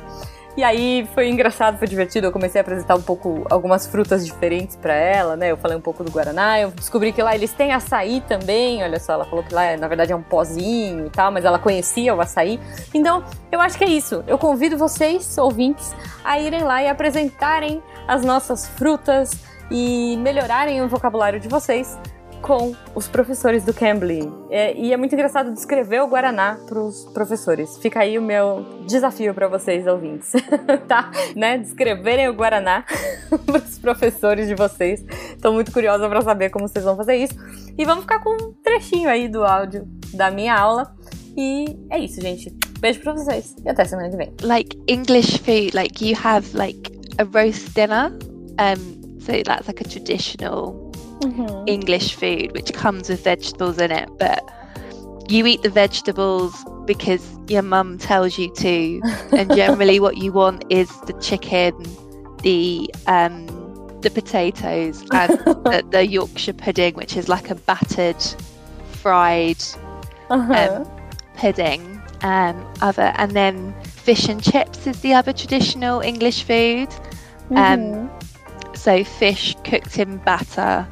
[0.55, 2.27] E aí foi engraçado, foi divertido.
[2.27, 5.51] Eu comecei a apresentar um pouco algumas frutas diferentes para ela, né?
[5.51, 6.61] Eu falei um pouco do guaraná.
[6.61, 8.83] Eu descobri que lá eles têm açaí também.
[8.83, 11.59] Olha só, ela falou que lá na verdade é um pozinho e tal, mas ela
[11.59, 12.61] conhecia o açaí.
[12.93, 14.23] Então, eu acho que é isso.
[14.27, 19.33] Eu convido vocês, ouvintes, a irem lá e apresentarem as nossas frutas
[19.70, 21.99] e melhorarem o vocabulário de vocês
[22.43, 24.31] com os professores do Cambly.
[24.51, 27.78] É, e é muito engraçado descrever o Guaraná para os professores.
[27.78, 30.32] Fica aí o meu desafio para vocês, ouvintes,
[30.89, 31.10] tá?
[31.36, 31.56] Né?
[31.59, 32.85] Descreverem o Guaraná
[33.47, 35.02] para os professores de vocês.
[35.31, 37.35] Estou muito curiosa para saber como vocês vão fazer isso.
[37.78, 40.94] E vamos ficar com um trechinho aí do áudio da minha aula.
[41.36, 42.55] E é isso, gente.
[42.81, 44.32] Beijo para vocês e até semana que vem.
[44.43, 48.12] Like English food, like you have like a roast dinner.
[48.59, 50.81] Um, so that's like a traditional
[51.23, 51.69] mm-hmm.
[51.69, 54.43] English food, which comes with vegetables in it, but
[55.28, 59.01] you eat the vegetables because your mum tells you to,
[59.32, 61.74] and generally what you want is the chicken,
[62.43, 63.47] the um,
[64.01, 68.20] the potatoes, and the, the, Yorkshire pudding, which is like a battered,
[68.90, 69.62] fried
[70.31, 70.85] uh-huh.
[70.85, 71.01] um,
[71.36, 71.89] pudding.
[72.24, 76.89] Um, other and then fish and chips is the other traditional English food.
[77.51, 78.74] Um, mm-hmm.
[78.74, 80.86] so fish cooked in batter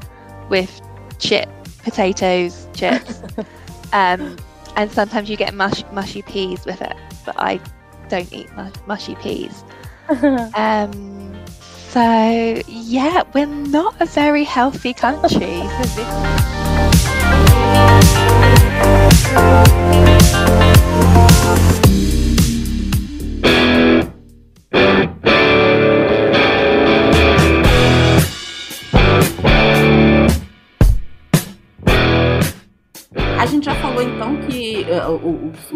[0.51, 0.81] with
[1.19, 1.49] chip
[1.83, 3.23] potatoes, chips,
[3.93, 4.37] um,
[4.77, 6.97] and sometimes you get mush, mushy peas with it.
[7.25, 7.61] But I
[8.09, 8.49] don't eat
[8.87, 9.65] mushy peas.
[10.55, 15.63] um, so yeah, we're not a very healthy country.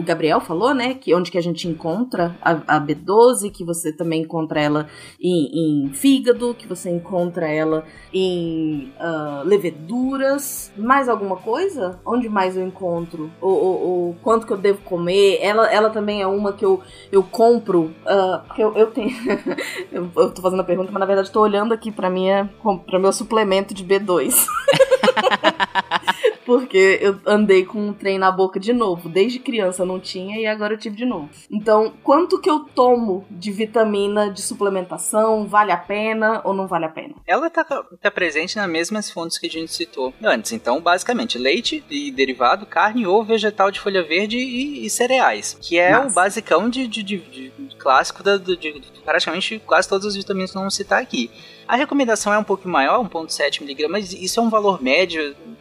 [0.05, 4.23] Gabriel falou, né, que onde que a gente encontra a, a B12, que você também
[4.23, 4.89] encontra ela
[5.21, 10.73] em, em, fígado, que você encontra ela em uh, leveduras.
[10.77, 12.01] Mais alguma coisa?
[12.05, 13.31] Onde mais eu encontro?
[13.41, 15.39] O, o, o, quanto que eu devo comer?
[15.41, 19.11] Ela, ela também é uma que eu, eu compro, uh, porque eu, eu tenho.
[19.91, 22.51] eu, eu tô fazendo a pergunta, mas na verdade tô olhando aqui pra minha
[22.87, 24.47] para meu suplemento de B2.
[26.45, 29.09] Porque eu andei com um trem na boca de novo.
[29.09, 31.31] Desde criança eu não tinha e agora eu tive de novo.
[31.51, 35.47] Então, quanto que eu tomo de vitamina de suplementação?
[35.47, 37.15] Vale a pena ou não vale a pena?
[37.27, 40.53] Ela tá, tá presente nas mesmas fontes que a gente citou antes.
[40.53, 45.57] Então, basicamente, leite e derivado, carne ou vegetal de folha verde e, e cereais.
[45.61, 46.09] Que é Nossa.
[46.09, 50.59] o basicão de, de, de, de clássico da, de, praticamente quase todas as vitaminas que
[50.59, 51.31] vamos citar aqui.
[51.67, 55.04] A recomendação é um pouco maior, 1.7mg, mas isso é um valor médio,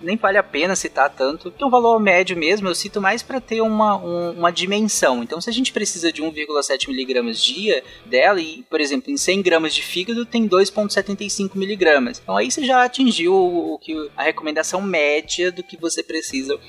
[0.02, 3.24] nem vale a pena citar tanto, que é um valor médio mesmo, eu cito mais
[3.24, 5.24] para ter uma, um, uma dimensão.
[5.24, 9.74] Então, se a gente precisa de 1,7mg dia dela, e, por exemplo, em 100 gramas
[9.74, 12.20] de fígado tem 2,75mg.
[12.22, 16.60] Então, aí você já atingiu o, que, a recomendação média do que você precisa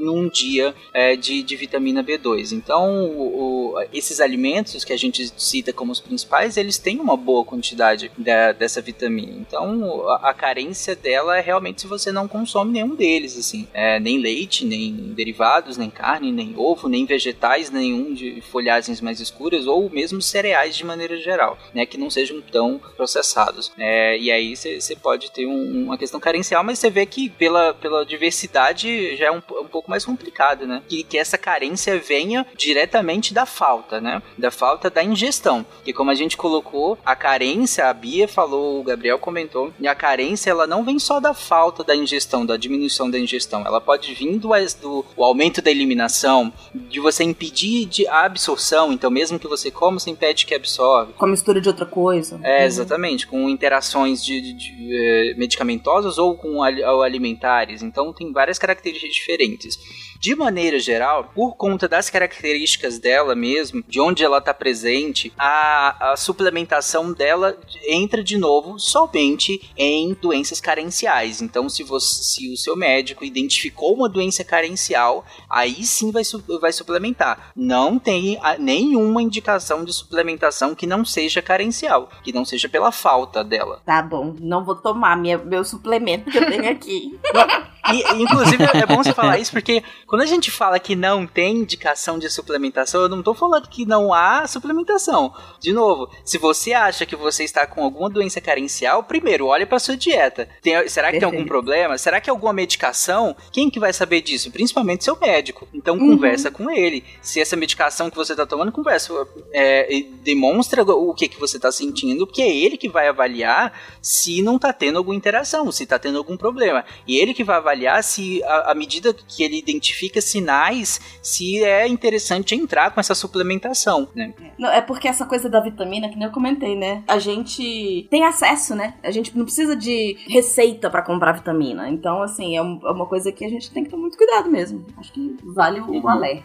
[0.00, 2.52] num dia é, de, de vitamina B2.
[2.52, 7.16] Então, o, o, esses alimentos que a gente cita como os principais, eles têm uma
[7.16, 9.32] boa quantidade da, dessa essa vitamina.
[9.32, 13.66] Então, a, a, carência dela é realmente se você não consome nenhum deles, assim.
[13.72, 19.20] É, nem leite, nem derivados, nem carne, nem ovo, nem vegetais, nenhum de folhagens mais
[19.20, 21.86] escuras, ou mesmo cereais de maneira geral, né?
[21.86, 23.72] Que não sejam tão processados.
[23.78, 27.74] É, e aí você pode ter um, uma questão carencial, mas você vê que pela,
[27.74, 30.82] pela diversidade já é um, um pouco mais complicado, né?
[30.88, 34.22] Que, que essa carência venha diretamente da falta, né?
[34.38, 35.64] Da falta da ingestão.
[35.84, 39.94] Que como a gente colocou, a carência, a Bia falou o Gabriel comentou, e a
[39.94, 42.09] carência ela não vem só da falta da ingestão,
[42.46, 44.48] da diminuição da ingestão, ela pode vir do,
[44.80, 49.98] do aumento da eliminação, de você impedir de a absorção, então mesmo que você coma,
[49.98, 51.12] você impede que absorve.
[51.14, 52.40] Com a mistura de outra coisa.
[52.42, 58.58] É, exatamente, com interações de, de, de eh, medicamentosas ou com alimentares, então tem várias
[58.58, 59.78] características diferentes.
[60.20, 66.12] De maneira geral, por conta das características dela mesmo, de onde ela está presente, a,
[66.12, 71.40] a suplementação dela entra de novo somente em doenças carenciais.
[71.40, 76.22] Então, se, você, se o seu médico identificou uma doença carencial, aí sim vai,
[76.60, 77.52] vai suplementar.
[77.56, 83.42] Não tem nenhuma indicação de suplementação que não seja carencial, que não seja pela falta
[83.42, 83.80] dela.
[83.86, 87.18] Tá bom, não vou tomar minha, meu suplemento que eu tenho aqui.
[87.88, 91.56] E, inclusive, é bom você falar isso porque quando a gente fala que não tem
[91.56, 95.32] indicação de suplementação, eu não tô falando que não há suplementação.
[95.60, 99.78] De novo, se você acha que você está com alguma doença carencial, primeiro, olhe para
[99.78, 100.48] sua dieta.
[100.62, 101.18] Tem, será que Perfeito.
[101.18, 101.96] tem algum problema?
[101.98, 103.34] Será que é alguma medicação?
[103.52, 104.50] Quem que vai saber disso?
[104.50, 105.66] Principalmente seu médico.
[105.72, 106.10] Então, uhum.
[106.10, 107.04] conversa com ele.
[107.22, 109.10] Se essa medicação que você está tomando, conversa.
[109.52, 114.42] É, demonstra o que, que você está sentindo, porque é ele que vai avaliar se
[114.42, 116.84] não está tendo alguma interação, se está tendo algum problema.
[117.06, 121.86] E ele que vai avaliar avaliar se, à medida que ele identifica sinais, se é
[121.86, 124.34] interessante entrar com essa suplementação, né?
[124.58, 127.02] Não, é porque essa coisa da vitamina, que nem eu comentei, né?
[127.06, 128.94] A gente tem acesso, né?
[129.02, 131.88] A gente não precisa de receita para comprar vitamina.
[131.88, 134.84] Então, assim, é, é uma coisa que a gente tem que ter muito cuidado mesmo.
[134.98, 136.08] Acho que vale o uhum.
[136.08, 136.44] alerta.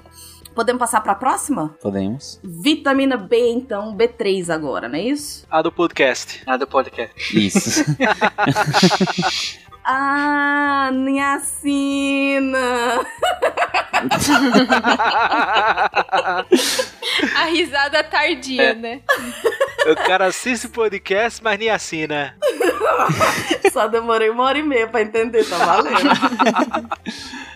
[0.54, 1.76] Podemos passar para a próxima?
[1.82, 2.40] Podemos.
[2.42, 5.46] Vitamina B, então, B3 agora, não é isso?
[5.52, 6.42] A do podcast.
[6.46, 7.38] A do podcast.
[7.38, 7.84] Isso.
[9.88, 12.58] Ah, Niacina!
[17.36, 19.02] A risada tardia, né?
[19.86, 22.36] O cara assiste o podcast, mas nem assina.
[23.72, 26.10] Só demorei uma hora e meia pra entender, tá valendo.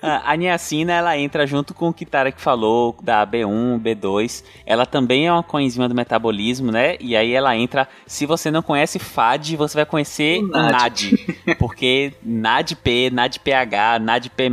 [0.00, 4.44] a niacina, ela entra junto com o que Tarek falou, da B1, B2.
[4.64, 6.96] Ela também é uma coenzima do metabolismo, né?
[7.00, 7.88] E aí ela entra.
[8.06, 10.72] Se você não conhece FAD, você vai conhecer o NAD.
[10.72, 14.50] NAD porque NADP, NADPH, NADP+,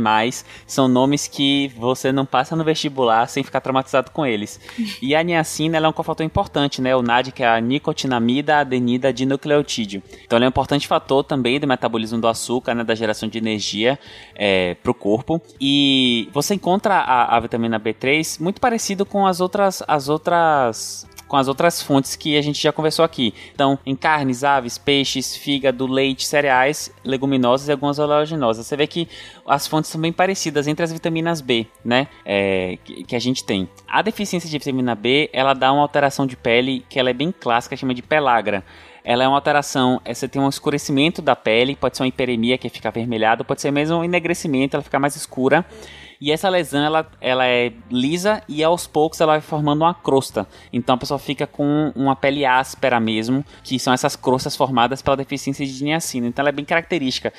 [0.66, 4.60] são nomes que você não passa no vestibular sem ficar traumatizado com eles.
[5.00, 6.94] E a niacina, ela é um cofator importante, né?
[6.94, 9.12] O NAD, que é a nicotinamida adenida
[9.86, 10.02] dinucleotídeo.
[10.24, 12.84] Então, ela é um importante fator também do metabolismo do açúcar, né?
[12.84, 13.98] Da geração de energia.
[14.34, 15.40] É, para o corpo.
[15.60, 21.36] E você encontra a, a, vitamina B3 muito parecido com as outras, as outras com
[21.36, 23.34] as outras fontes que a gente já conversou aqui.
[23.52, 28.64] Então, em carnes, aves, peixes, fígado, leite, cereais, leguminosas e algumas oleaginosas.
[28.64, 29.08] Você vê que
[29.44, 32.06] as fontes são bem parecidas entre as vitaminas B, né?
[32.24, 33.68] É, que, a gente tem.
[33.88, 37.32] A deficiência de vitamina B, ela dá uma alteração de pele que ela é bem
[37.32, 38.64] clássica, chama de pelagra
[39.08, 42.58] ela é uma alteração, é, você tem um escurecimento da pele, pode ser uma hiperemia
[42.58, 45.64] que fica avermelhada, pode ser mesmo um enegrecimento, ela fica mais escura.
[46.20, 50.46] E essa lesão, ela, ela é lisa e aos poucos ela vai formando uma crosta.
[50.72, 55.16] Então a pessoa fica com uma pele áspera mesmo, que são essas crostas formadas pela
[55.16, 56.26] deficiência de niacina.
[56.26, 57.32] Então ela é bem característica.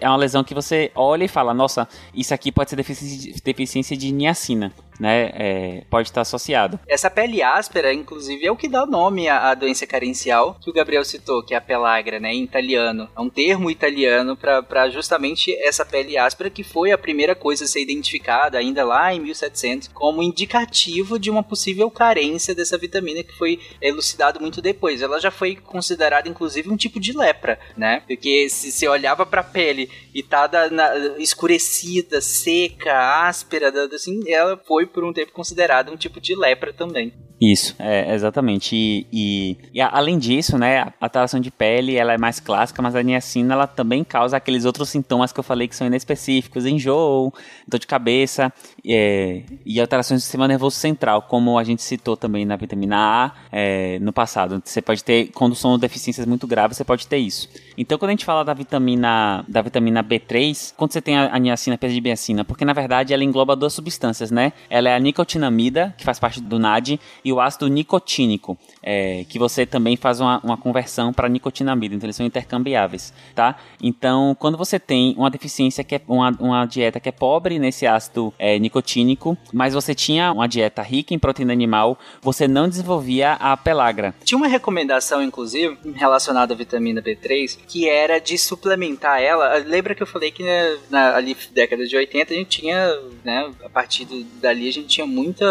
[0.00, 3.42] É uma lesão que você olha e fala, nossa, isso aqui pode ser deficiência de,
[3.42, 6.78] deficiência de niacina né, é, pode estar associado.
[6.86, 10.70] Essa pele áspera, inclusive, é o que dá o nome à, à doença carencial que
[10.70, 13.08] o Gabriel citou, que é a pelagra, né, em italiano.
[13.16, 17.66] É um termo italiano para justamente essa pele áspera que foi a primeira coisa a
[17.66, 18.21] ser identificada
[18.58, 24.40] ainda lá em 1700 como indicativo de uma possível carência dessa vitamina que foi elucidado
[24.40, 25.02] muito depois.
[25.02, 28.02] Ela já foi considerada inclusive um tipo de lepra, né?
[28.06, 34.30] Porque se você olhava para a pele e tá da, na, escurecida, seca, áspera, assim,
[34.30, 37.12] ela foi por um tempo considerada um tipo de lepra também.
[37.44, 38.76] Isso, é, exatamente.
[38.76, 42.94] E, e, e, além disso, né, a alteração de pele ela é mais clássica, mas
[42.94, 47.34] a niacina ela também causa aqueles outros sintomas que eu falei que são inespecíficos, enjoo,
[47.66, 48.52] dor de cabeça
[48.86, 53.32] é, e alterações do sistema nervoso central, como a gente citou também na vitamina A
[53.50, 54.60] é, no passado.
[54.64, 57.48] Você pode ter, quando são deficiências muito graves, você pode ter isso.
[57.76, 61.38] Então, quando a gente fala da vitamina, da vitamina B3, quando você tem a, a
[61.38, 64.52] niacina, a niacina, porque na verdade ela engloba duas substâncias, né?
[64.68, 69.38] Ela é a nicotinamida, que faz parte do NAD, e o ácido nicotínico, é, que
[69.38, 73.56] você também faz uma, uma conversão para nicotinamida, então eles são intercambiáveis, tá?
[73.80, 77.86] Então, quando você tem uma deficiência que é uma, uma dieta que é pobre nesse
[77.86, 83.34] ácido é, nicotínico, mas você tinha uma dieta rica em proteína animal, você não desenvolvia
[83.34, 84.14] a pelagra.
[84.24, 89.58] Tinha uma recomendação, inclusive, relacionada à vitamina B3, que era de suplementar ela.
[89.58, 93.50] Lembra que eu falei que né, na ali década de 80 a gente tinha, né,
[93.64, 94.06] a partir
[94.40, 95.46] dali a gente tinha muita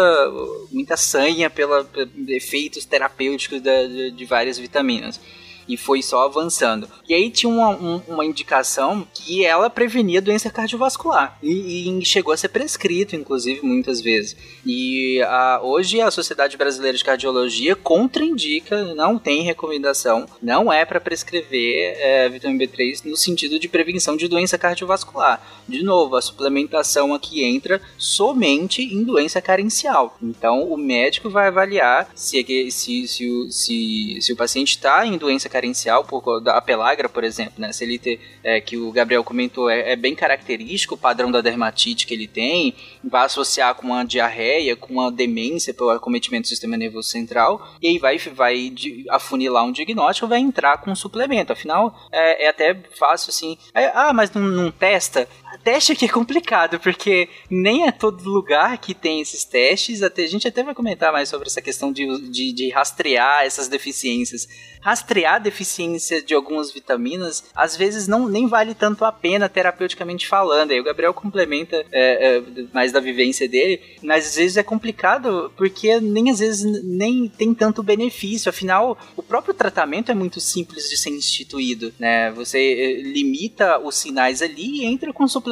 [0.70, 3.21] muita sanha pela, pelos efeitos terapêuticos
[3.60, 5.20] da, de, de várias vitaminas
[5.68, 6.88] e foi só avançando.
[7.08, 12.32] E aí tinha uma, um, uma indicação que ela prevenia doença cardiovascular e, e, chegou
[12.32, 14.36] a ser prescrito, inclusive, muitas vezes.
[14.64, 21.00] E a, hoje a Sociedade Brasileira de Cardiologia contraindica, não tem recomendação, não é para
[21.00, 25.42] prescrever é, vitamina B3 no sentido de prevenção de doença cardiovascular.
[25.68, 30.16] De novo, a suplementação aqui entra somente em doença carencial.
[30.22, 35.16] Então o médico vai avaliar se, se, se, se, se, se o paciente está em
[35.16, 37.70] doença carencial, por, da pelagra, por exemplo, né?
[37.72, 42.06] Se ele é, que o Gabriel comentou, é, é, bem característico o padrão da dermatite
[42.06, 42.74] que ele tem,
[43.04, 47.88] vai associar com uma diarreia, com uma demência pelo acometimento do sistema nervoso central, e
[47.88, 48.72] aí vai, vai
[49.10, 51.52] afunilar um diagnóstico, vai entrar com um suplemento.
[51.52, 53.58] Afinal, é, é até fácil assim.
[53.74, 55.28] É, ah, mas não, não testa?
[55.62, 60.02] Teste aqui é complicado, porque nem é todo lugar que tem esses testes.
[60.02, 63.68] Até, a gente até vai comentar mais sobre essa questão de, de, de rastrear essas
[63.68, 64.48] deficiências.
[64.80, 70.26] Rastrear a deficiência de algumas vitaminas, às vezes não nem vale tanto a pena terapeuticamente
[70.26, 70.72] falando.
[70.72, 75.52] Aí o Gabriel complementa é, é, mais da vivência dele, mas às vezes é complicado
[75.56, 78.48] porque nem às vezes nem tem tanto benefício.
[78.48, 82.32] Afinal, o próprio tratamento é muito simples de ser instituído, né?
[82.32, 85.51] Você eh, limita os sinais ali e entra com suplementação.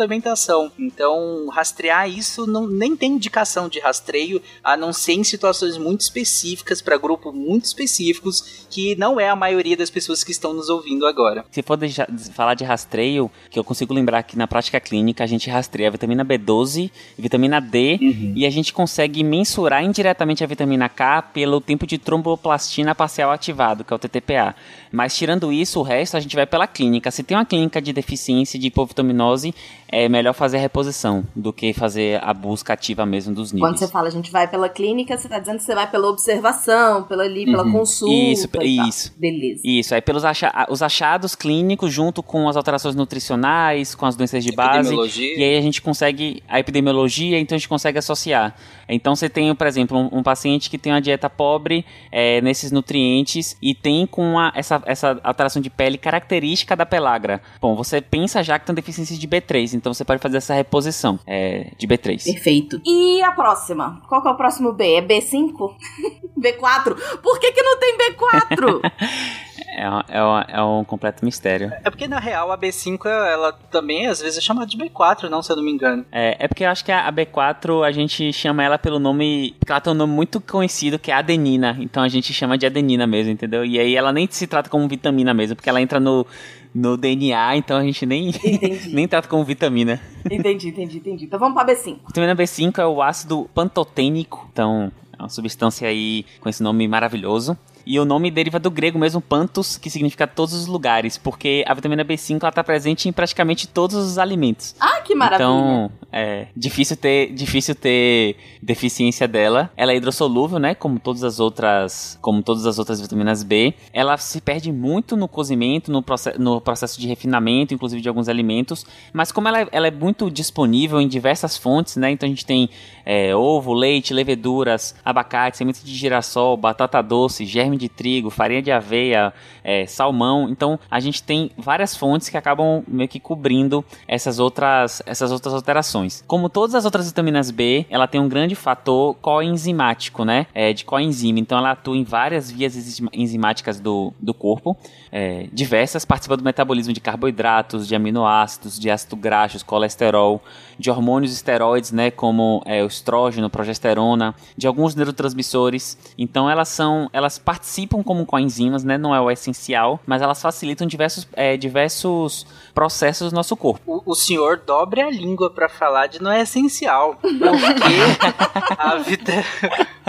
[0.78, 6.00] Então, rastrear isso não, nem tem indicação de rastreio, a não ser em situações muito
[6.00, 10.68] específicas, para grupos muito específicos, que não é a maioria das pessoas que estão nos
[10.68, 11.44] ouvindo agora.
[11.50, 15.26] Se for deixar, falar de rastreio, que eu consigo lembrar que na prática clínica a
[15.26, 18.32] gente rastreia a vitamina B12, vitamina D, uhum.
[18.36, 23.84] e a gente consegue mensurar indiretamente a vitamina K pelo tempo de tromboplastina parcial ativado,
[23.84, 24.54] que é o TTPA.
[24.92, 27.10] Mas tirando isso, o resto a gente vai pela clínica.
[27.10, 29.54] Se tem uma clínica de deficiência de hipovitaminose,
[29.92, 33.72] é melhor fazer a reposição do que fazer a busca ativa mesmo dos níveis.
[33.72, 36.08] Quando você fala a gente vai pela clínica, você está dizendo que você vai pela
[36.08, 37.72] observação, pela ali, pela uhum.
[37.72, 38.14] consulta.
[38.14, 39.12] Isso, isso.
[39.18, 39.60] Beleza.
[39.64, 44.44] Isso, aí pelos acha os achados clínicos junto com as alterações nutricionais, com as doenças
[44.44, 44.94] de base.
[45.18, 48.54] E aí a gente consegue a epidemiologia, então a gente consegue associar.
[48.88, 52.70] Então você tem, por exemplo, um, um paciente que tem uma dieta pobre é, nesses
[52.70, 57.40] nutrientes e tem com a, essa, essa alteração de pele característica da pelagra.
[57.60, 61.18] Bom, você pensa já que tem deficiência de B3, então você pode fazer essa reposição
[61.26, 62.22] é, de B3.
[62.22, 62.80] Perfeito.
[62.84, 64.02] E a próxima?
[64.06, 64.94] Qual que é o próximo B?
[64.94, 65.74] É B5?
[66.38, 66.94] B4?
[67.22, 68.92] Por que, que não tem B4?
[69.72, 71.72] É, é, um, é um completo mistério.
[71.84, 75.42] É porque, na real, a B5, ela também, às vezes, é chamada de B4, não,
[75.42, 76.04] se eu não me engano.
[76.10, 79.54] É, é porque eu acho que a B4, a gente chama ela pelo nome...
[79.58, 81.76] Porque ela tem um nome muito conhecido, que é adenina.
[81.80, 83.64] Então, a gente chama de adenina mesmo, entendeu?
[83.64, 86.26] E aí, ela nem se trata como vitamina mesmo, porque ela entra no
[86.74, 88.32] no DNA, então a gente nem,
[88.92, 90.00] nem trata como vitamina.
[90.30, 91.24] Entendi, entendi, entendi.
[91.24, 91.98] Então vamos pra B5.
[92.06, 97.56] Vitamina B5 é o ácido pantotênico, então é uma substância aí com esse nome maravilhoso.
[97.86, 101.74] E o nome deriva do grego mesmo, pantos, que significa todos os lugares, porque a
[101.74, 104.74] vitamina B5 ela tá presente em praticamente todos os alimentos.
[104.78, 105.44] Ah, que maravilha!
[105.44, 109.70] Então, é difícil ter, difícil ter deficiência dela.
[109.76, 113.74] Ela é hidrossolúvel, né, como todas as outras, como todas as outras vitaminas B.
[113.92, 118.28] Ela se perde muito no cozimento, no, process, no processo de refinamento, inclusive de alguns
[118.28, 122.30] alimentos, mas como ela é, ela é muito disponível em diversas fontes, né, então a
[122.30, 122.68] gente tem
[123.04, 128.70] é, ovo, leite, leveduras, abacate, sementes de girassol, batata doce, germe de trigo, farinha de
[128.70, 129.32] aveia,
[129.62, 130.48] é, salmão.
[130.48, 135.54] Então a gente tem várias fontes que acabam meio que cobrindo essas outras, essas outras
[135.54, 136.22] alterações.
[136.26, 140.46] Como todas as outras vitaminas B, ela tem um grande fator coenzimático, né?
[140.54, 141.38] É, de coenzima.
[141.38, 144.76] Então ela atua em várias vias enzimáticas do, do corpo,
[145.12, 150.42] é, diversas, participa do metabolismo de carboidratos, de aminoácidos, de ácido graxo, colesterol,
[150.78, 152.10] de hormônios esteroides, né?
[152.10, 155.98] Como é, o estrógeno, progesterona, de alguns neurotransmissores.
[156.16, 157.59] Então elas são, elas participam
[158.02, 158.96] como coenzimas, né?
[158.98, 163.80] Não é o essencial, mas elas facilitam diversos, é, diversos processos do nosso corpo.
[163.86, 167.38] O, o senhor dobre a língua para falar de não é essencial, porque
[168.78, 169.32] a vida,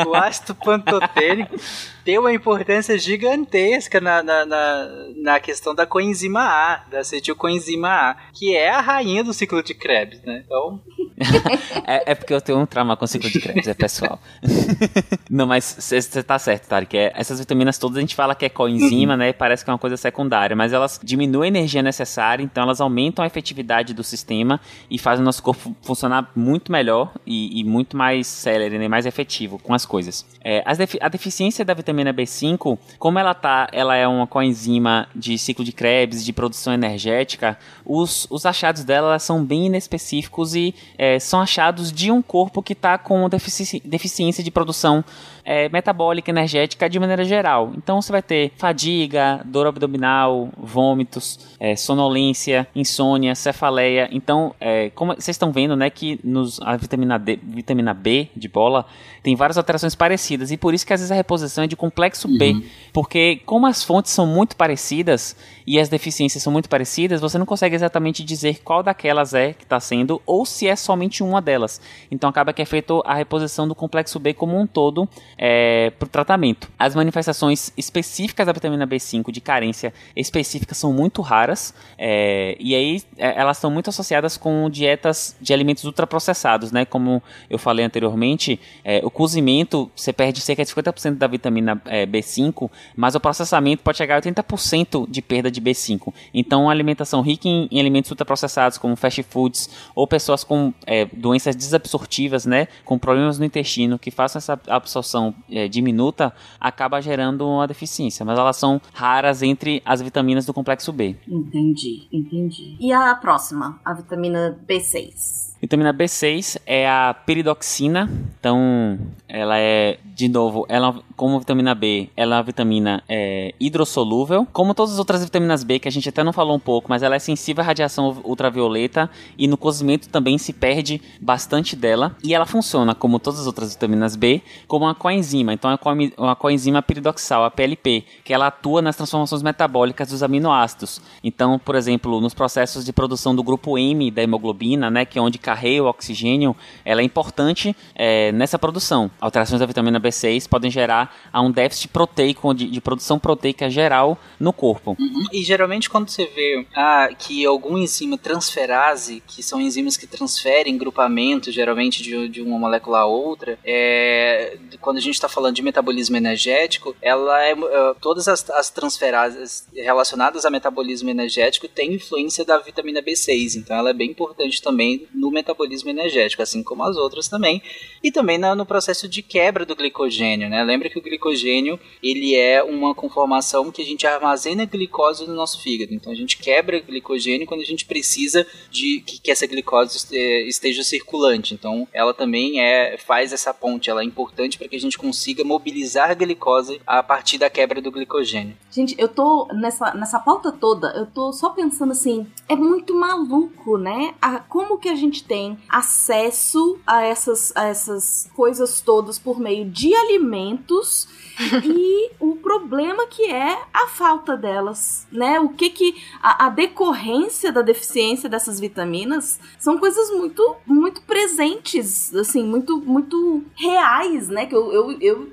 [0.06, 1.56] o ácido pantotênico
[2.04, 8.16] tem uma importância gigantesca na, na, na, na, questão da coenzima A, da acetilcoenzima A,
[8.34, 10.44] que é a rainha do ciclo de Krebs, né?
[10.46, 10.82] Então...
[11.86, 14.20] é, é, porque eu tenho um trauma com o ciclo de Krebs, é pessoal.
[15.30, 16.98] Não, mas você tá certo, Tarek.
[16.98, 19.32] É, essas vitaminas todas a gente fala que é coenzima, né?
[19.32, 23.24] Parece que é uma coisa secundária, mas elas diminuem a energia necessária, então elas aumentam
[23.24, 24.60] a efetividade do sistema
[24.90, 28.88] e fazem o nosso corpo funcionar muito melhor e, e muito mais célere, né?
[28.88, 30.26] mais efetivo com as coisas.
[30.44, 35.38] É, defi a deficiência da vitamina B5, como ela tá, ela é uma coenzima de
[35.38, 41.20] ciclo de Krebs, de produção energética, os, os achados dela são bem inespecíficos e é,
[41.20, 45.04] são achados de um corpo que está com defici deficiência de produção
[45.44, 47.72] é, metabólica, energética de maneira geral.
[47.78, 54.10] Então você vai ter fadiga, dor abdominal, vômitos, é, sonolência, insônia, cefaleia.
[54.12, 58.48] Então, é, como vocês estão vendo, né, que nos, a vitamina, D, vitamina B de
[58.48, 58.86] bola
[59.24, 62.28] tem várias alterações parecidas e por isso que às vezes a reposição é de complexo
[62.28, 62.38] uhum.
[62.38, 65.36] B, porque como as fontes são muito parecidas
[65.66, 69.64] e as deficiências são muito parecidas, você não consegue exatamente dizer qual daquelas é que
[69.64, 71.80] está sendo ou se é somente uma delas.
[72.10, 75.08] Então acaba que é feito a reposição do complexo B como um todo
[75.38, 76.70] é, para o tratamento.
[76.78, 83.02] As manifestações específicas da vitamina B5 de carência específica são muito raras é, e aí
[83.18, 86.86] é, elas estão muito associadas com dietas de alimentos ultraprocessados, né?
[86.86, 92.06] Como eu falei anteriormente, é, o cozimento você perde cerca de 50% da vitamina é,
[92.06, 96.14] B5, mas o processamento pode chegar a 80% de perda de B5.
[96.34, 101.06] Então, uma alimentação rica em, em alimentos ultraprocessados, como fast foods, ou pessoas com é,
[101.06, 102.68] doenças desabsortivas, né?
[102.84, 108.26] Com problemas no intestino, que façam essa absorção é, diminuta, acaba gerando uma deficiência.
[108.26, 111.16] Mas elas são raras entre as vitaminas do complexo B.
[111.28, 112.76] Entendi, entendi.
[112.80, 115.52] E a próxima, a vitamina B6?
[115.62, 122.34] Vitamina B6 é a peridoxina, então ela é, de novo, ela como vitamina B, ela
[122.34, 126.24] é uma vitamina é, hidrossolúvel, como todas as outras vitaminas B, que a gente até
[126.24, 129.08] não falou um pouco, mas ela é sensível à radiação ultravioleta
[129.38, 133.72] e no cozimento também se perde bastante dela, e ela funciona, como todas as outras
[133.72, 135.78] vitaminas B, como uma coenzima, então é
[136.18, 141.00] uma coenzima peridoxal, a PLP, que ela atua nas transformações metabólicas dos aminoácidos.
[141.24, 145.22] Então, por exemplo, nos processos de produção do grupo M da hemoglobina, né, que é
[145.22, 149.12] onde carreia o oxigênio, ela é importante é, nessa produção.
[149.22, 154.18] Alterações da vitamina B6 podem gerar a um déficit proteico, de, de produção proteica geral
[154.40, 154.96] no corpo.
[155.00, 155.26] Uhum.
[155.32, 160.78] E geralmente quando você vê ah, que algum enzima transferase, que são enzimas que transferem
[160.78, 165.62] grupamento, geralmente de, de uma molécula a outra, é, quando a gente está falando de
[165.62, 172.46] metabolismo energético, ela é, é todas as, as transferases relacionadas a metabolismo energético têm influência
[172.46, 176.98] da vitamina B6, então ela é bem importante também no metabolismo energético, assim como as
[176.98, 177.62] outras também,
[178.04, 180.64] e também na, no processo de quebra do glicogênio, né?
[180.64, 185.62] Lembra que o glicogênio ele é uma conformação que a gente armazena glicose no nosso
[185.62, 190.08] fígado, então a gente quebra glicogênio quando a gente precisa de que, que essa glicose
[190.48, 191.54] esteja circulante.
[191.54, 195.44] Então, ela também é faz essa ponte, ela é importante para que a gente consiga
[195.44, 198.56] mobilizar a glicose a partir da quebra do glicogênio.
[198.72, 203.78] Gente, eu tô nessa, nessa pauta toda, eu tô só pensando assim, é muito maluco,
[203.78, 204.14] né?
[204.22, 209.66] A, como que a gente tem acesso a essas, a essas coisas todas por meio
[209.66, 211.08] de alimentos
[211.66, 215.38] e o problema que é a falta delas, né?
[215.40, 222.14] O que que a, a, decorrência da deficiência dessas vitaminas são coisas muito muito presentes,
[222.16, 224.46] assim, muito muito reais, né?
[224.46, 225.32] Que eu, eu, eu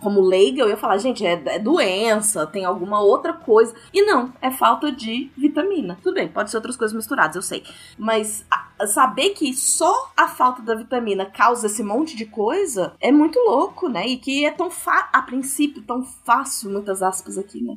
[0.00, 4.32] como leiga eu ia falar, gente, é, é doença, tem alguma outra coisa e não,
[4.40, 5.98] é falta de vitamina.
[6.02, 7.64] Tudo bem, pode ser outras coisas misturadas, eu sei,
[7.98, 8.44] mas
[8.86, 13.88] saber que só a falta da vitamina causa esse monte de coisa é muito louco,
[13.88, 14.06] né?
[14.06, 17.76] E que é tão fácil a princípio, tão fácil, muitas aspas aqui, né?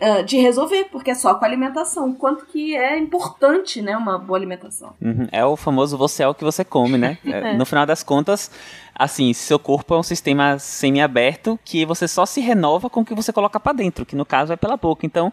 [0.00, 2.14] Uh, de resolver, porque é só com a alimentação.
[2.14, 4.94] Quanto que é importante, né, uma boa alimentação.
[5.00, 5.26] Uhum.
[5.32, 7.18] É o famoso você é o que você come, né?
[7.28, 7.56] É.
[7.56, 8.50] No final das contas,
[8.94, 13.14] assim, seu corpo é um sistema semi-aberto que você só se renova com o que
[13.14, 15.06] você coloca para dentro, que no caso é pela boca.
[15.06, 15.32] Então,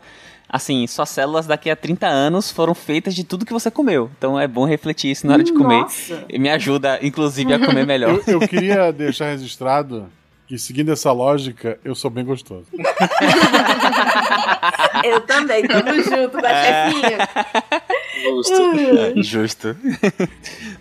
[0.49, 4.09] assim, suas células daqui a 30 anos foram feitas de tudo que você comeu.
[4.17, 5.81] Então é bom refletir isso na hora de comer.
[5.81, 6.25] Nossa.
[6.29, 8.21] E me ajuda, inclusive, a comer melhor.
[8.27, 10.07] Eu, eu queria deixar registrado
[10.47, 12.67] que seguindo essa lógica, eu sou bem gostoso.
[15.03, 16.91] eu também, tamo junto da é...
[16.91, 17.17] chefinha.
[18.23, 19.23] Justo.
[19.23, 19.75] Justo.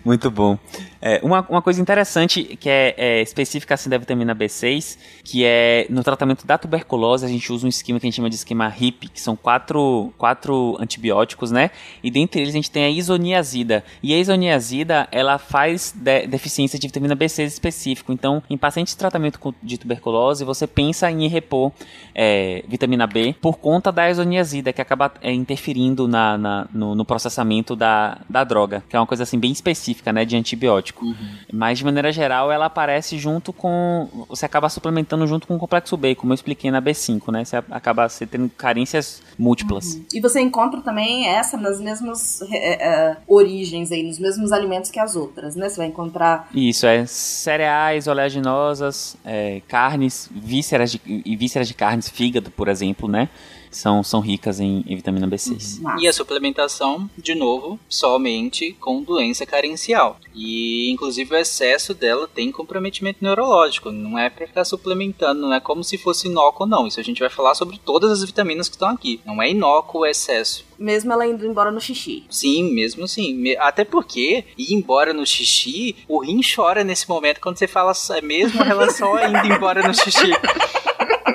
[0.03, 0.59] Muito bom.
[1.01, 5.85] É, uma, uma coisa interessante que é, é, específica assim da vitamina B6, que é
[5.89, 8.67] no tratamento da tuberculose, a gente usa um esquema que a gente chama de esquema
[8.67, 11.71] HIP, que são quatro, quatro antibióticos, né?
[12.03, 13.83] E dentre eles a gente tem a isoniazida.
[14.01, 18.11] E a isoniazida, ela faz de, deficiência de vitamina B6 específico.
[18.11, 21.71] Então, em pacientes de tratamento de tuberculose, você pensa em repor
[22.13, 27.05] é, vitamina B por conta da isoniazida, que acaba é, interferindo na, na no, no,
[27.05, 30.84] processamento da, da droga, que é uma coisa assim bem específica, né, de antibiótico.
[30.93, 31.15] Uhum.
[31.51, 34.25] Mas, de maneira geral, ela aparece junto com.
[34.29, 37.45] Você acaba suplementando junto com o complexo B, como eu expliquei na B5, né?
[37.45, 39.95] Você acaba você tendo carências múltiplas.
[39.95, 40.05] Uhum.
[40.13, 44.99] E você encontra também essa nas mesmas é, é, origens aí, nos mesmos alimentos que
[44.99, 45.69] as outras, né?
[45.69, 46.49] Você vai encontrar.
[46.53, 53.07] Isso, é cereais, oleaginosas, é, carnes, vísceras de, e vísceras de carnes, fígado, por exemplo,
[53.07, 53.29] né?
[53.75, 55.83] São, são ricas em, em vitamina B6.
[55.83, 55.99] Uhum.
[55.99, 60.17] E a suplementação, de novo, somente com doença carencial.
[60.33, 63.91] E inclusive o excesso dela tem comprometimento neurológico.
[63.91, 66.87] Não é para ficar suplementando, não é como se fosse inócuo, não.
[66.87, 69.19] Isso a gente vai falar sobre todas as vitaminas que estão aqui.
[69.25, 70.65] Não é inócuo o excesso.
[70.77, 72.25] Mesmo ela indo embora no xixi.
[72.29, 73.55] Sim, mesmo assim.
[73.57, 77.93] Até porque ir embora no xixi, o rim chora nesse momento quando você fala
[78.23, 80.31] mesmo a relação indo embora no xixi.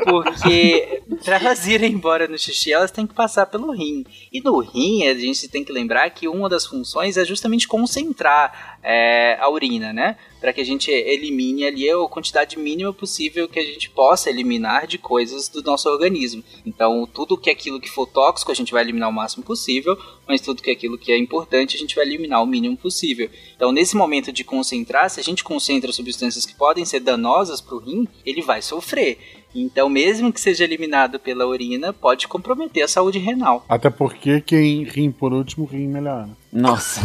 [0.04, 4.04] Porque para elas irem embora no xixi, elas têm que passar pelo rim.
[4.32, 8.78] E no rim, a gente tem que lembrar que uma das funções é justamente concentrar
[8.82, 10.16] é, a urina, né?
[10.40, 14.86] Para que a gente elimine ali a quantidade mínima possível que a gente possa eliminar
[14.86, 16.42] de coisas do nosso organismo.
[16.64, 19.98] Então, tudo que é aquilo que for tóxico, a gente vai eliminar o máximo possível,
[20.26, 23.28] mas tudo que é aquilo que é importante, a gente vai eliminar o mínimo possível.
[23.54, 27.74] Então, nesse momento de concentrar, se a gente concentra substâncias que podem ser danosas para
[27.74, 29.18] o rim, ele vai sofrer.
[29.54, 33.64] Então, mesmo que seja eliminado pela urina, pode comprometer a saúde renal.
[33.68, 36.28] Até porque quem rim por último, rim melhor.
[36.52, 37.00] Nossa.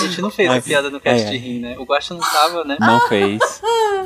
[0.00, 1.76] A gente não fez a piada no cast é, de rim, né?
[1.78, 2.76] O Guaxa não tava, né?
[2.80, 3.40] Não fez.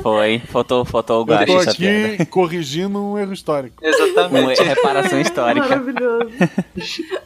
[0.01, 0.39] Foi.
[0.39, 1.51] Faltou, faltou o Guaxa.
[1.51, 3.83] Eu tô aqui corrigindo um erro histórico.
[3.83, 4.61] Exatamente.
[4.61, 5.67] Uma reparação histórica.
[5.67, 6.31] Maravilhoso.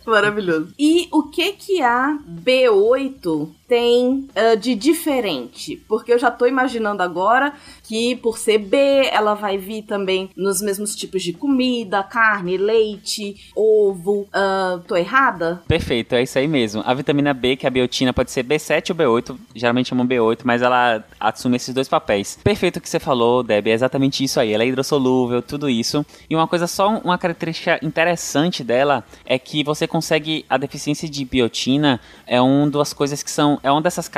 [0.05, 0.73] Maravilhoso.
[0.77, 5.77] E o que que a B8 tem uh, de diferente?
[5.87, 8.77] Porque eu já tô imaginando agora que por ser B,
[9.11, 14.27] ela vai vir também nos mesmos tipos de comida, carne, leite, ovo.
[14.33, 15.61] Uh, tô errada?
[15.67, 16.81] Perfeito, é isso aí mesmo.
[16.85, 20.39] A vitamina B, que é a biotina, pode ser B7 ou B8, geralmente chamam B8,
[20.43, 22.39] mas ela assume esses dois papéis.
[22.43, 24.51] Perfeito o que você falou, Deb, é exatamente isso aí.
[24.51, 26.03] Ela é hidrossolúvel, tudo isso.
[26.27, 31.23] E uma coisa só, uma característica interessante dela é que você consegue a deficiência de
[31.23, 34.09] biotina é uma das coisas que são é uma dessas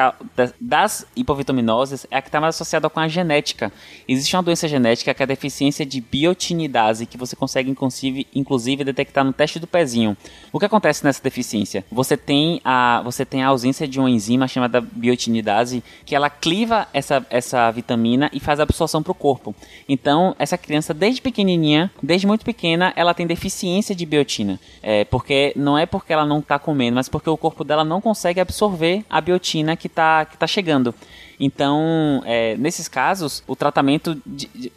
[0.60, 3.72] das hipovitaminoses é a que está mais associada com a genética.
[4.08, 7.76] Existe uma doença genética que é a deficiência de biotinidase que você consegue
[8.34, 10.16] inclusive, detectar no teste do pezinho.
[10.52, 11.84] O que acontece nessa deficiência?
[11.92, 16.88] Você tem a você tem a ausência de uma enzima chamada biotinidase que ela cliva
[16.94, 19.56] essa essa vitamina e faz a absorção para o corpo.
[19.88, 25.54] Então essa criança desde pequenininha, desde muito pequena, ela tem deficiência de biotina, é, porque
[25.56, 29.04] não é porque ela não está comendo, mas porque o corpo dela não consegue absorver
[29.10, 29.31] a biotina
[29.76, 30.94] que está que tá chegando.
[31.44, 34.16] Então, é, nesses casos, o tratamento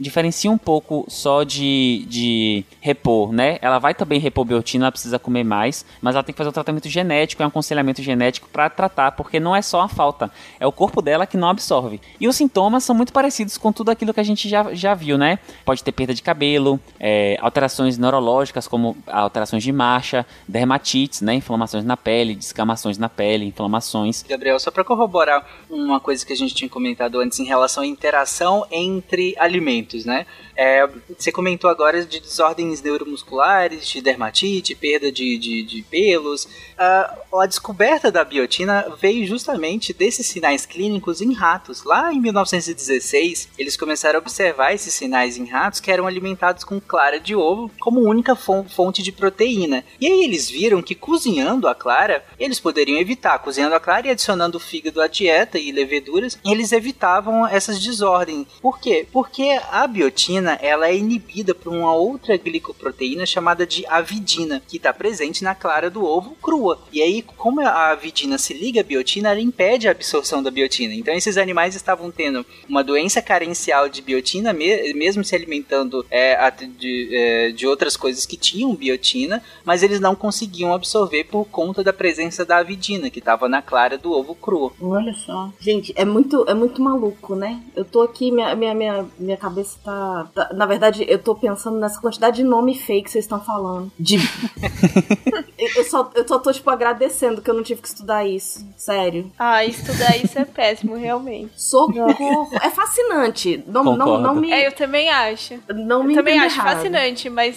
[0.00, 3.58] diferencia um pouco só de, de repor, né?
[3.60, 6.54] Ela vai também repor biotina, ela precisa comer mais, mas ela tem que fazer um
[6.54, 10.66] tratamento genético, é um aconselhamento genético para tratar, porque não é só a falta, é
[10.66, 12.00] o corpo dela que não absorve.
[12.18, 15.18] E os sintomas são muito parecidos com tudo aquilo que a gente já, já viu,
[15.18, 15.38] né?
[15.66, 21.34] Pode ter perda de cabelo, é, alterações neurológicas, como alterações de marcha, dermatites, né?
[21.34, 24.24] Inflamações na pele, descamações na pele, inflamações.
[24.26, 27.86] Gabriel, só para corroborar uma coisa que a gente tinha comentado antes em relação à
[27.86, 30.26] interação entre alimentos, né?
[30.56, 36.44] É, você comentou agora de desordens neuromusculares, de dermatite, perda de, de, de pelos.
[36.44, 41.82] Uh, a descoberta da biotina veio justamente desses sinais clínicos em ratos.
[41.82, 46.80] Lá em 1916, eles começaram a observar esses sinais em ratos que eram alimentados com
[46.80, 49.84] clara de ovo como única fonte de proteína.
[50.00, 54.10] E aí eles viram que cozinhando a clara, eles poderiam evitar, cozinhando a clara e
[54.10, 58.46] adicionando fígado à dieta e leveduras, eles evitavam essas desordens.
[58.60, 59.06] Por quê?
[59.12, 64.92] Porque a biotina ela é inibida por uma outra glicoproteína chamada de avidina, que está
[64.92, 66.78] presente na clara do ovo crua.
[66.92, 70.94] E aí, como a avidina se liga à biotina, ela impede a absorção da biotina.
[70.94, 77.08] Então, esses animais estavam tendo uma doença carencial de biotina, mesmo se alimentando é, de,
[77.12, 81.92] é, de outras coisas que tinham biotina, mas eles não conseguiam absorver por conta da
[81.92, 84.72] presença da avidina, que estava na clara do ovo cru.
[84.80, 85.52] Olha só.
[85.60, 87.60] Gente, é muito, é muito maluco, né?
[87.76, 92.00] Eu tô aqui, minha, minha, minha, minha cabeça tá na verdade, eu tô pensando nessa
[92.00, 93.90] quantidade de nome fake que vocês estão falando.
[93.98, 94.16] De.
[95.58, 98.66] eu, só, eu só tô, tipo, agradecendo que eu não tive que estudar isso.
[98.76, 99.30] Sério.
[99.38, 101.52] Ah, estudar isso é péssimo, realmente.
[101.56, 102.48] Socorro.
[102.60, 103.62] é fascinante.
[103.66, 104.50] Não, não, não me.
[104.50, 105.60] É, eu também acho.
[105.74, 106.76] Não me eu também acho errado.
[106.76, 107.56] fascinante, mas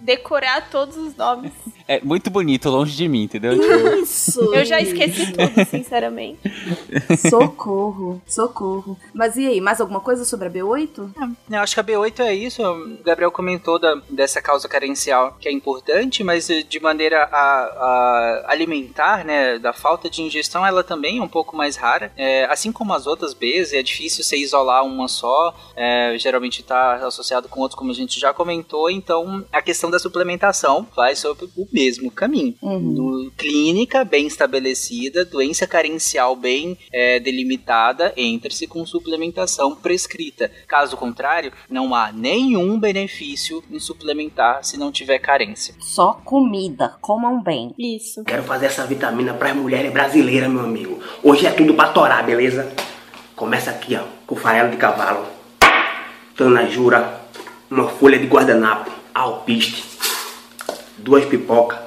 [0.00, 1.52] decorar todos os nomes.
[1.88, 3.54] É muito bonito, longe de mim, entendeu?
[4.02, 4.54] Isso!
[4.54, 6.38] Eu já esqueci tudo, sinceramente.
[7.30, 8.98] Socorro, socorro.
[9.14, 11.10] Mas e aí, mais alguma coisa sobre a B8?
[11.50, 12.62] É, eu acho que a B8 é isso.
[12.62, 18.44] O Gabriel comentou da, dessa causa carencial que é importante, mas de maneira a, a
[18.48, 22.12] alimentar, né, da falta de ingestão, ela também é um pouco mais rara.
[22.18, 25.54] É, assim como as outras Bs, é difícil você isolar uma só.
[25.74, 28.90] É, geralmente está associado com outros, como a gente já comentou.
[28.90, 32.54] Então, a questão da suplementação vai sobre o mesmo caminho.
[32.60, 32.78] Uhum.
[32.78, 40.50] No, clínica bem estabelecida, doença carencial bem é, delimitada, entre-se com suplementação prescrita.
[40.66, 45.74] Caso contrário, não há nenhum benefício em suplementar se não tiver carência.
[45.78, 47.72] Só comida, comam bem.
[47.78, 48.24] Isso.
[48.24, 51.00] Quero fazer essa vitamina para as mulheres brasileiras, meu amigo.
[51.22, 52.72] Hoje é tudo para torar, beleza?
[53.36, 55.24] Começa aqui, ó, com farelo de cavalo,
[56.36, 57.20] tanajura,
[57.70, 59.97] uma folha de guardanapo, alpiste,
[61.08, 61.78] duas pipocas,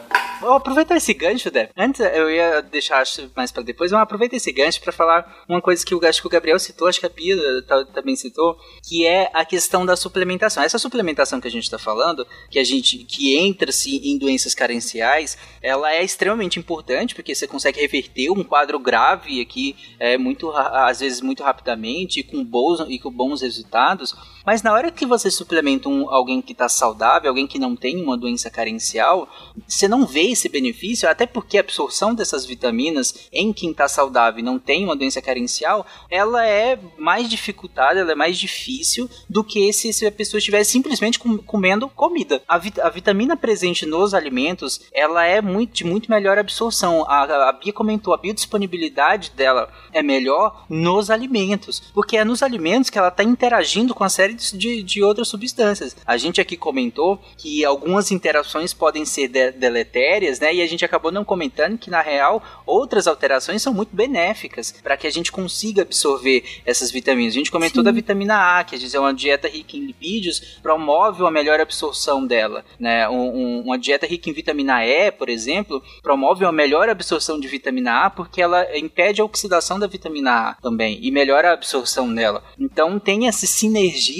[0.41, 1.69] Vou aproveitar esse gancho, Deb.
[1.77, 3.03] Antes eu ia deixar
[3.35, 6.25] mais para depois, mas aproveita esse gancho para falar uma coisa que eu acho que
[6.25, 7.37] o Gabriel citou, acho que a Pia
[7.93, 10.63] também citou, que é a questão da suplementação.
[10.63, 15.37] Essa suplementação que a gente está falando, que a gente que entra-se em doenças carenciais,
[15.61, 21.01] ela é extremamente importante porque você consegue reverter um quadro grave aqui, é muito às
[21.01, 24.15] vezes muito rapidamente com bons e com bons resultados.
[24.45, 28.01] Mas na hora que você suplementa um, alguém que está saudável, alguém que não tem
[28.01, 29.27] uma doença carencial,
[29.67, 34.39] você não vê esse benefício, até porque a absorção dessas vitaminas em quem está saudável
[34.39, 39.43] e não tem uma doença carencial, ela é mais dificultada, ela é mais difícil do
[39.43, 42.41] que se, se a pessoa estivesse simplesmente com, comendo comida.
[42.47, 47.05] A, vit, a, vitamina presente nos alimentos, ela é muito, de muito melhor absorção.
[47.07, 52.89] A, a Bia comentou, a biodisponibilidade dela é melhor nos alimentos, porque é nos alimentos
[52.89, 54.09] que ela está interagindo com a
[54.39, 55.95] série de, de outras substâncias.
[56.05, 60.53] A gente aqui comentou que algumas interações podem ser de, deletérias né?
[60.53, 64.97] E a gente acabou não comentando que na real outras alterações são muito benéficas para
[64.97, 67.33] que a gente consiga absorver essas vitaminas.
[67.33, 67.85] A gente comentou Sim.
[67.85, 72.63] da vitamina A, que é uma dieta rica em lipídios promove uma melhor absorção dela,
[72.79, 73.07] né?
[73.09, 77.47] Um, um, uma dieta rica em vitamina E, por exemplo, promove uma melhor absorção de
[77.47, 82.13] vitamina A porque ela impede a oxidação da vitamina A também e melhora a absorção
[82.13, 82.43] dela.
[82.59, 83.49] Então tem esses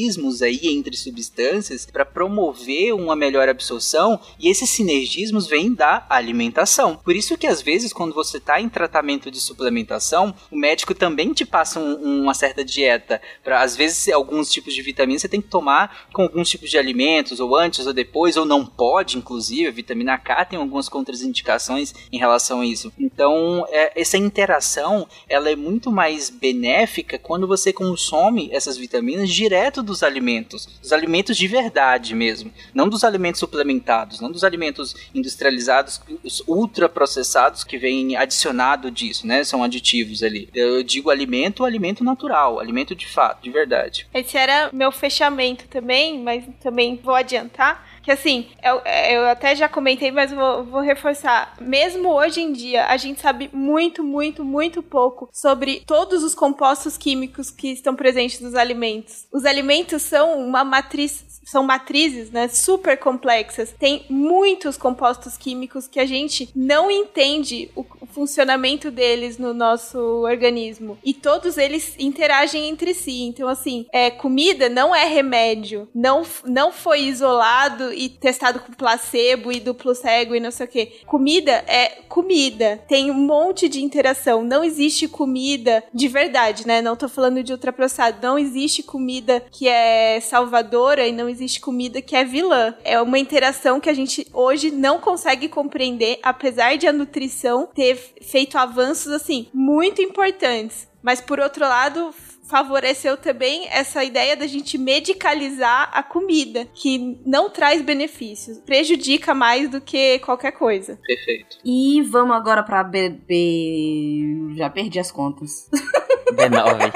[0.02, 6.95] sinergismos aí entre substâncias para promover uma melhor absorção e esses sinergismos vêm da alimentação.
[6.95, 11.34] Por isso que às vezes quando você está em tratamento de suplementação, o médico também
[11.34, 13.22] te passa um, uma certa dieta.
[13.44, 16.78] Para às vezes alguns tipos de vitaminas você tem que tomar com alguns tipos de
[16.78, 19.68] alimentos, ou antes ou depois, ou não pode, inclusive.
[19.68, 22.91] A vitamina K tem algumas contraindicações em relação a isso.
[22.98, 29.84] Então é, essa interação ela é muito mais benéfica quando você consome essas vitaminas direto
[29.91, 36.01] dos alimentos, dos alimentos de verdade mesmo, não dos alimentos suplementados, não dos alimentos industrializados,
[36.23, 39.43] os ultraprocessados que vêm adicionado disso, né?
[39.43, 40.47] São aditivos ali.
[40.55, 44.07] Eu digo alimento, alimento natural, alimento de fato, de verdade.
[44.13, 49.70] Esse era meu fechamento também, mas também vou adiantar que assim, eu, eu até já
[49.70, 51.56] comentei, mas vou, vou reforçar.
[51.62, 56.98] Mesmo hoje em dia, a gente sabe muito, muito, muito pouco sobre todos os compostos
[56.98, 59.26] químicos que estão presentes nos alimentos.
[59.32, 63.74] Os alimentos são uma matriz são matrizes, né, super complexas.
[63.78, 70.98] Tem muitos compostos químicos que a gente não entende o funcionamento deles no nosso organismo.
[71.04, 73.24] E todos eles interagem entre si.
[73.24, 75.90] Então, assim, é, comida não é remédio.
[75.94, 80.69] Não, não foi isolado e testado com placebo e duplo cego e não sei o
[80.69, 80.86] que.
[81.06, 82.82] Comida é comida.
[82.88, 84.44] Tem um monte de interação.
[84.44, 86.82] Não existe comida de verdade, né?
[86.82, 88.18] Não tô falando de ultraprocessado.
[88.22, 92.73] Não existe comida que é salvadora e não existe comida que é vilã.
[92.84, 97.95] É uma interação que a gente hoje não consegue compreender, apesar de a nutrição ter
[98.22, 100.88] feito avanços assim muito importantes.
[101.02, 107.49] Mas por outro lado, favoreceu também essa ideia da gente medicalizar a comida, que não
[107.49, 110.99] traz benefícios, prejudica mais do que qualquer coisa.
[111.05, 111.57] Perfeito.
[111.63, 114.55] E vamos agora para BB.
[114.55, 115.69] Já perdi as contas.
[116.31, 116.91] B9.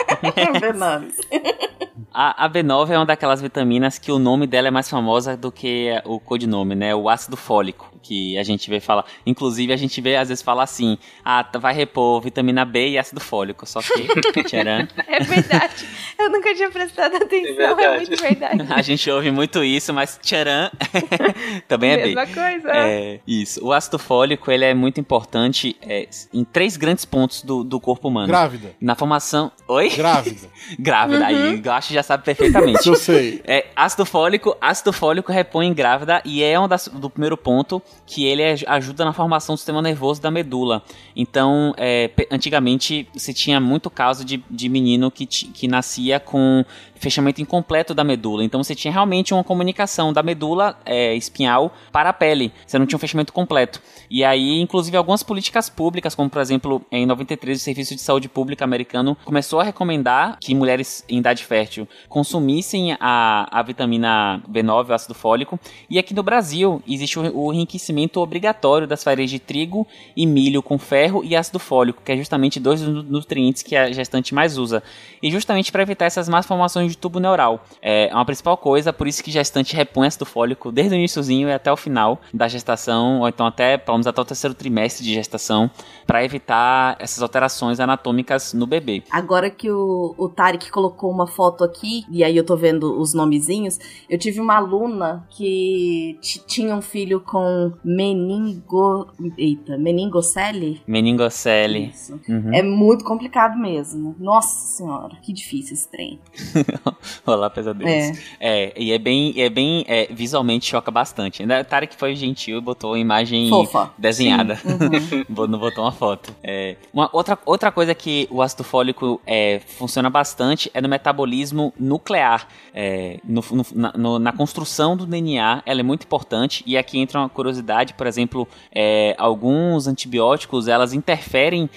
[0.61, 1.13] B9.
[2.17, 5.51] A, a, B9 é uma daquelas vitaminas que o nome dela é mais famosa do
[5.51, 6.95] que o codinome, né?
[6.95, 9.06] O ácido fólico, que a gente vê falar.
[9.26, 13.19] Inclusive, a gente vê às vezes falar assim: ah, vai repor vitamina B e ácido
[13.19, 13.65] fólico.
[13.65, 14.44] Só que.
[14.44, 14.88] tcharam.
[15.07, 15.88] É verdade.
[16.18, 18.65] Eu nunca tinha prestado atenção, é, é muito verdade.
[18.73, 20.69] a gente ouve muito isso, mas tcharam
[21.68, 22.34] também é Mesma B.
[22.34, 22.69] coisa.
[22.72, 23.65] É, isso.
[23.65, 28.07] O ácido fólico ele é muito importante é, em três grandes pontos do, do corpo
[28.07, 28.27] humano.
[28.27, 28.76] Grávida.
[28.82, 29.52] Na formação.
[29.68, 29.90] Oi?
[29.90, 30.48] Grávida.
[30.80, 31.19] Grávida.
[31.19, 31.26] Uhum.
[31.26, 32.88] Aí, eu acho que já sabe perfeitamente.
[32.88, 33.41] Eu sei.
[33.45, 38.26] É, ácido fólico, ácido fólico repõe grávida e é um das, do primeiro ponto que
[38.26, 40.84] ele ajuda na formação do sistema nervoso da medula.
[41.15, 46.63] Então, é, antigamente se tinha muito caso de, de menino que, que nascia com
[47.06, 48.44] fechamento incompleto da medula.
[48.44, 52.52] Então você tinha realmente uma comunicação da medula é, espinhal para a pele.
[52.65, 53.80] Você não tinha um fechamento completo.
[54.10, 58.27] E aí, inclusive, algumas políticas públicas, como por exemplo, em 93, o Serviço de Saúde
[58.27, 64.90] Pública americano começou a recomendar que mulheres em idade fértil consumissem a, a vitamina B9,
[64.90, 65.60] o ácido fólico.
[65.88, 69.86] E aqui no Brasil existe o, o enriquecimento obrigatório das farinhas de trigo
[70.18, 74.34] e milho com ferro e ácido fólico, que é justamente dois nutrientes que a gestante
[74.34, 74.82] mais usa.
[75.22, 77.63] E justamente para evitar essas más formações de tubo neural.
[77.81, 81.53] É uma principal coisa, por isso que gestante repõe ácido fólico desde o iníciozinho e
[81.53, 85.13] até o final da gestação, ou então até, pelo menos até o terceiro trimestre de
[85.13, 85.69] gestação,
[86.07, 89.03] para evitar essas alterações anatômicas no bebê.
[89.11, 93.13] Agora que o, o Tarek colocou uma foto aqui, e aí eu tô vendo os
[93.13, 93.77] nomezinhos,
[94.09, 96.17] eu tive uma aluna que
[96.47, 99.07] tinha um filho com meningo...
[99.38, 100.81] Eita, meningocele?
[100.88, 101.91] Meningocele.
[101.93, 102.19] Isso.
[102.30, 102.53] Uhum.
[102.53, 104.15] É muito complicado mesmo.
[104.19, 106.19] Nossa senhora, que difícil esse trem.
[107.26, 107.91] Olá, pesadelos.
[107.91, 108.14] É.
[108.39, 111.41] é, e é bem, é bem é, visualmente choca bastante.
[111.41, 113.91] Ainda Tarek foi gentil e botou uma imagem Fofa.
[113.97, 114.60] desenhada.
[114.65, 115.47] Uhum.
[115.47, 116.34] não botou uma foto.
[116.43, 121.73] É, uma, outra, outra coisa que o ácido fólico é, funciona bastante é no metabolismo
[121.80, 122.47] nuclear.
[122.73, 126.64] É, no, no, na, no, na, construção do DNA, ela é muito importante.
[126.65, 131.69] E aqui entra uma curiosidade, por exemplo, é, alguns antibióticos elas interferem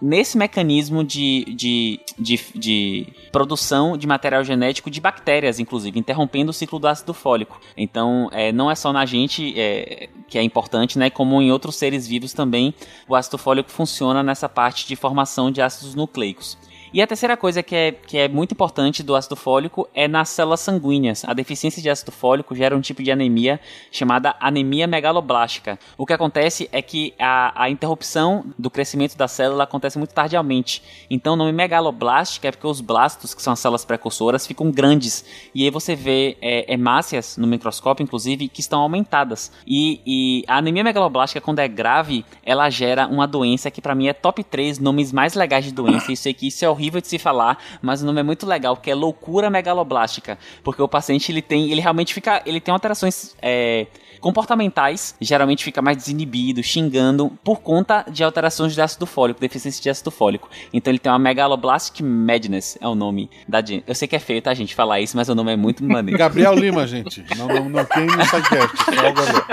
[0.00, 6.52] nesse mecanismo de, de, de, de produção de material genético de bactérias, inclusive, interrompendo o
[6.54, 7.60] ciclo do ácido fólico.
[7.76, 11.10] Então, é, não é só na gente é, que é importante, né?
[11.10, 12.74] Como em outros seres vivos também,
[13.08, 16.56] o ácido fólico funciona nessa parte de formação de ácidos nucleicos.
[16.94, 20.28] E a terceira coisa que é, que é muito importante do ácido fólico é nas
[20.28, 21.24] células sanguíneas.
[21.24, 23.58] A deficiência de ácido fólico gera um tipo de anemia
[23.90, 25.78] chamada anemia megaloblástica.
[25.96, 30.82] O que acontece é que a, a interrupção do crescimento da célula acontece muito tardiamente.
[31.08, 35.24] Então, o nome megaloblástica é porque os blastos, que são as células precursoras, ficam grandes.
[35.54, 39.50] E aí você vê é, hemácias no microscópio, inclusive, que estão aumentadas.
[39.66, 44.08] E, e a anemia megaloblástica, quando é grave, ela gera uma doença que para mim
[44.08, 46.12] é top 3 nomes mais legais de doença.
[46.12, 48.76] Isso aqui isso é horrível horrível de se falar, mas o nome é muito legal,
[48.76, 53.36] que é loucura megaloblástica, porque o paciente ele tem, ele realmente fica, ele tem alterações
[53.40, 53.86] é,
[54.20, 59.88] comportamentais, geralmente fica mais desinibido, xingando, por conta de alterações de ácido fólico, deficiência de
[59.88, 60.48] ácido fólico.
[60.72, 64.42] Então ele tem uma megaloblastic madness, é o nome da Eu sei que é feio,
[64.42, 66.18] tá, gente, falar isso, mas o nome é muito maneiro.
[66.18, 67.24] Gabriel Lima, gente.
[67.36, 69.44] Não, não, não tem no sidecast, só o Gabriel.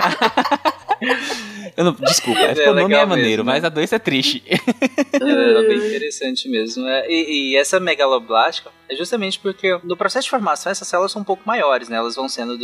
[1.77, 4.43] Eu não, desculpa, é, é o nome é maneiro, mesmo, mas a doença é triste.
[4.47, 6.87] É, é bem interessante mesmo.
[6.87, 11.21] É, e, e, essa megaloblástica, é justamente porque no processo de formação essas células são
[11.21, 11.97] um pouco maiores, né?
[11.97, 12.57] Elas vão sendo,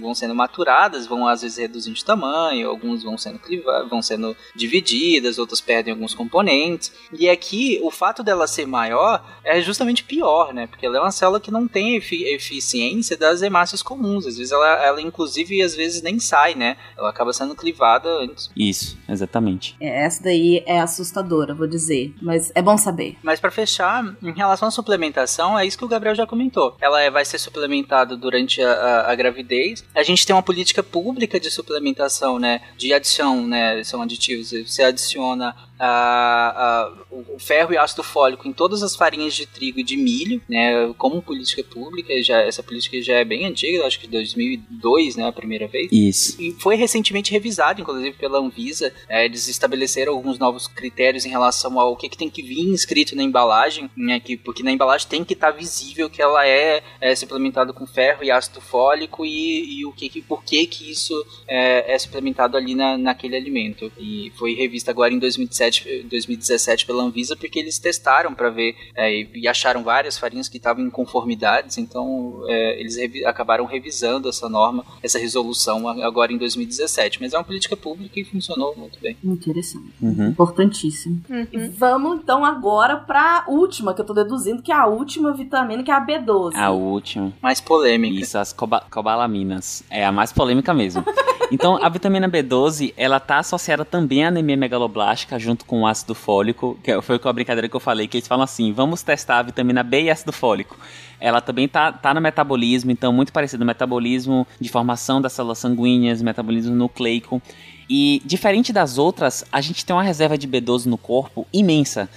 [0.00, 4.36] vão sendo maturadas, vão às vezes reduzindo de tamanho, alguns vão sendo clivados, vão sendo
[4.54, 6.92] divididas, outras perdem alguns componentes.
[7.12, 10.66] E aqui o fato dela ser maior é justamente pior, né?
[10.66, 14.26] Porque ela é uma célula que não tem efi eficiência das hemácias comuns.
[14.26, 16.76] Às vezes ela, ela inclusive às vezes nem sai, né?
[16.96, 18.50] Ela acaba sendo clivada antes.
[18.56, 19.76] Isso, exatamente.
[19.80, 23.16] É, essa daí é assustadora, vou dizer, mas é bom saber.
[23.22, 26.76] Mas para fechar, em relação à suplementação, é isso que o Gabriel já comentou.
[26.80, 29.84] Ela é, vai ser suplementada durante a, a, a, gravidez.
[29.94, 32.60] A gente tem uma política pública de suplementação, né?
[32.76, 33.82] De adição, né?
[33.84, 34.50] São aditivos.
[34.50, 39.82] Você adiciona a, o ferro e ácido fólico em todas as farinhas de trigo e
[39.82, 40.92] de milho, né?
[40.96, 45.26] Como política pública, já, essa política já é bem antiga, acho que 2002, né?
[45.26, 45.90] A primeira vez.
[45.92, 46.40] Isso.
[46.40, 48.92] E foi recentemente revisado, inclusive, pela Anvisa.
[49.08, 53.14] É, eles estabeleceram alguns novos critérios em relação ao que, que tem que vir escrito
[53.14, 54.20] na embalagem, né?
[54.20, 57.86] Que, porque na embalagem tem que estar tá visível que ela é, é suplementada com
[57.86, 61.14] ferro e ácido fólico e, e o que, que por que que isso
[61.46, 63.90] é, é suplementado ali na, naquele alimento.
[63.98, 69.26] E foi revista agora em 2017, 2017 pela Anvisa porque eles testaram para ver é,
[69.34, 74.48] e acharam várias farinhas que estavam em conformidades, então é, eles revi acabaram revisando essa
[74.48, 77.20] norma, essa resolução agora em 2017.
[77.20, 79.16] Mas é uma política pública e funcionou muito bem.
[79.22, 79.92] Interessante.
[80.00, 80.28] Uhum.
[80.28, 81.22] Importantíssimo.
[81.28, 81.72] Uhum.
[81.76, 85.82] Vamos então agora para a última que eu tô deduzindo, que é a última vitamina,
[85.82, 86.54] que é a B12.
[86.54, 87.32] A última.
[87.40, 88.20] Mais polêmica.
[88.20, 89.82] Isso, as coba cobalaminas.
[89.90, 91.04] É a mais polêmica mesmo.
[91.50, 96.14] Então, a vitamina B12, ela tá associada também à anemia megaloblástica junto com o ácido
[96.14, 99.38] fólico, que foi com a brincadeira que eu falei, que eles falam assim, vamos testar
[99.38, 100.76] a vitamina B e ácido fólico.
[101.20, 106.22] Ela também tá, tá no metabolismo, então muito parecido metabolismo de formação das células sanguíneas,
[106.22, 107.42] metabolismo nucleico.
[107.90, 112.08] E diferente das outras, a gente tem uma reserva de B12 no corpo imensa.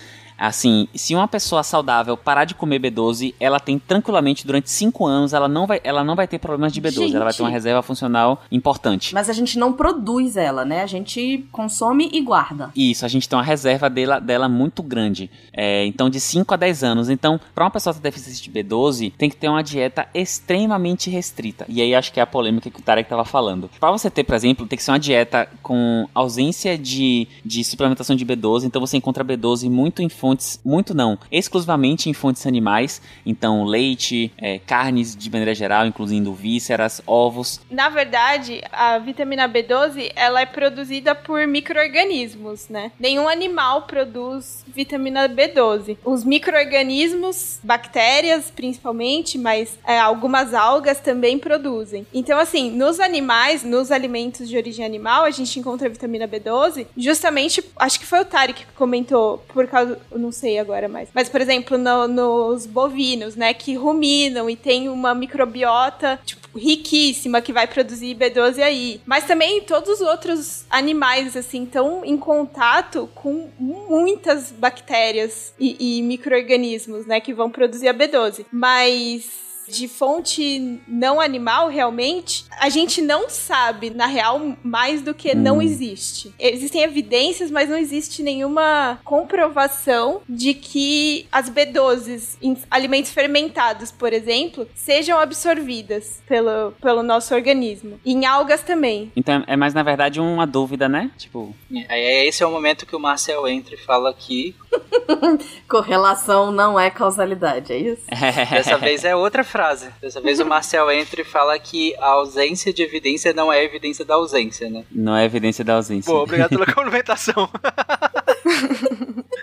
[0.42, 5.34] Assim, se uma pessoa saudável parar de comer B12, ela tem tranquilamente durante 5 anos,
[5.34, 7.50] ela não vai, ela não vai ter problemas de B12, gente, ela vai ter uma
[7.50, 9.14] reserva funcional importante.
[9.14, 10.82] Mas a gente não produz ela, né?
[10.82, 12.72] A gente consome e guarda.
[12.76, 15.30] Isso, a gente tem uma reserva dela, dela muito grande.
[15.54, 17.10] É, então, de 5 a 10 anos.
[17.10, 21.66] Então, para uma pessoa ter deficiência de B12, tem que ter uma dieta extremamente restrita.
[21.70, 23.70] E aí acho que é a polêmica que o Tarek estava falando.
[23.80, 28.16] Para você ter, por exemplo, tem que ser uma dieta com ausência de, de suplementação
[28.16, 28.64] de B12.
[28.64, 33.66] Então, você encontra B12 muito em fontes fontes, muito não, exclusivamente em fontes animais, então
[33.66, 37.60] leite, é, carnes de maneira geral, incluindo vísceras, ovos.
[37.70, 42.92] Na verdade, a vitamina B12 ela é produzida por micro-organismos, né?
[43.00, 45.98] Nenhum animal produz vitamina B12.
[46.06, 52.08] Os micro-organismos, bactérias principalmente, mas é, algumas algas também produzem.
[52.14, 57.64] Então, assim, nos animais, nos alimentos de origem animal, a gente encontra vitamina B12 justamente,
[57.76, 61.10] acho que foi o Tarek que comentou, por causa não sei agora mais.
[61.14, 67.42] Mas, por exemplo, no, nos bovinos, né, que ruminam e tem uma microbiota, tipo, riquíssima
[67.42, 69.02] que vai produzir B12 aí.
[69.06, 76.02] Mas também todos os outros animais, assim, estão em contato com muitas bactérias e, e
[76.02, 78.46] micro-organismos, né, que vão produzir a B12.
[78.52, 85.32] Mas de fonte não animal, realmente, a gente não sabe, na real, mais do que
[85.32, 85.36] hum.
[85.36, 86.34] não existe.
[86.38, 94.14] Existem evidências, mas não existe nenhuma comprovação de que as B12 em alimentos fermentados, por
[94.14, 98.00] exemplo, sejam absorvidas pelo, pelo nosso organismo.
[98.06, 99.12] Em algas também.
[99.16, 101.12] Então é mais, na verdade, uma dúvida, né?
[101.18, 101.56] Tipo.
[101.90, 104.56] É, esse é o momento que o Marcel entra e fala que.
[105.68, 108.04] Correlação não é causalidade, é isso?
[108.52, 109.90] Dessa vez é outra frase.
[110.02, 114.06] Dessa vez o Marcel entra e fala que a ausência de evidência não é evidência
[114.06, 114.84] da ausência, né?
[114.92, 116.12] Não é evidência da ausência.
[116.12, 117.50] Pô, obrigado pela complementação.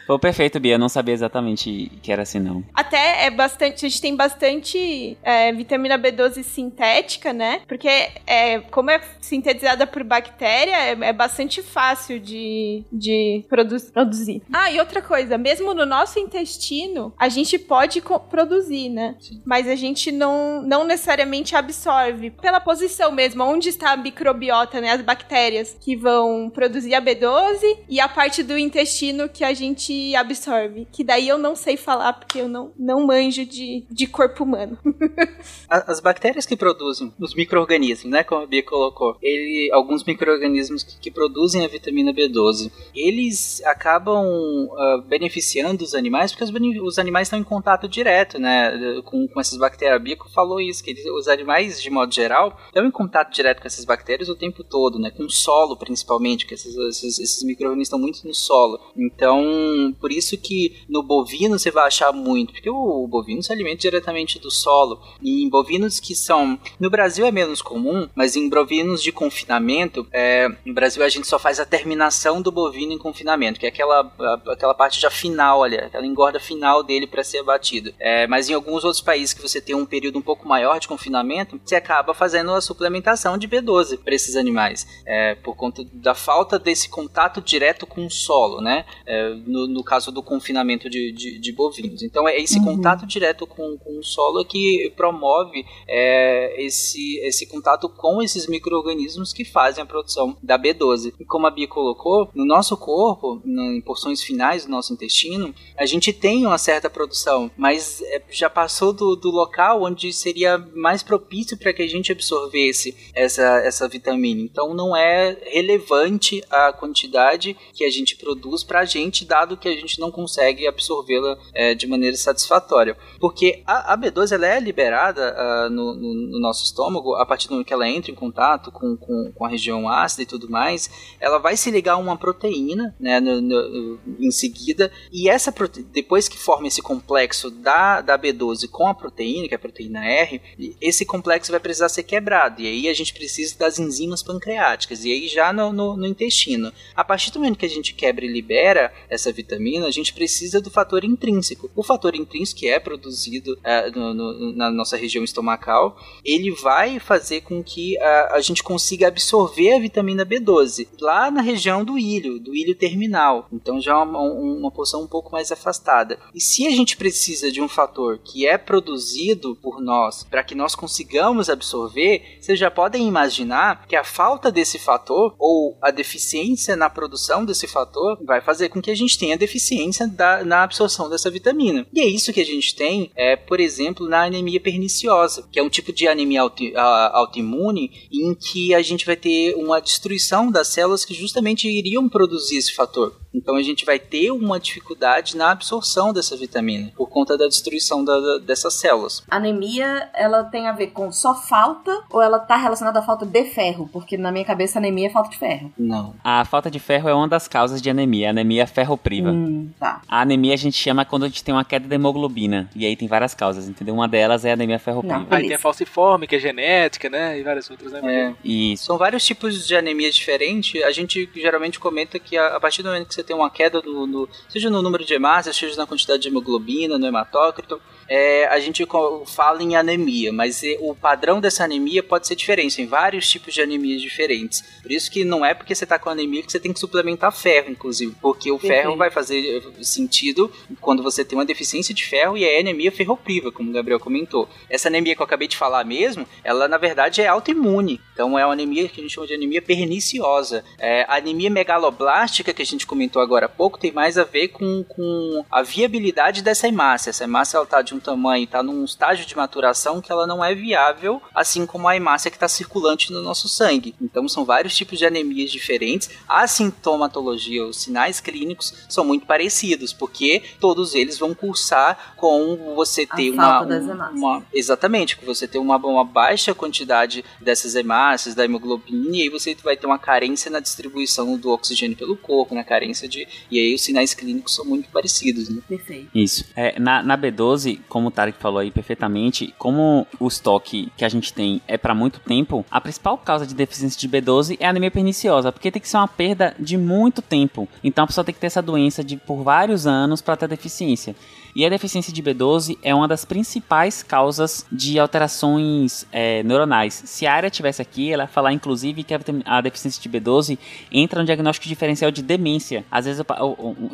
[0.08, 0.76] Pô, perfeito, Bia.
[0.76, 2.64] Eu não sabia exatamente que era assim, não.
[2.72, 3.84] Até é bastante.
[3.84, 7.60] A gente tem bastante é, vitamina B12 sintética, né?
[7.68, 7.90] Porque
[8.26, 14.40] é, como é sintetizada por bactéria, é, é bastante fácil de, de produ produzir.
[14.50, 19.14] Ah, e outra coisa, mesmo no nosso intestino, a gente pode produzir, né?
[19.20, 19.42] Sim.
[19.44, 22.30] Mas a gente não, não necessariamente absorve.
[22.30, 24.92] Pela posição mesmo, onde está a microbiota, né?
[24.92, 27.60] As bactérias que vão produzir a B12
[27.90, 30.86] e a parte do intestino que a gente absorve.
[30.92, 34.78] Que daí eu não sei falar porque eu não, não manjo de, de corpo humano.
[35.68, 38.24] As bactérias que produzem, os micro-organismos, né?
[38.24, 44.24] Como a Bia colocou, ele, alguns micro-organismos que, que, produzem a vitamina B12, eles acabam
[44.24, 46.52] uh, beneficiando os animais porque os,
[46.82, 49.00] os, animais estão em contato direto, né?
[49.04, 49.96] Com, com essas bactérias.
[49.96, 53.60] A Bia falou isso, que eles, os animais, de modo geral, estão em contato direto
[53.60, 55.10] com essas bactérias o tempo todo, né?
[55.10, 58.78] Com o solo, principalmente, que esses, esses, esses micro-organismos estão muito no solo.
[58.96, 63.78] Então, Por isso que no bovino você vai achar muito, porque o, bovino se alimenta
[63.78, 65.00] diretamente do solo.
[65.22, 66.58] E em bovinos que são.
[66.78, 71.26] No Brasil é menos comum, mas em bovinos de confinamento, é, no Brasil a gente
[71.26, 74.12] só faz a terminação do bovino em confinamento, que é aquela,
[74.46, 77.92] aquela parte já final ali, aquela engorda final dele para ser abatido.
[77.98, 80.88] É, mas em alguns outros países que você tem um período um pouco maior de
[80.88, 86.14] confinamento, você acaba fazendo a suplementação de B12 para esses animais, é, por conta da
[86.14, 88.84] falta desse contato direto com o solo, né?
[89.06, 92.02] É, no, no, caso do confinamento de, de, de bovinos.
[92.02, 92.76] Então é esse uhum.
[92.76, 99.32] contato direto com, com o solo que promove é, esse, esse contato com esses micro-organismos
[99.32, 101.14] que fazem a produção da B12.
[101.18, 105.86] E como a Bia colocou, no nosso corpo, em porções finais do nosso intestino, a
[105.86, 111.02] gente tem uma certa produção, mas é, já passou do, do local onde seria mais
[111.02, 114.40] propício para que a gente absorvesse essa, essa vitamina.
[114.40, 119.68] Então não é relevante a quantidade que a gente produz para a gente, dado que
[119.68, 122.96] a gente não consegue absorvê-la é, de maneira satisfatória.
[123.20, 127.48] Porque a, a B12 ela é liberada uh, no, no, no, nosso estômago a partir
[127.48, 130.50] do momento que ela entra em contato com, com, com, a região ácida e tudo
[130.50, 130.90] mais,
[131.20, 135.52] ela vai se ligar a uma proteína né, no, em seguida, e essa
[135.92, 140.04] depois que forma esse complexo da, da B12 com a proteína, que é a proteína
[140.04, 140.40] R,
[140.80, 145.12] esse complexo vai precisar ser quebrado, e aí a gente precisa das enzimas pancreáticas, e
[145.12, 146.72] aí já no, no, no intestino.
[146.94, 150.60] A partir do momento que a gente quebra e libera essa vitamina, a gente precisa
[150.60, 151.70] do fator intrínseco.
[151.74, 156.98] O fator intrínseco que é produzido uh, no, no, na nossa região estomacal, ele vai
[156.98, 161.98] fazer com que uh, a gente consiga absorver a vitamina B12 lá na região do
[161.98, 163.48] ilho, do ilho terminal.
[163.52, 166.18] Então já é uma, uma porção um pouco mais afastada.
[166.34, 170.54] E se a gente precisa de um fator que é produzido por nós para que
[170.54, 176.76] nós consigamos absorver, vocês já podem imaginar que a falta desse fator ou a deficiência
[176.76, 181.08] na produção desse fator vai fazer com que a gente tenha deficiência da, na absorção
[181.08, 181.86] dessa vitamina.
[181.92, 185.62] E é isso que a gente tem, é, por exemplo, na anemia perniciosa, que é
[185.62, 190.68] um tipo de anemia auto, autoimune em que a gente vai ter uma destruição das
[190.68, 193.14] células que justamente iriam produzir esse fator.
[193.34, 198.04] Então a gente vai ter uma dificuldade na absorção dessa vitamina por conta da destruição
[198.04, 199.22] da, da, dessas células.
[199.30, 203.44] Anemia, ela tem a ver com só falta ou ela está relacionada à falta de
[203.44, 203.88] ferro?
[203.92, 205.72] Porque na minha cabeça anemia é falta de ferro.
[205.78, 206.14] Não.
[206.24, 209.27] A falta de ferro é uma das causas de anemia, a anemia ferropriva.
[209.30, 210.02] Hum, tá.
[210.08, 212.68] A anemia a gente chama quando a gente tem uma queda de hemoglobina.
[212.74, 213.94] E aí tem várias causas, entendeu?
[213.94, 215.26] Uma delas é a anemia ferropriva.
[215.30, 217.38] Aí tem a falciforme, que é genética, né?
[217.38, 218.00] E várias outras, né?
[218.04, 218.34] É.
[218.44, 218.84] Isso.
[218.84, 220.82] São vários tipos de anemia diferentes.
[220.82, 223.80] A gente geralmente comenta que a, a partir do momento que você tem uma queda
[223.84, 228.46] no, no, seja no número de hemácias, seja na quantidade de hemoglobina, no hematócrito, é,
[228.46, 228.86] a gente
[229.26, 233.60] fala em anemia, mas o padrão dessa anemia pode ser diferente, tem vários tipos de
[233.60, 234.62] anemias diferentes.
[234.82, 237.32] Por isso que não é porque você está com anemia que você tem que suplementar
[237.32, 242.36] ferro, inclusive, porque o ferro vai fazer sentido quando você tem uma deficiência de ferro
[242.36, 244.48] e é anemia ferropriva, como o Gabriel comentou.
[244.70, 248.44] Essa anemia que eu acabei de falar mesmo, ela na verdade é autoimune, então é
[248.44, 250.64] uma anemia que a gente chama de anemia perniciosa.
[250.78, 254.48] É, a anemia megaloblástica que a gente comentou agora há pouco tem mais a ver
[254.48, 257.10] com, com a viabilidade dessa hemácia.
[257.10, 260.54] Essa hemácia está de um tamanho, está num estágio de maturação que ela não é
[260.54, 263.94] viável, assim como a hemácia que está circulante no nosso sangue.
[264.00, 266.10] Então são vários tipos de anemias diferentes.
[266.28, 273.06] A sintomatologia, os sinais clínicos são muito parecidos, porque todos eles vão cursar com você
[273.06, 278.44] ter uma, uma, uma, exatamente, com você ter uma, uma baixa quantidade dessas hemácias, da
[278.44, 282.64] hemoglobina, e aí você vai ter uma carência na distribuição do oxigênio pelo corpo, na
[282.64, 285.62] carência de e aí os sinais clínicos são muito parecidos, né?
[285.68, 286.10] Perfeito.
[286.14, 286.44] Isso.
[286.56, 291.08] É, na, na B12, como o Tarek falou aí perfeitamente, como o estoque que a
[291.08, 294.70] gente tem é para muito tempo, a principal causa de deficiência de B12 é a
[294.70, 297.68] anemia perniciosa, porque tem que ser uma perda de muito tempo.
[297.82, 301.14] Então a pessoa tem que ter essa doença de por vários anos para ter deficiência.
[301.54, 307.02] E a deficiência de B12 é uma das principais causas de alterações é, neuronais.
[307.04, 309.14] Se a área tivesse aqui, ela ia falar inclusive que
[309.44, 310.58] a, deficiência de B12
[310.92, 312.84] entra no diagnóstico diferencial de demência.
[312.90, 313.24] Às vezes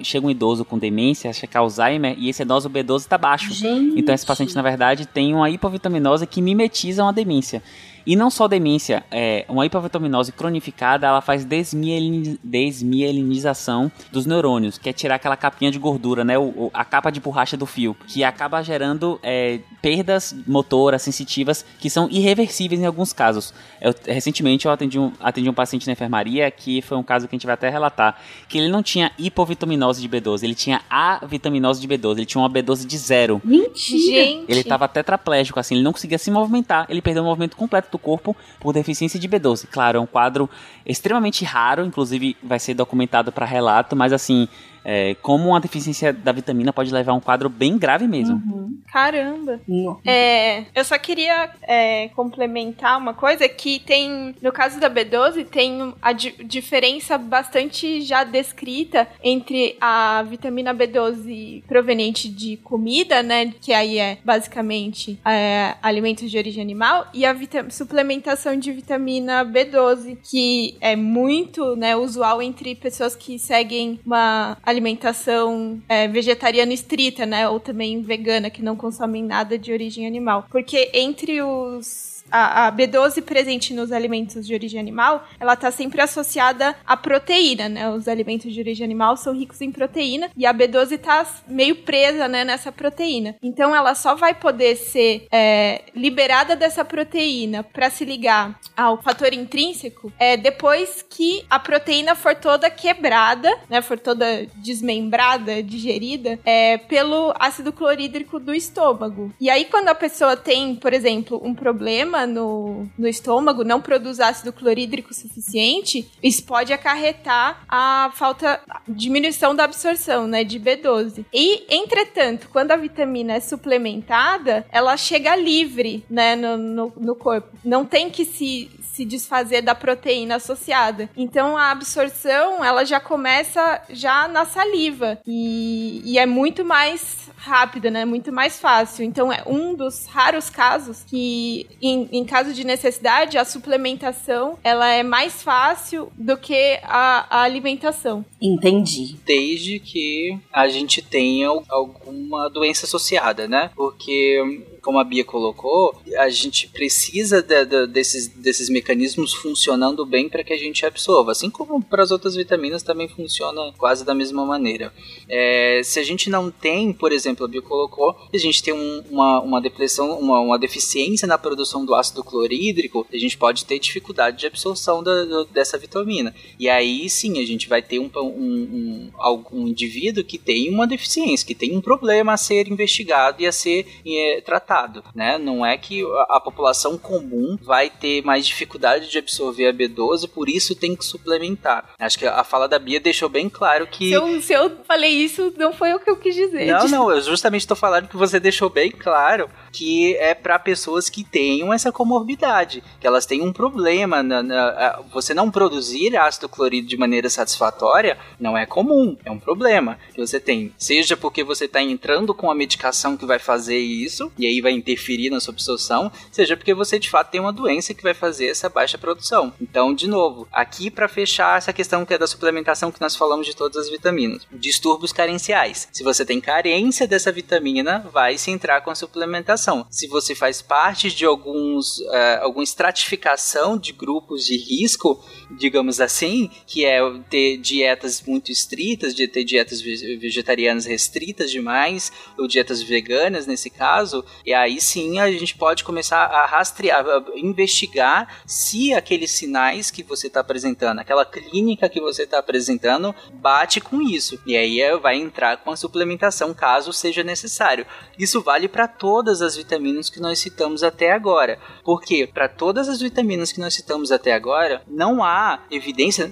[0.02, 3.52] chega um idoso com demência, acha que é Alzheimer, e esse idoso B12 está baixo.
[3.52, 3.98] Gente.
[3.98, 7.62] Então esse paciente, na verdade, tem uma hipovitaminose que mimetiza uma demência.
[8.06, 14.88] E não só demência, é, uma hipovitaminose cronificada, ela faz desmielin, desmielinização dos neurônios, que
[14.88, 18.22] é tirar aquela capinha de gordura, né, o, a capa de borracha do fio, que
[18.22, 23.54] acaba gerando é, perdas motoras, sensitivas, que são irreversíveis em alguns casos.
[23.80, 27.34] Eu, recentemente eu atendi um, atendi um paciente na enfermaria, que foi um caso que
[27.34, 31.24] a gente vai até relatar, que ele não tinha hipovitaminose de B12, ele tinha a
[31.24, 33.40] vitaminose de B12, ele tinha uma B12 de zero.
[33.44, 34.44] Mentira!
[34.46, 37.98] Ele estava tetraplégico, assim, ele não conseguia se movimentar, ele perdeu o movimento completo do
[37.98, 39.66] corpo por deficiência de B12.
[39.70, 40.50] Claro, é um quadro
[40.84, 44.48] extremamente raro, inclusive vai ser documentado para relato, mas assim,
[44.84, 48.36] é, como uma deficiência da vitamina pode levar a um quadro bem grave mesmo.
[48.36, 48.78] Uhum.
[48.92, 49.60] Caramba.
[49.66, 49.96] Uhum.
[50.04, 55.94] É, eu só queria é, complementar uma coisa que tem, no caso da B12, tem
[56.00, 63.72] a di diferença bastante já descrita entre a vitamina B12 proveniente de comida, né, que
[63.72, 67.34] aí é basicamente é, alimentos de origem animal, e a
[67.70, 75.80] suplementação de vitamina B12, que é muito, né, usual entre pessoas que seguem uma alimentação
[75.88, 77.48] é, vegetariana estrita, né?
[77.48, 80.46] Ou também vegana, que não consomem nada de origem animal.
[80.50, 86.00] Porque entre os a, a, B12 presente nos alimentos de origem animal, ela está sempre
[86.00, 87.90] associada à proteína, né?
[87.90, 92.28] Os alimentos de origem animal são ricos em proteína e a B12 está meio presa,
[92.28, 93.36] né, nessa proteína.
[93.42, 99.32] Então ela só vai poder ser é, liberada dessa proteína para se ligar ao fator
[99.32, 103.80] intrínseco é, depois que a proteína for toda quebrada, né?
[103.82, 109.32] For toda desmembrada, digerida, é, pelo ácido clorídrico do estômago.
[109.40, 114.20] E aí quando a pessoa tem, por exemplo, um problema no, no estômago, não produz
[114.20, 121.24] ácido clorídrico suficiente, isso pode acarretar a falta, diminuição da absorção, né, de B12.
[121.32, 127.48] E, entretanto, quando a vitamina é suplementada, ela chega livre, né, no, no, no corpo.
[127.64, 131.10] Não tem que se, se desfazer da proteína associada.
[131.16, 137.90] Então a absorção ela já começa já na saliva e, e é muito mais rápida,
[137.90, 138.04] né?
[138.04, 139.04] Muito mais fácil.
[139.04, 144.88] Então é um dos raros casos que, em, em caso de necessidade, a suplementação ela
[144.88, 148.24] é mais fácil do que a, a alimentação.
[148.40, 149.16] Entendi.
[149.26, 153.70] Desde que a gente tenha alguma doença associada, né?
[153.74, 160.28] Porque como a Bia colocou, a gente precisa de, de, desses, desses mecanismos funcionando bem
[160.28, 161.32] para que a gente absorva.
[161.32, 164.92] Assim como para as outras vitaminas também funciona quase da mesma maneira.
[165.26, 169.02] É, se a gente não tem, por exemplo, a Bia colocou, a gente tem um,
[169.10, 173.78] uma, uma depressão, uma, uma, deficiência na produção do ácido clorídrico, a gente pode ter
[173.78, 176.34] dificuldade de absorção da, dessa vitamina.
[176.58, 180.86] E aí sim, a gente vai ter um, um, um, um indivíduo que tem uma
[180.86, 184.73] deficiência, que tem um problema a ser investigado e a ser é, tratado
[185.14, 185.38] né?
[185.38, 190.28] Não é que a, a população comum vai ter mais dificuldade de absorver a B12,
[190.28, 191.90] por isso tem que suplementar.
[191.98, 194.08] Acho que a fala da Bia deixou bem claro que.
[194.08, 196.66] Se eu, se eu falei isso, não foi o que eu quis dizer.
[196.66, 201.08] Não, não, eu justamente estou falando que você deixou bem claro que é para pessoas
[201.08, 204.22] que tenham essa comorbidade, que elas têm um problema.
[204.22, 209.38] Na, na, você não produzir ácido clorídrico de maneira satisfatória não é comum, é um
[209.38, 210.72] problema que você tem.
[210.78, 214.72] Seja porque você está entrando com a medicação que vai fazer isso, e aí vai
[214.72, 218.46] interferir na sua absorção, seja porque você de fato tem uma doença que vai fazer
[218.48, 219.52] essa baixa produção.
[219.60, 223.46] Então, de novo, aqui para fechar essa questão que é da suplementação que nós falamos
[223.46, 225.88] de todas as vitaminas, distúrbios carenciais.
[225.92, 230.62] Se você tem carência dessa vitamina, vai se entrar com a suplementação se você faz
[230.62, 235.22] parte de alguns, uh, alguma estratificação de grupos de risco,
[235.58, 242.46] digamos assim, que é ter dietas muito estritas, de ter dietas vegetarianas restritas demais, ou
[242.46, 248.42] dietas veganas nesse caso, e aí sim a gente pode começar a rastrear, a investigar
[248.46, 254.02] se aqueles sinais que você está apresentando, aquela clínica que você está apresentando, bate com
[254.02, 254.38] isso.
[254.46, 257.86] E aí é, vai entrar com a suplementação caso seja necessário.
[258.18, 261.58] Isso vale para todas as as vitaminas que nós citamos até agora.
[261.84, 266.30] Porque para todas as vitaminas que nós citamos até agora, não há evidência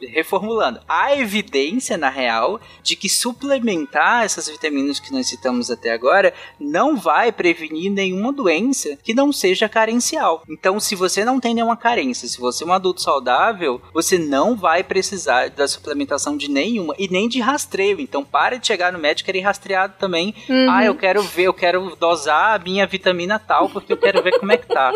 [0.00, 6.32] reformulando, há evidência na real de que suplementar essas vitaminas que nós citamos até agora
[6.58, 10.42] não vai prevenir nenhuma doença que não seja carencial.
[10.48, 14.56] Então, se você não tem nenhuma carência, se você é um adulto saudável, você não
[14.56, 18.00] vai precisar da suplementação de nenhuma e nem de rastreio.
[18.00, 20.34] Então, pare de chegar no médico e ir rastreado também.
[20.48, 20.70] Uhum.
[20.70, 24.38] Ah, eu quero ver, eu quero dosar a minha vitamina tal porque eu quero ver
[24.38, 24.92] como é que tá.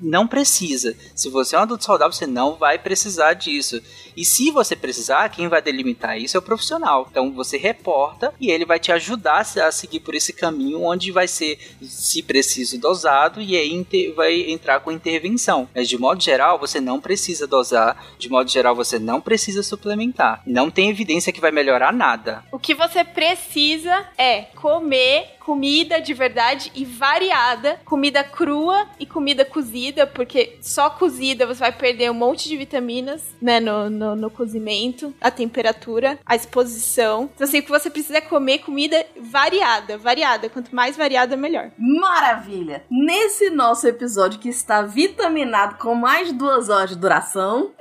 [0.00, 0.96] Não precisa.
[1.14, 3.80] Se você é um adulto saudável, você não vai precisar disso.
[4.16, 7.06] E se você precisar, quem vai delimitar isso é o profissional.
[7.10, 11.28] Então você reporta e ele vai te ajudar a seguir por esse caminho onde vai
[11.28, 15.68] ser, se preciso, dosado e aí vai entrar com intervenção.
[15.74, 20.42] Mas de modo geral, você não precisa dosar, de modo geral, você não precisa suplementar.
[20.46, 22.44] Não tem evidência que vai melhorar nada.
[22.52, 29.46] O que você precisa é comer comida de verdade e variada, comida crua e comida
[29.46, 34.30] cozida, porque só cozida você vai perder um monte de vitaminas, né, no, no, no
[34.30, 37.30] cozimento, a temperatura, a exposição.
[37.34, 40.50] Então, assim, o que você precisa é comer comida variada, variada.
[40.50, 41.70] Quanto mais variada, melhor.
[41.78, 42.84] Maravilha!
[42.90, 47.72] Nesse nosso episódio que está vitaminado com mais duas horas de duração.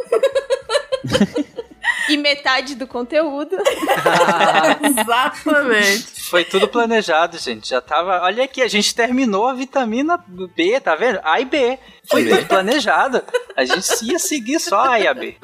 [2.10, 3.56] e metade do conteúdo.
[4.82, 6.22] Exatamente.
[6.30, 7.70] Foi tudo planejado, gente.
[7.70, 8.22] Já tava.
[8.22, 10.18] Olha aqui, a gente terminou a vitamina
[10.56, 11.20] B, tá vendo?
[11.24, 11.80] A e B.
[12.10, 13.22] Foi tudo planejado.
[13.56, 15.36] A gente ia seguir só A e a B.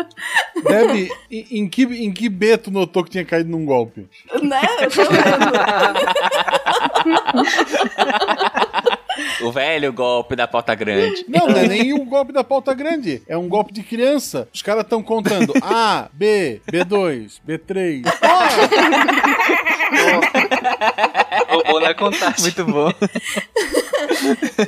[1.29, 4.07] Em, em que, em que B tu notou que tinha caído num golpe?
[4.41, 4.61] Né?
[4.81, 5.53] Eu tô vendo.
[9.43, 11.25] O velho golpe da pauta grande.
[11.27, 13.21] Não, não é nem o golpe da pauta grande.
[13.27, 14.47] É um golpe de criança.
[14.53, 18.03] Os caras estão contando A, B, B2, B3.
[21.49, 22.41] Roubou na contagem.
[22.41, 22.91] Muito bom.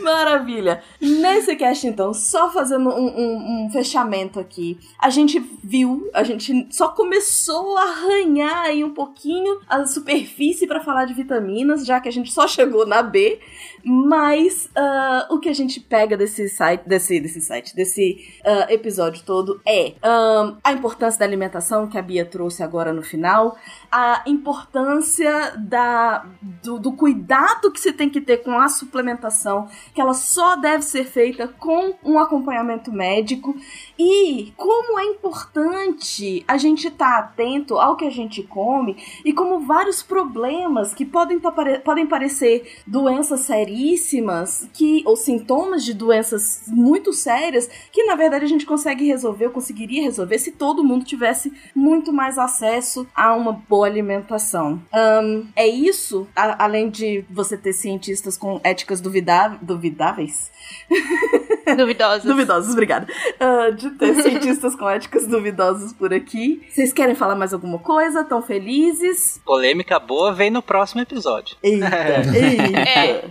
[0.04, 0.82] Maravilha.
[1.02, 6.68] Nesse cast, então, só fazendo um, um- um fechamento aqui, a gente viu, a gente
[6.72, 12.10] só começou a arranhar aí um pouquinho a superfície pra falar de vitaminas, já que
[12.10, 13.40] a gente só chegou na B.
[13.88, 19.24] Mas ah, o que a gente pega desse site, desse, desse site, desse ah, episódio
[19.24, 23.56] todo é ahn, a importância da alimentação que a Bia trouxe agora no final,
[23.92, 30.02] a importância da, do, do cuidado que se tem que ter com a suplementação, que
[30.02, 33.56] ela só deve ser feita com um acompanhamento médico,
[33.98, 39.60] e como é importante a gente estar atento ao que a gente come e como
[39.62, 41.52] vários problemas que podem, tá
[41.84, 48.48] podem parecer doenças seríssimas, que ou sintomas de doenças muito sérias, que na verdade a
[48.48, 53.52] gente consegue resolver, ou conseguiria resolver se todo mundo tivesse muito mais acesso a uma
[53.54, 54.82] boa alimentação.
[54.94, 60.52] Ahn, é isso, a- além de você ter cientistas com éticas duvidáveis,
[61.78, 62.24] Duvidosas.
[62.24, 63.08] Duvidosos, obrigada.
[63.40, 66.66] Ah, de ter cientistas com éticas duvidosas por aqui.
[66.70, 68.24] Vocês querem falar mais alguma coisa?
[68.24, 69.42] Tão felizes?
[69.46, 71.56] Polêmica boa vem no próximo episódio.
[71.64, 71.86] Eita,
[72.36, 72.80] eita.
[72.80, 73.24] É.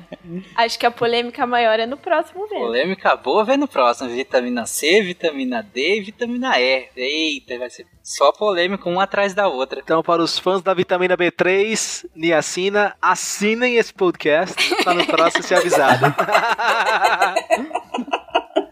[0.56, 2.66] Acho que a polêmica maior é no próximo mesmo.
[2.66, 4.10] Polêmica boa vem no próximo.
[4.10, 6.88] Vitamina C, vitamina D e vitamina E.
[6.96, 9.80] Eita, vai ser só polêmica uma atrás da outra.
[9.82, 14.54] Então, para os fãs da vitamina B3, niacina, assinem esse podcast
[14.84, 16.14] para no próximo ser avisado.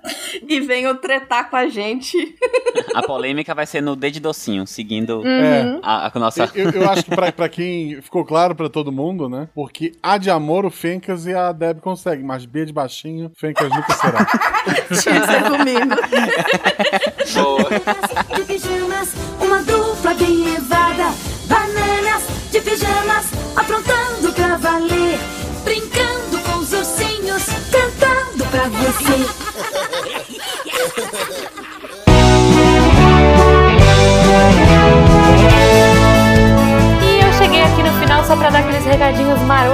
[0.48, 2.16] E venham tretar com a gente.
[2.94, 5.78] A polêmica vai ser no D de docinho, seguindo É.
[5.82, 6.50] a, a nossa.
[6.54, 9.48] Eu, eu acho que pra, pra quem ficou claro pra todo mundo, né?
[9.54, 13.68] Porque A de amor o Fencas e a Deb consegue, mas B de baixinho, Fencas
[13.70, 14.26] nunca será.
[15.00, 15.90] Tinha que ser comigo.
[17.34, 18.36] Boa.
[18.36, 21.04] de pijamas, uma dupla bem levada.
[21.46, 23.26] Bananas de pijamas,
[23.56, 25.18] aprontando pra valer.
[25.64, 29.51] Brincando com os ursinhos, cantando pra você.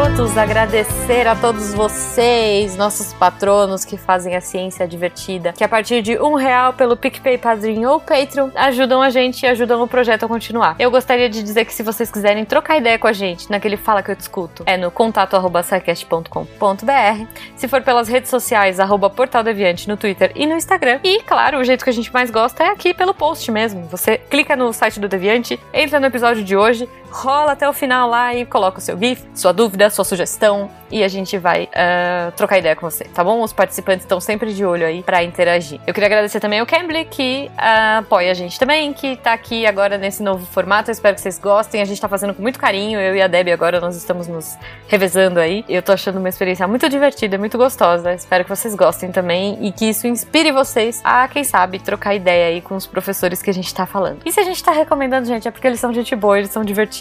[0.08, 6.02] Marotos, agradecer a todos vocês, nossos patronos que fazem a ciência divertida, que a partir
[6.02, 10.24] de um real pelo PicPay, Padrinho ou Patreon ajudam a gente e ajudam o projeto
[10.24, 10.76] a continuar.
[10.78, 14.02] Eu gostaria de dizer que se vocês quiserem trocar ideia com a gente naquele Fala
[14.02, 17.26] Que Eu Discuto, é no contato arroba sicast.com.br.
[17.56, 21.00] Se for pelas redes sociais, arroba Portal Deviante no Twitter e no Instagram.
[21.04, 23.86] E, claro, o jeito que a gente mais gosta é aqui pelo post mesmo.
[23.88, 28.08] Você clica no site do Deviante, entra no episódio de hoje, rola até o final
[28.08, 32.32] lá e coloca o seu GIF, sua dúvida, sua sugestão e a gente vai ah,
[32.36, 33.42] trocar ideia com você, tá bom?
[33.42, 35.80] Os participantes estão sempre de olho aí pra interagir.
[35.86, 39.66] Eu queria agradecer também ao Cambly que ah, apoia a gente também, que tá aqui
[39.66, 40.90] agora nesse novo formato.
[40.90, 41.82] Eu espero que vocês gostem.
[41.82, 42.98] A gente tá fazendo com muito carinho.
[42.98, 44.56] Eu e a Debbie agora nós estamos nos
[44.86, 45.64] revezando aí.
[45.68, 48.14] Eu tô achando uma experiência muito divertida, muito gostosa.
[48.14, 52.48] Espero que vocês gostem também e que isso inspire vocês a, quem sabe, trocar ideia
[52.48, 54.20] aí com os professores que a gente tá falando.
[54.24, 56.64] E se a gente tá recomendando, gente, é porque eles são gente boa, eles são
[56.64, 56.97] divertidos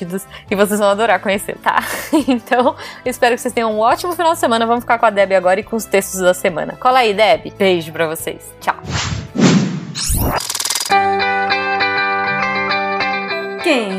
[0.50, 1.84] e vocês vão adorar conhecer, tá?
[2.28, 2.76] Então,
[3.06, 4.66] espero que vocês tenham um ótimo final de semana.
[4.66, 6.76] Vamos ficar com a Deb agora e com os textos da semana.
[6.80, 7.54] Cola aí, Deb.
[7.58, 8.54] Beijo pra vocês.
[8.60, 8.76] Tchau.
[13.64, 13.90] Quem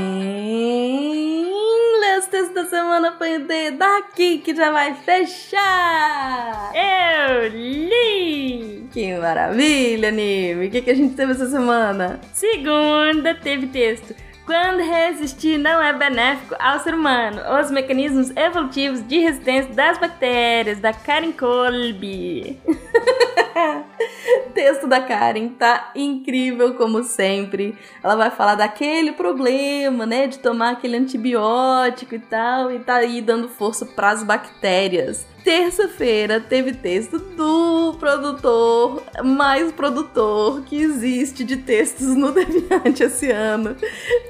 [2.00, 6.72] lê os textos da semana põe o dedo aqui que já vai fechar.
[6.74, 8.88] Eu li!
[8.92, 10.66] Que maravilha, Nime.
[10.66, 12.20] O que, que a gente teve essa semana?
[12.32, 14.14] Segunda teve texto.
[14.48, 17.38] Quando resistir não é benéfico ao ser humano.
[17.60, 22.58] Os mecanismos evolutivos de resistência das bactérias, da Karen Kolbe.
[24.54, 27.76] texto da Karen tá incrível como sempre.
[28.02, 33.20] Ela vai falar daquele problema, né, de tomar aquele antibiótico e tal, e tá aí
[33.20, 35.26] dando força pras bactérias.
[35.44, 43.74] Terça-feira teve texto do produtor, mais produtor que existe de textos no Deviante esse ano.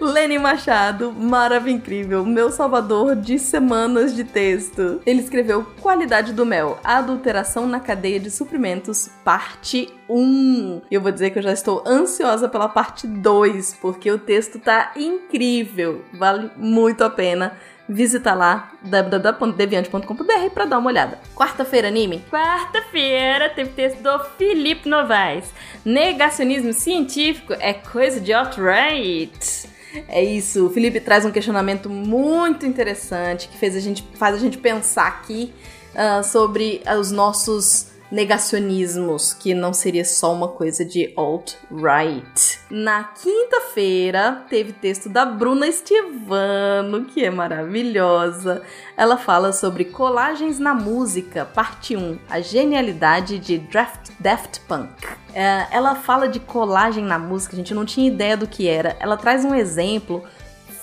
[0.00, 5.00] Lenny Machado, maravilha incrível, meu salvador de semanas de texto.
[5.04, 10.82] Ele escreveu Qualidade do Mel, Adulteração na Cadeia de Suprimentos, parte 1.
[10.90, 14.92] Eu vou dizer que eu já estou ansiosa pela parte 2, porque o texto tá
[14.94, 17.56] incrível, vale muito a pena
[17.88, 21.20] visita lá www.deviante.com.br para dar uma olhada.
[21.34, 22.22] Quarta-feira, anime?
[22.30, 25.46] Quarta-feira teve texto do Felipe Novaes.
[25.86, 29.70] Negacionismo científico é coisa de alt-right.
[30.06, 34.38] É isso, o Felipe traz um questionamento muito interessante que fez a gente, faz a
[34.38, 35.50] gente pensar aqui
[35.98, 42.58] uh, sobre os nossos negacionismos, que não seria só uma coisa de alt-right.
[42.70, 48.62] Na quinta-feira, teve texto da Bruna Estivano, que é maravilhosa.
[48.96, 55.06] Ela fala sobre colagens na música, parte 1, a genialidade de Draft, Daft Punk.
[55.34, 58.96] É, ela fala de colagem na música, a gente não tinha ideia do que era.
[59.00, 60.24] Ela traz um exemplo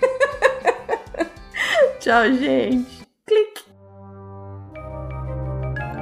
[2.00, 3.06] Tchau, gente.
[3.26, 3.75] Clique.